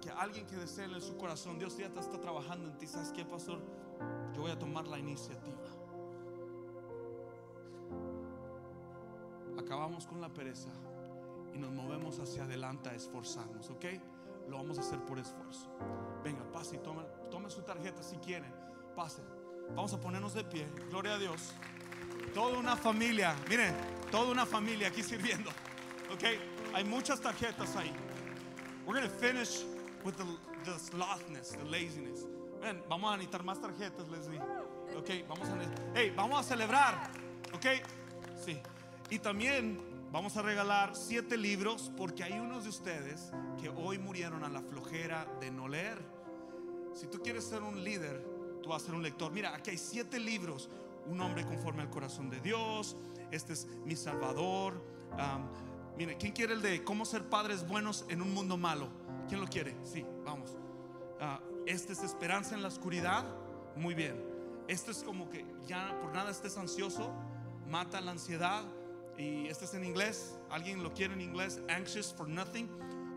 que 0.00 0.10
alguien 0.10 0.46
que 0.46 0.56
desee 0.56 0.84
en 0.86 1.00
su 1.00 1.16
corazón, 1.16 1.58
Dios 1.58 1.76
ya 1.76 1.86
está 1.86 2.20
trabajando 2.20 2.68
en 2.68 2.78
ti. 2.78 2.86
¿Sabes 2.86 3.12
qué, 3.12 3.24
pastor? 3.24 3.60
Yo 4.34 4.42
voy 4.42 4.50
a 4.50 4.58
tomar 4.58 4.86
la 4.86 4.98
iniciativa. 4.98 5.58
Acabamos 9.58 10.06
con 10.06 10.20
la 10.20 10.28
pereza 10.28 10.70
y 11.52 11.58
nos 11.58 11.70
movemos 11.70 12.18
hacia 12.18 12.44
adelante 12.44 12.88
a 12.88 12.94
esforzarnos, 12.94 13.68
¿ok? 13.70 13.84
Lo 14.48 14.56
vamos 14.56 14.78
a 14.78 14.80
hacer 14.80 15.04
por 15.04 15.18
esfuerzo. 15.18 15.68
Venga, 16.24 16.42
pase 16.50 16.76
y 16.76 16.78
tome, 16.78 17.02
tome 17.30 17.50
su 17.50 17.62
tarjeta 17.62 18.02
si 18.02 18.16
quieren. 18.16 18.52
Pase. 18.96 19.22
Vamos 19.74 19.92
a 19.92 20.00
ponernos 20.00 20.34
de 20.34 20.44
pie. 20.44 20.66
Gloria 20.88 21.14
a 21.14 21.18
Dios. 21.18 21.52
Toda 22.34 22.58
una 22.58 22.76
familia, 22.76 23.36
miren, 23.48 23.74
toda 24.10 24.32
una 24.32 24.46
familia 24.46 24.88
aquí 24.88 25.02
sirviendo. 25.02 25.50
¿Ok? 26.12 26.24
Hay 26.74 26.84
muchas 26.84 27.20
tarjetas 27.20 27.76
ahí. 27.76 27.92
We're 28.86 28.98
going 28.98 29.08
to 29.08 29.18
finish 29.18 29.64
with 30.04 30.16
the, 30.16 30.24
the 30.64 30.78
slothness, 30.78 31.56
the 31.56 31.64
laziness. 31.64 32.26
Ven, 32.60 32.82
vamos 32.88 33.12
a 33.12 33.16
necesitar 33.16 33.42
más 33.42 33.60
tarjetas, 33.60 34.08
Leslie. 34.08 34.40
Ok, 34.96 35.26
vamos 35.28 35.48
a, 35.48 35.56
hey, 35.94 36.12
vamos 36.14 36.40
a 36.40 36.42
celebrar. 36.42 37.10
Ok, 37.54 37.66
sí. 38.44 38.60
Y 39.08 39.18
también 39.18 39.80
vamos 40.12 40.36
a 40.36 40.42
regalar 40.42 40.94
siete 40.94 41.36
libros 41.36 41.90
porque 41.96 42.22
hay 42.22 42.38
unos 42.38 42.64
de 42.64 42.70
ustedes 42.70 43.32
que 43.60 43.68
hoy 43.70 43.98
murieron 43.98 44.44
a 44.44 44.48
la 44.48 44.60
flojera 44.60 45.26
de 45.40 45.50
no 45.50 45.68
leer. 45.68 45.98
Si 46.94 47.06
tú 47.06 47.20
quieres 47.22 47.44
ser 47.44 47.62
un 47.62 47.82
líder, 47.82 48.22
tú 48.62 48.70
vas 48.70 48.82
a 48.82 48.86
ser 48.86 48.94
un 48.94 49.02
lector. 49.02 49.32
Mira, 49.32 49.54
aquí 49.54 49.70
hay 49.70 49.78
siete 49.78 50.18
libros. 50.18 50.68
Un 51.06 51.20
hombre 51.20 51.44
conforme 51.44 51.82
al 51.82 51.90
corazón 51.90 52.28
de 52.28 52.40
Dios. 52.40 52.96
Este 53.30 53.54
es 53.54 53.66
mi 53.84 53.96
Salvador. 53.96 54.84
mire, 55.96 56.16
¿quién 56.18 56.32
quiere 56.32 56.54
el 56.54 56.62
de 56.62 56.84
cómo 56.84 57.04
ser 57.04 57.28
padres 57.28 57.66
buenos 57.66 58.04
en 58.08 58.20
un 58.20 58.34
mundo 58.34 58.56
malo? 58.56 58.88
¿Quién 59.30 59.40
lo 59.40 59.46
quiere? 59.46 59.76
Sí, 59.84 60.04
vamos. 60.24 60.56
Ah, 61.20 61.38
este 61.64 61.92
es 61.92 62.02
esperanza 62.02 62.56
en 62.56 62.62
la 62.62 62.68
oscuridad. 62.68 63.24
Muy 63.76 63.94
bien. 63.94 64.20
Este 64.66 64.90
es 64.90 65.04
como 65.04 65.30
que 65.30 65.46
ya 65.68 65.96
por 66.00 66.12
nada 66.12 66.32
estés 66.32 66.58
ansioso. 66.58 67.12
Mata 67.68 68.00
la 68.00 68.10
ansiedad. 68.10 68.64
Y 69.16 69.46
este 69.46 69.66
es 69.66 69.74
en 69.74 69.84
inglés. 69.84 70.36
¿Alguien 70.50 70.82
lo 70.82 70.92
quiere 70.92 71.14
en 71.14 71.20
inglés? 71.20 71.60
Anxious 71.68 72.12
for 72.12 72.28
nothing. 72.28 72.68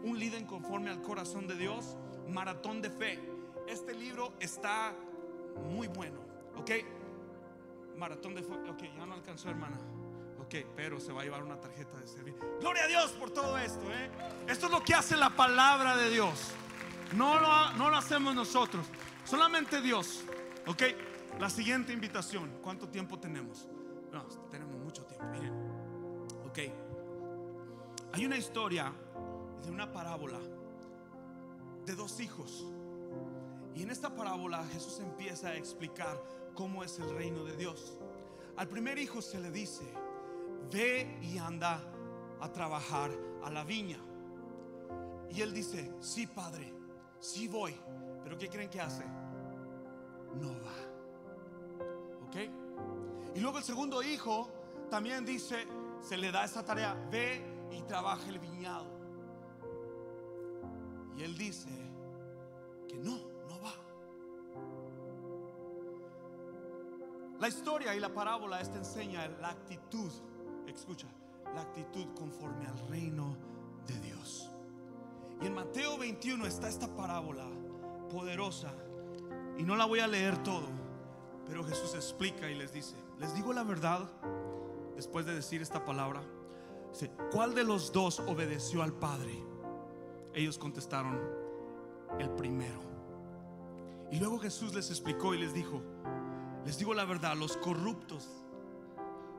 Un 0.03 0.19
líder 0.19 0.45
conforme 0.45 0.91
al 0.91 1.01
corazón 1.01 1.47
de 1.47 1.55
Dios. 1.55 1.97
Maratón 2.29 2.83
de 2.83 2.91
fe. 2.91 3.19
Este 3.67 3.95
libro 3.95 4.33
está 4.39 4.93
muy 5.71 5.87
bueno. 5.87 6.19
¿Ok? 6.57 6.69
Maratón 7.97 8.35
de 8.35 8.43
fe. 8.43 8.53
Ok, 8.69 8.83
ya 8.95 9.07
no 9.07 9.15
alcanzó, 9.15 9.49
hermana. 9.49 9.79
Ok, 10.53 10.67
pero 10.75 10.99
se 10.99 11.11
va 11.11 11.21
a 11.21 11.23
llevar 11.23 11.41
una 11.41 11.59
tarjeta 11.59 11.97
de 11.97 12.05
servicio. 12.05 12.39
Gloria 12.59 12.83
a 12.83 12.87
Dios 12.87 13.11
por 13.13 13.31
todo 13.31 13.57
esto. 13.57 13.91
¿eh? 13.91 14.11
Esto 14.47 14.67
es 14.67 14.71
lo 14.71 14.83
que 14.83 14.93
hace 14.93 15.17
la 15.17 15.31
palabra 15.31 15.97
de 15.97 16.11
Dios. 16.11 16.51
No 17.15 17.39
lo, 17.39 17.73
no 17.73 17.89
lo 17.89 17.97
hacemos 17.97 18.35
nosotros. 18.35 18.85
Solamente 19.25 19.81
Dios. 19.81 20.23
Ok, 20.67 20.83
la 21.39 21.49
siguiente 21.49 21.91
invitación. 21.91 22.59
¿Cuánto 22.61 22.87
tiempo 22.87 23.17
tenemos? 23.17 23.67
No, 24.11 24.25
tenemos 24.51 24.77
mucho 24.77 25.03
tiempo. 25.05 25.25
Miren. 25.31 25.53
Ok. 26.45 26.59
Hay 28.13 28.23
una 28.23 28.37
historia 28.37 28.93
de 29.63 29.71
una 29.71 29.91
parábola 29.91 30.39
de 31.83 31.95
dos 31.95 32.19
hijos. 32.19 32.63
Y 33.73 33.81
en 33.81 33.89
esta 33.89 34.15
parábola 34.15 34.63
Jesús 34.71 34.99
empieza 34.99 35.47
a 35.47 35.55
explicar 35.55 36.21
cómo 36.53 36.83
es 36.83 36.99
el 36.99 37.09
reino 37.09 37.43
de 37.43 37.57
Dios. 37.57 37.97
Al 38.55 38.67
primer 38.67 38.99
hijo 38.99 39.19
se 39.19 39.39
le 39.39 39.49
dice, 39.49 39.83
ve 40.73 41.19
y 41.21 41.37
anda 41.37 41.79
a 42.41 42.51
trabajar 42.51 43.11
a 43.43 43.51
la 43.51 43.63
viña. 43.63 43.99
Y 45.29 45.41
él 45.41 45.53
dice, 45.53 45.93
sí, 45.99 46.27
padre, 46.27 46.73
sí 47.19 47.47
voy. 47.47 47.75
Pero 48.23 48.37
¿qué 48.37 48.49
creen 48.49 48.69
que 48.69 48.81
hace? 48.81 49.05
No 50.35 50.49
va. 50.61 52.27
¿Ok? 52.27 52.35
Y 53.35 53.39
luego 53.39 53.59
el 53.59 53.63
segundo 53.63 54.01
hijo 54.01 54.49
también 54.89 55.23
dice, 55.23 55.67
se 56.01 56.17
le 56.17 56.31
da 56.31 56.43
esa 56.43 56.65
tarea, 56.65 56.93
ve 57.11 57.41
y 57.71 57.81
trabaja 57.83 58.27
el 58.27 58.39
viñado. 58.39 58.87
Y 61.15 61.23
él 61.23 61.37
dice 61.37 61.69
que 62.87 62.97
no. 62.97 63.33
La 67.43 67.49
historia 67.49 67.93
y 67.93 67.99
la 67.99 68.07
parábola 68.07 68.61
esta 68.61 68.77
enseña 68.77 69.27
la 69.41 69.49
actitud, 69.49 70.09
escucha, 70.71 71.07
la 71.53 71.61
actitud 71.61 72.07
conforme 72.15 72.65
al 72.67 72.77
reino 72.89 73.35
de 73.87 73.99
Dios. 73.99 74.49
Y 75.41 75.47
en 75.47 75.53
Mateo 75.53 75.97
21 75.97 76.45
está 76.45 76.69
esta 76.69 76.87
parábola 76.95 77.45
poderosa 78.09 78.73
y 79.57 79.63
no 79.63 79.75
la 79.75 79.85
voy 79.85 79.99
a 79.99 80.07
leer 80.07 80.41
todo, 80.43 80.67
pero 81.47 81.63
Jesús 81.63 81.93
explica 81.95 82.49
y 82.49 82.55
les 82.55 82.71
dice, 82.73 82.95
les 83.19 83.33
digo 83.35 83.53
la 83.53 83.63
verdad 83.63 84.09
después 84.95 85.25
de 85.25 85.35
decir 85.35 85.61
esta 85.61 85.83
palabra. 85.83 86.23
¿cuál 87.31 87.55
de 87.55 87.63
los 87.63 87.91
dos 87.91 88.19
obedeció 88.19 88.83
al 88.83 88.93
Padre? 88.93 89.43
Ellos 90.33 90.57
contestaron, 90.57 91.19
el 92.19 92.29
primero. 92.31 92.79
Y 94.11 94.19
luego 94.19 94.37
Jesús 94.37 94.75
les 94.75 94.91
explicó 94.91 95.33
y 95.33 95.39
les 95.39 95.53
dijo, 95.53 95.81
les 96.65 96.77
digo 96.77 96.93
la 96.93 97.05
verdad, 97.05 97.35
los 97.35 97.57
corruptos, 97.57 98.42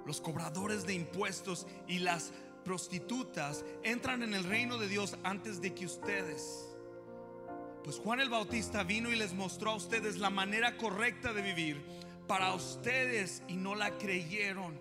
los 0.06 0.20
cobradores 0.20 0.86
de 0.86 0.94
impuestos 0.94 1.66
y 1.86 1.98
las 1.98 2.32
prostitutas 2.64 3.64
entran 3.82 4.22
en 4.22 4.34
el 4.34 4.44
reino 4.44 4.78
de 4.78 4.88
Dios 4.88 5.16
antes 5.22 5.60
de 5.60 5.74
que 5.74 5.86
ustedes. 5.86 6.74
Pues 7.84 7.98
Juan 7.98 8.20
el 8.20 8.30
Bautista 8.30 8.82
vino 8.82 9.12
y 9.12 9.16
les 9.16 9.34
mostró 9.34 9.72
a 9.72 9.76
ustedes 9.76 10.16
la 10.16 10.30
manera 10.30 10.76
correcta 10.78 11.32
de 11.34 11.42
vivir 11.42 11.84
para 12.26 12.54
ustedes 12.54 13.42
y 13.48 13.56
no 13.56 13.74
la 13.74 13.98
creyeron. 13.98 14.78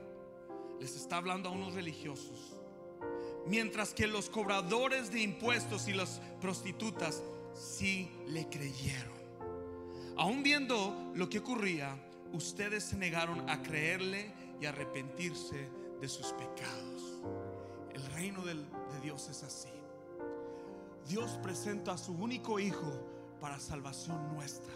Les 0.79 0.95
está 0.95 1.17
hablando 1.17 1.49
a 1.49 1.51
unos 1.51 1.73
religiosos. 1.73 2.55
Mientras 3.45 3.93
que 3.93 4.07
los 4.07 4.29
cobradores 4.29 5.11
de 5.11 5.21
impuestos 5.21 5.89
y 5.89 5.93
las 5.93 6.21
prostitutas 6.39 7.21
sí 7.53 8.09
le 8.27 8.47
creyeron. 8.47 9.13
Aún 10.15 10.43
viendo 10.43 11.11
lo 11.13 11.29
que 11.29 11.39
ocurría, 11.39 11.97
ustedes 12.31 12.85
se 12.85 12.95
negaron 12.95 13.49
a 13.49 13.61
creerle 13.61 14.31
y 14.63 14.65
arrepentirse 14.65 15.69
de 15.99 16.07
sus 16.07 16.27
pecados. 16.27 17.19
El 17.91 18.05
reino 18.13 18.45
de 18.45 18.55
Dios 19.01 19.27
es 19.27 19.43
así. 19.43 19.67
Dios 21.05 21.31
presenta 21.43 21.91
a 21.91 21.97
su 21.97 22.13
único 22.13 22.59
hijo 22.59 22.89
para 23.41 23.59
salvación 23.59 24.33
nuestra. 24.33 24.71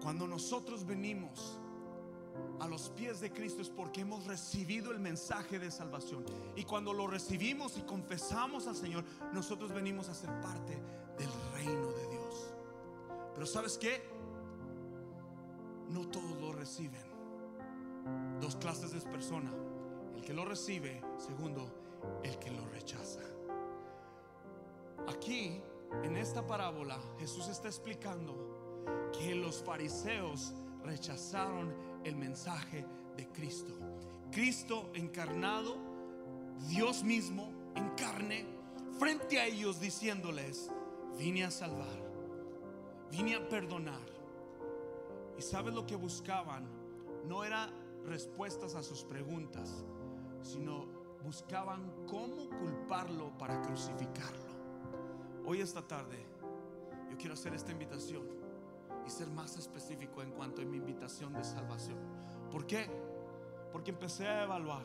Cuando 0.00 0.28
nosotros 0.28 0.86
venimos 0.86 1.58
a 2.60 2.68
los 2.68 2.90
pies 2.90 3.18
de 3.18 3.32
Cristo 3.32 3.60
es 3.60 3.68
porque 3.68 4.02
hemos 4.02 4.24
recibido 4.24 4.92
el 4.92 5.00
mensaje 5.00 5.58
de 5.58 5.72
salvación. 5.72 6.24
Y 6.54 6.62
cuando 6.62 6.92
lo 6.92 7.08
recibimos 7.08 7.76
y 7.76 7.82
confesamos 7.82 8.68
al 8.68 8.76
Señor, 8.76 9.04
nosotros 9.32 9.72
venimos 9.72 10.08
a 10.08 10.14
ser 10.14 10.30
parte 10.40 10.78
del 11.18 11.30
reino 11.54 11.90
de 11.90 12.08
Dios. 12.08 12.52
Pero 13.34 13.46
¿sabes 13.46 13.76
qué? 13.76 14.20
no 15.90 16.06
todos 16.06 16.40
lo 16.40 16.52
reciben. 16.52 17.09
Dos 18.40 18.56
clases 18.56 18.92
de 18.92 19.00
persona. 19.00 19.52
El 20.14 20.22
que 20.22 20.32
lo 20.32 20.44
recibe, 20.44 21.02
segundo, 21.18 21.70
el 22.22 22.38
que 22.38 22.50
lo 22.50 22.66
rechaza. 22.66 23.20
Aquí, 25.08 25.60
en 26.02 26.16
esta 26.16 26.46
parábola, 26.46 26.98
Jesús 27.18 27.48
está 27.48 27.68
explicando 27.68 29.10
que 29.18 29.34
los 29.34 29.62
fariseos 29.62 30.54
rechazaron 30.84 31.74
el 32.04 32.16
mensaje 32.16 32.86
de 33.16 33.28
Cristo. 33.28 33.72
Cristo 34.30 34.90
encarnado, 34.94 35.76
Dios 36.68 37.02
mismo 37.02 37.52
en 37.74 37.88
carne, 37.90 38.46
frente 38.98 39.40
a 39.40 39.46
ellos 39.46 39.80
diciéndoles, 39.80 40.70
vine 41.18 41.44
a 41.44 41.50
salvar, 41.50 41.98
vine 43.10 43.34
a 43.34 43.48
perdonar, 43.48 44.20
¿Y 45.40 45.42
sabes 45.42 45.72
lo 45.72 45.86
que 45.86 45.96
buscaban? 45.96 46.68
No 47.26 47.44
era 47.44 47.70
respuestas 48.04 48.74
a 48.74 48.82
sus 48.82 49.04
preguntas, 49.04 49.84
sino 50.42 50.86
buscaban 51.22 52.06
cómo 52.06 52.48
culparlo 52.58 53.36
para 53.38 53.60
crucificarlo. 53.62 54.50
Hoy 55.44 55.60
esta 55.60 55.86
tarde 55.86 56.24
yo 57.10 57.16
quiero 57.16 57.34
hacer 57.34 57.54
esta 57.54 57.72
invitación 57.72 58.22
y 59.06 59.10
ser 59.10 59.28
más 59.28 59.56
específico 59.56 60.22
en 60.22 60.30
cuanto 60.30 60.62
a 60.62 60.64
mi 60.64 60.78
invitación 60.78 61.32
de 61.32 61.44
salvación. 61.44 61.98
¿Por 62.50 62.66
qué? 62.66 62.88
Porque 63.72 63.90
empecé 63.90 64.26
a 64.26 64.44
evaluar 64.44 64.84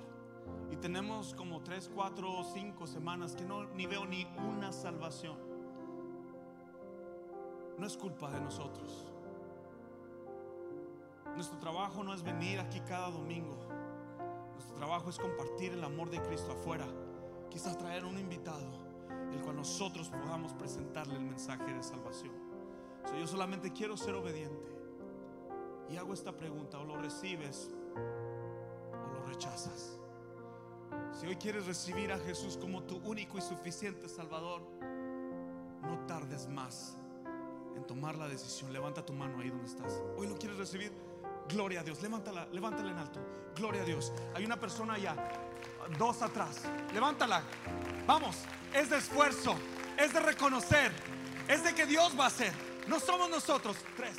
y 0.71 0.75
tenemos 0.77 1.33
como 1.33 1.61
3, 1.61 1.91
4 1.93 2.39
o 2.39 2.43
5 2.43 2.87
semanas 2.87 3.35
que 3.35 3.45
no 3.45 3.65
ni 3.73 3.85
veo 3.85 4.05
ni 4.05 4.25
una 4.37 4.71
salvación. 4.71 5.37
No 7.77 7.85
es 7.85 7.97
culpa 7.97 8.31
de 8.31 8.39
nosotros. 8.39 9.11
Nuestro 11.35 11.57
trabajo 11.59 12.01
no 12.01 12.13
es 12.13 12.23
venir 12.23 12.59
aquí 12.59 12.79
cada 12.79 13.11
domingo. 13.11 13.57
Nuestro 14.53 14.75
trabajo 14.75 15.09
es 15.09 15.19
compartir 15.19 15.73
el 15.73 15.83
amor 15.83 16.09
de 16.09 16.21
Cristo 16.21 16.53
afuera. 16.53 16.87
Quizás 17.49 17.77
traer 17.77 18.05
un 18.05 18.17
invitado. 18.17 18.83
el 19.31 19.41
cual 19.41 19.57
nosotros 19.57 20.09
podamos 20.09 20.53
presentarle 20.53 21.15
el 21.15 21.23
mensaje 21.23 21.73
de 21.73 21.83
salvación. 21.83 22.33
So, 23.05 23.17
yo 23.17 23.27
solamente 23.27 23.73
quiero 23.73 23.97
ser 23.97 24.15
obediente 24.15 24.75
y 25.89 25.97
hago 25.97 26.13
esta 26.13 26.31
pregunta, 26.35 26.79
o 26.79 26.85
lo 26.85 26.95
recibes 26.97 27.69
o 27.95 29.13
lo 29.13 29.25
rechazas. 29.25 29.99
Si 31.11 31.27
hoy 31.27 31.35
quieres 31.35 31.65
recibir 31.65 32.11
a 32.11 32.17
Jesús 32.19 32.57
como 32.57 32.83
tu 32.83 32.97
único 32.97 33.37
y 33.37 33.41
suficiente 33.41 34.07
Salvador, 34.07 34.61
no 35.81 36.05
tardes 36.07 36.47
más 36.47 36.97
en 37.75 37.85
tomar 37.85 38.15
la 38.15 38.27
decisión. 38.27 38.71
Levanta 38.73 39.05
tu 39.05 39.13
mano 39.13 39.39
ahí 39.39 39.49
donde 39.49 39.65
estás. 39.65 40.01
Hoy 40.17 40.27
lo 40.27 40.35
quieres 40.35 40.57
recibir. 40.57 40.91
Gloria 41.49 41.81
a 41.81 41.83
Dios. 41.83 42.01
Levántala, 42.01 42.47
levántala 42.51 42.91
en 42.91 42.97
alto. 42.97 43.19
Gloria 43.55 43.81
a 43.83 43.85
Dios. 43.85 44.11
Hay 44.33 44.45
una 44.45 44.59
persona 44.59 44.95
allá, 44.95 45.15
dos 45.97 46.21
atrás. 46.21 46.63
Levántala. 46.93 47.43
Vamos. 48.05 48.37
Es 48.73 48.89
de 48.89 48.97
esfuerzo, 48.97 49.55
es 49.97 50.13
de 50.13 50.19
reconocer, 50.19 50.91
es 51.47 51.63
de 51.63 51.73
que 51.73 51.85
Dios 51.85 52.13
va 52.19 52.25
a 52.25 52.27
hacer. 52.27 52.51
No 52.87 52.99
somos 52.99 53.29
nosotros. 53.29 53.77
Tres. 53.95 54.17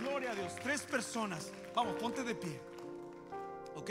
Gloria 0.00 0.32
a 0.32 0.34
Dios. 0.34 0.54
Tres 0.62 0.82
personas. 0.82 1.50
Vamos, 1.74 1.94
ponte 1.94 2.22
de 2.22 2.34
pie. 2.34 2.60
¿Ok? 3.74 3.90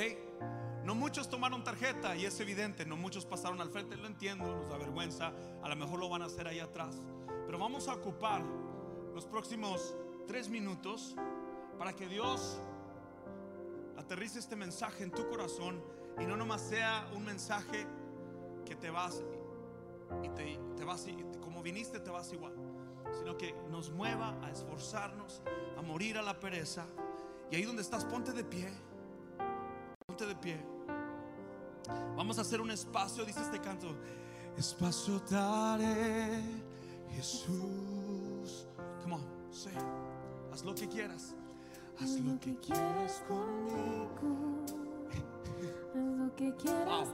No 0.83 0.95
muchos 0.95 1.29
tomaron 1.29 1.63
tarjeta 1.63 2.15
y 2.15 2.25
es 2.25 2.39
evidente, 2.41 2.85
no 2.85 2.97
muchos 2.97 3.25
pasaron 3.25 3.61
al 3.61 3.69
frente, 3.69 3.95
lo 3.95 4.05
entiendo, 4.05 4.53
nos 4.53 4.69
da 4.69 4.77
vergüenza, 4.77 5.31
a 5.63 5.69
lo 5.69 5.75
mejor 5.77 5.97
lo 5.97 6.09
van 6.09 6.21
a 6.21 6.25
hacer 6.25 6.45
ahí 6.45 6.59
atrás. 6.59 7.01
Pero 7.45 7.57
vamos 7.57 7.87
a 7.87 7.93
ocupar 7.93 8.43
los 9.13 9.25
próximos 9.25 9.95
tres 10.27 10.49
minutos 10.49 11.15
para 11.77 11.93
que 11.93 12.07
Dios 12.07 12.59
aterrice 13.97 14.39
este 14.39 14.55
mensaje 14.55 15.03
en 15.03 15.11
tu 15.11 15.27
corazón 15.27 15.81
y 16.19 16.25
no 16.25 16.37
nomás 16.37 16.61
sea 16.61 17.09
un 17.15 17.25
mensaje 17.25 17.87
que 18.65 18.75
te 18.75 18.89
vas 18.89 19.23
y 20.23 20.29
te, 20.29 20.59
te 20.75 20.83
vas 20.83 21.07
y 21.07 21.15
como 21.41 21.63
viniste 21.63 21.99
te 21.99 22.09
vas 22.09 22.31
igual, 22.33 22.53
sino 23.17 23.37
que 23.37 23.53
nos 23.69 23.91
mueva 23.91 24.37
a 24.43 24.51
esforzarnos, 24.51 25.41
a 25.77 25.81
morir 25.81 26.17
a 26.17 26.21
la 26.21 26.39
pereza. 26.39 26.85
Y 27.51 27.55
ahí 27.55 27.63
donde 27.63 27.81
estás, 27.81 28.05
ponte 28.05 28.31
de 28.31 28.43
pie, 28.43 28.71
ponte 30.05 30.25
de 30.25 30.35
pie. 30.35 30.59
Vamos 32.15 32.37
a 32.37 32.41
hacer 32.41 32.61
un 32.61 32.71
espacio, 32.71 33.25
dice 33.25 33.41
este 33.41 33.59
canto. 33.59 33.95
Espacio 34.57 35.19
daré, 35.29 36.41
Jesús. 37.11 38.67
Come 39.01 39.15
on, 39.15 39.25
say. 39.51 39.73
Haz 40.51 40.63
lo 40.63 40.75
que 40.75 40.87
quieras. 40.87 41.35
Haz 41.99 42.19
lo 42.21 42.39
que 42.39 42.55
quieras 42.57 43.23
conmigo. 43.27 44.65
Haz 45.09 45.95
lo 45.95 46.35
que 46.35 46.53
quieras 46.55 47.09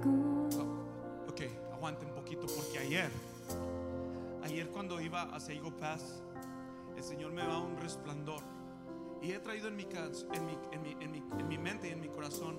conmigo. 0.00 0.84
Ok, 1.28 1.40
aguante 1.72 2.06
un 2.06 2.12
poquito 2.12 2.46
porque 2.56 2.78
ayer, 2.78 3.10
ayer 4.44 4.68
cuando 4.70 5.00
iba 5.00 5.22
hacia 5.34 5.54
Eagle 5.54 5.72
Pass, 5.72 6.22
el 6.96 7.02
Señor 7.02 7.32
me 7.32 7.42
da 7.42 7.58
un 7.58 7.76
resplandor. 7.76 8.42
Y 9.20 9.32
he 9.32 9.38
traído 9.38 9.68
en 9.68 9.76
mi, 9.76 9.82
en 9.84 10.46
mi, 10.46 10.58
en 10.72 10.82
mi- 10.82 10.96
en 11.04 11.10
mi- 11.12 11.22
en 11.40 11.48
mi 11.48 11.58
mente 11.58 11.88
y 11.88 11.92
en 11.92 12.00
mi 12.00 12.08
corazón 12.08 12.58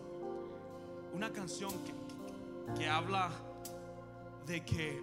una 1.13 1.31
canción 1.31 1.71
que, 1.83 1.91
que- 1.93 2.73
que 2.79 2.89
habla 2.89 3.29
de 4.47 4.63
que 4.65 5.01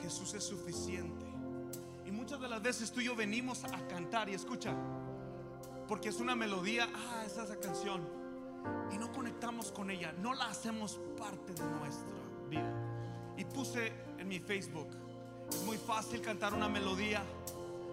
Jesús 0.00 0.34
es 0.34 0.44
suficiente. 0.44 1.26
Y 2.06 2.10
muchas 2.12 2.40
de 2.40 2.48
las 2.48 2.62
veces 2.62 2.90
tú 2.92 3.00
y 3.00 3.04
yo 3.04 3.14
venimos 3.16 3.64
a 3.64 3.86
cantar 3.88 4.28
y 4.28 4.34
escucha, 4.34 4.72
porque 5.88 6.10
es 6.10 6.20
una 6.20 6.36
melodía, 6.36 6.88
ah, 6.94 7.24
esa 7.26 7.44
es 7.44 7.48
la 7.48 7.56
canción, 7.56 8.06
y 8.92 8.98
no 8.98 9.10
conectamos 9.10 9.72
con 9.72 9.90
ella, 9.90 10.12
no 10.20 10.34
la 10.34 10.44
hacemos 10.46 11.00
parte 11.18 11.54
de 11.54 11.64
nuestra 11.64 12.12
vida. 12.48 12.72
Y 13.36 13.44
puse 13.44 13.92
en 14.18 14.28
mi 14.28 14.38
Facebook, 14.38 14.88
es 15.50 15.62
muy 15.64 15.78
fácil 15.78 16.20
cantar 16.20 16.52
una 16.54 16.68
melodía 16.68 17.22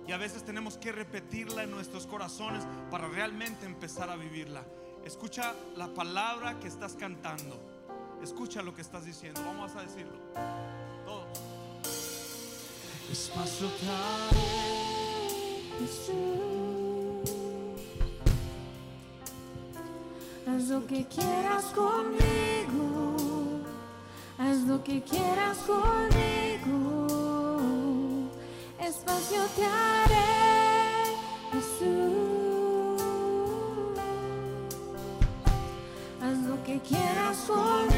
y 0.08 0.12
a 0.12 0.18
veces 0.18 0.44
tenemos 0.44 0.78
que 0.78 0.92
repetirla 0.92 1.64
en 1.64 1.72
nuestros 1.72 2.06
corazones 2.06 2.68
para 2.92 3.08
realmente 3.08 3.66
empezar 3.66 4.10
a 4.10 4.16
vivirla. 4.16 4.64
Escucha 5.04 5.54
la 5.76 5.88
palabra 5.88 6.60
que 6.60 6.68
estás 6.68 6.96
cantando, 6.96 7.60
escucha 8.22 8.62
lo 8.62 8.74
que 8.74 8.82
estás 8.82 9.06
diciendo, 9.06 9.42
vamos 9.46 9.76
a 9.76 9.82
decirlo. 9.82 10.18
Todos. 11.06 11.40
Espacio 13.12 13.70
Haz 20.56 20.70
lo 20.70 20.88
que 20.88 21.06
quieras 21.08 21.66
conmigo. 21.76 23.18
Haz 24.38 24.60
lo 24.60 24.82
que 24.86 25.04
quieras 25.04 25.58
conmigo. 25.68 27.08
Espacio 28.80 29.42
te 29.54 29.66
haré, 29.66 31.18
Jesús. 31.52 33.02
Haz 36.24 36.38
lo 36.48 36.64
que 36.64 36.80
quieras 36.80 37.38
conmigo. 37.46 37.95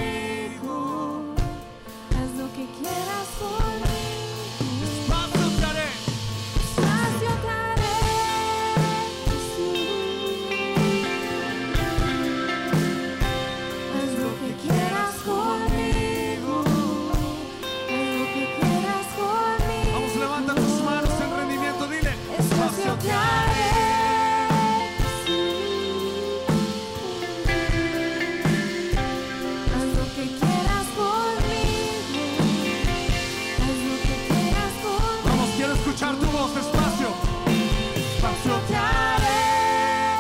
Espacio 38.48 38.68
te 38.68 38.76
haré, 38.78 40.16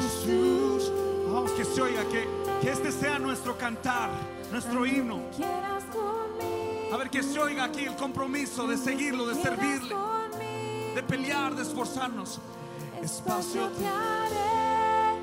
Jesús. 0.00 0.92
Vamos, 1.26 1.50
que 1.52 1.64
se 1.64 1.82
oiga, 1.82 2.04
que, 2.04 2.28
que 2.62 2.70
este 2.70 2.92
sea 2.92 3.18
nuestro 3.18 3.58
cantar, 3.58 4.10
nuestro 4.52 4.86
himno. 4.86 5.20
A 6.92 6.96
ver, 6.96 7.10
que 7.10 7.20
se 7.24 7.36
oiga 7.40 7.64
aquí 7.64 7.84
el 7.84 7.96
compromiso 7.96 8.68
de 8.68 8.76
seguirlo, 8.76 9.26
de 9.26 9.34
servirle, 9.42 9.92
de 10.94 11.02
pelear, 11.02 11.56
de 11.56 11.62
esforzarnos. 11.62 12.38
Espacio 13.02 13.68
te 13.70 13.86
haré, 13.88 15.18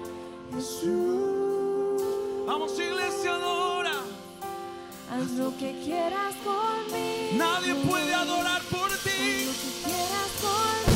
Jesús. 0.53 2.01
Vamos, 2.45 2.77
iglesia, 2.77 3.35
adora. 3.35 3.93
Haz 5.09 5.31
lo 5.31 5.55
que 5.57 5.79
quieras 5.85 6.35
conmigo. 6.43 7.37
Nadie 7.37 7.75
puede 7.75 8.13
adorar 8.13 8.61
por 8.63 8.91
Haz 8.91 8.99
ti. 9.03 9.45
lo 9.45 9.51
que 9.53 9.83
quieras 9.85 10.31
conmigo. 10.41 10.90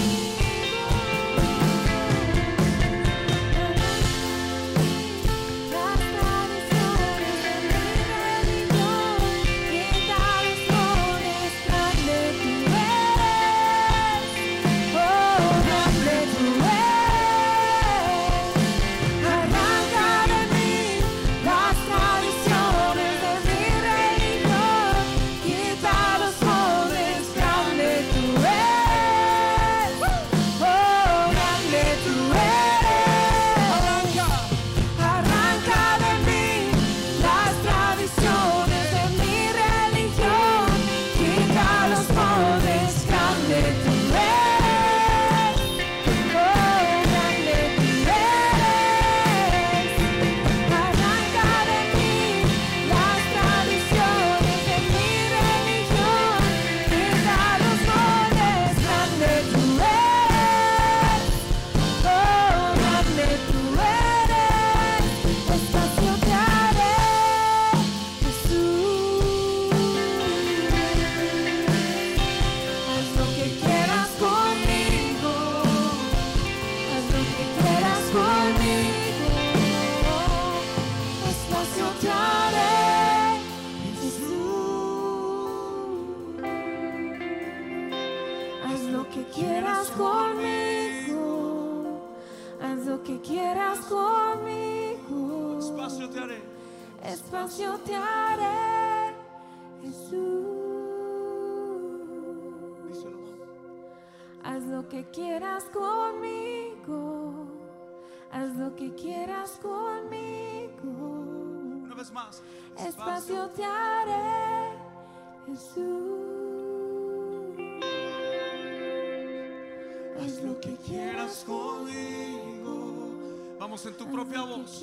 En 123.84 123.94
tu 123.94 124.10
propia 124.10 124.42
voz. 124.42 124.82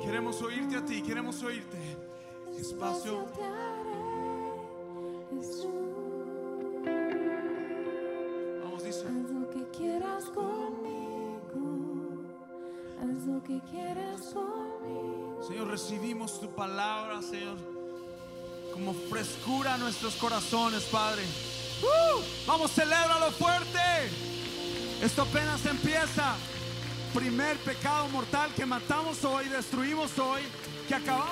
Queremos 0.00 0.40
oírte 0.40 0.76
a 0.76 0.84
ti, 0.84 1.02
queremos 1.02 1.42
oírte. 1.42 1.76
Espacio. 2.56 3.26
Vamos, 8.62 8.84
dice. 8.84 9.08
Haz 9.08 9.30
lo 9.32 9.50
que 9.50 9.66
quieras 9.76 10.24
conmigo. 10.26 11.58
Haz 13.02 13.26
lo 13.26 13.42
que 13.42 13.60
quieras 13.68 14.32
conmigo. 14.32 15.42
Señor, 15.42 15.66
recibimos 15.66 16.40
tu 16.40 16.48
palabra, 16.50 17.20
Señor, 17.20 17.58
como 18.72 18.94
frescura 18.94 19.74
a 19.74 19.78
nuestros 19.78 20.14
corazones, 20.14 20.84
Padre. 20.84 21.24
¡Uh! 21.82 22.22
Vamos, 22.46 22.70
celébralo 22.70 23.32
fuerte. 23.32 23.80
Esto 25.02 25.22
apenas 25.22 25.66
empieza. 25.66 26.36
Primer 27.16 27.56
pecado 27.64 28.08
mortal 28.08 28.50
que 28.54 28.66
matamos 28.66 29.24
hoy, 29.24 29.48
destruimos 29.48 30.18
hoy, 30.18 30.42
que 30.86 30.94
acabamos. 30.94 31.24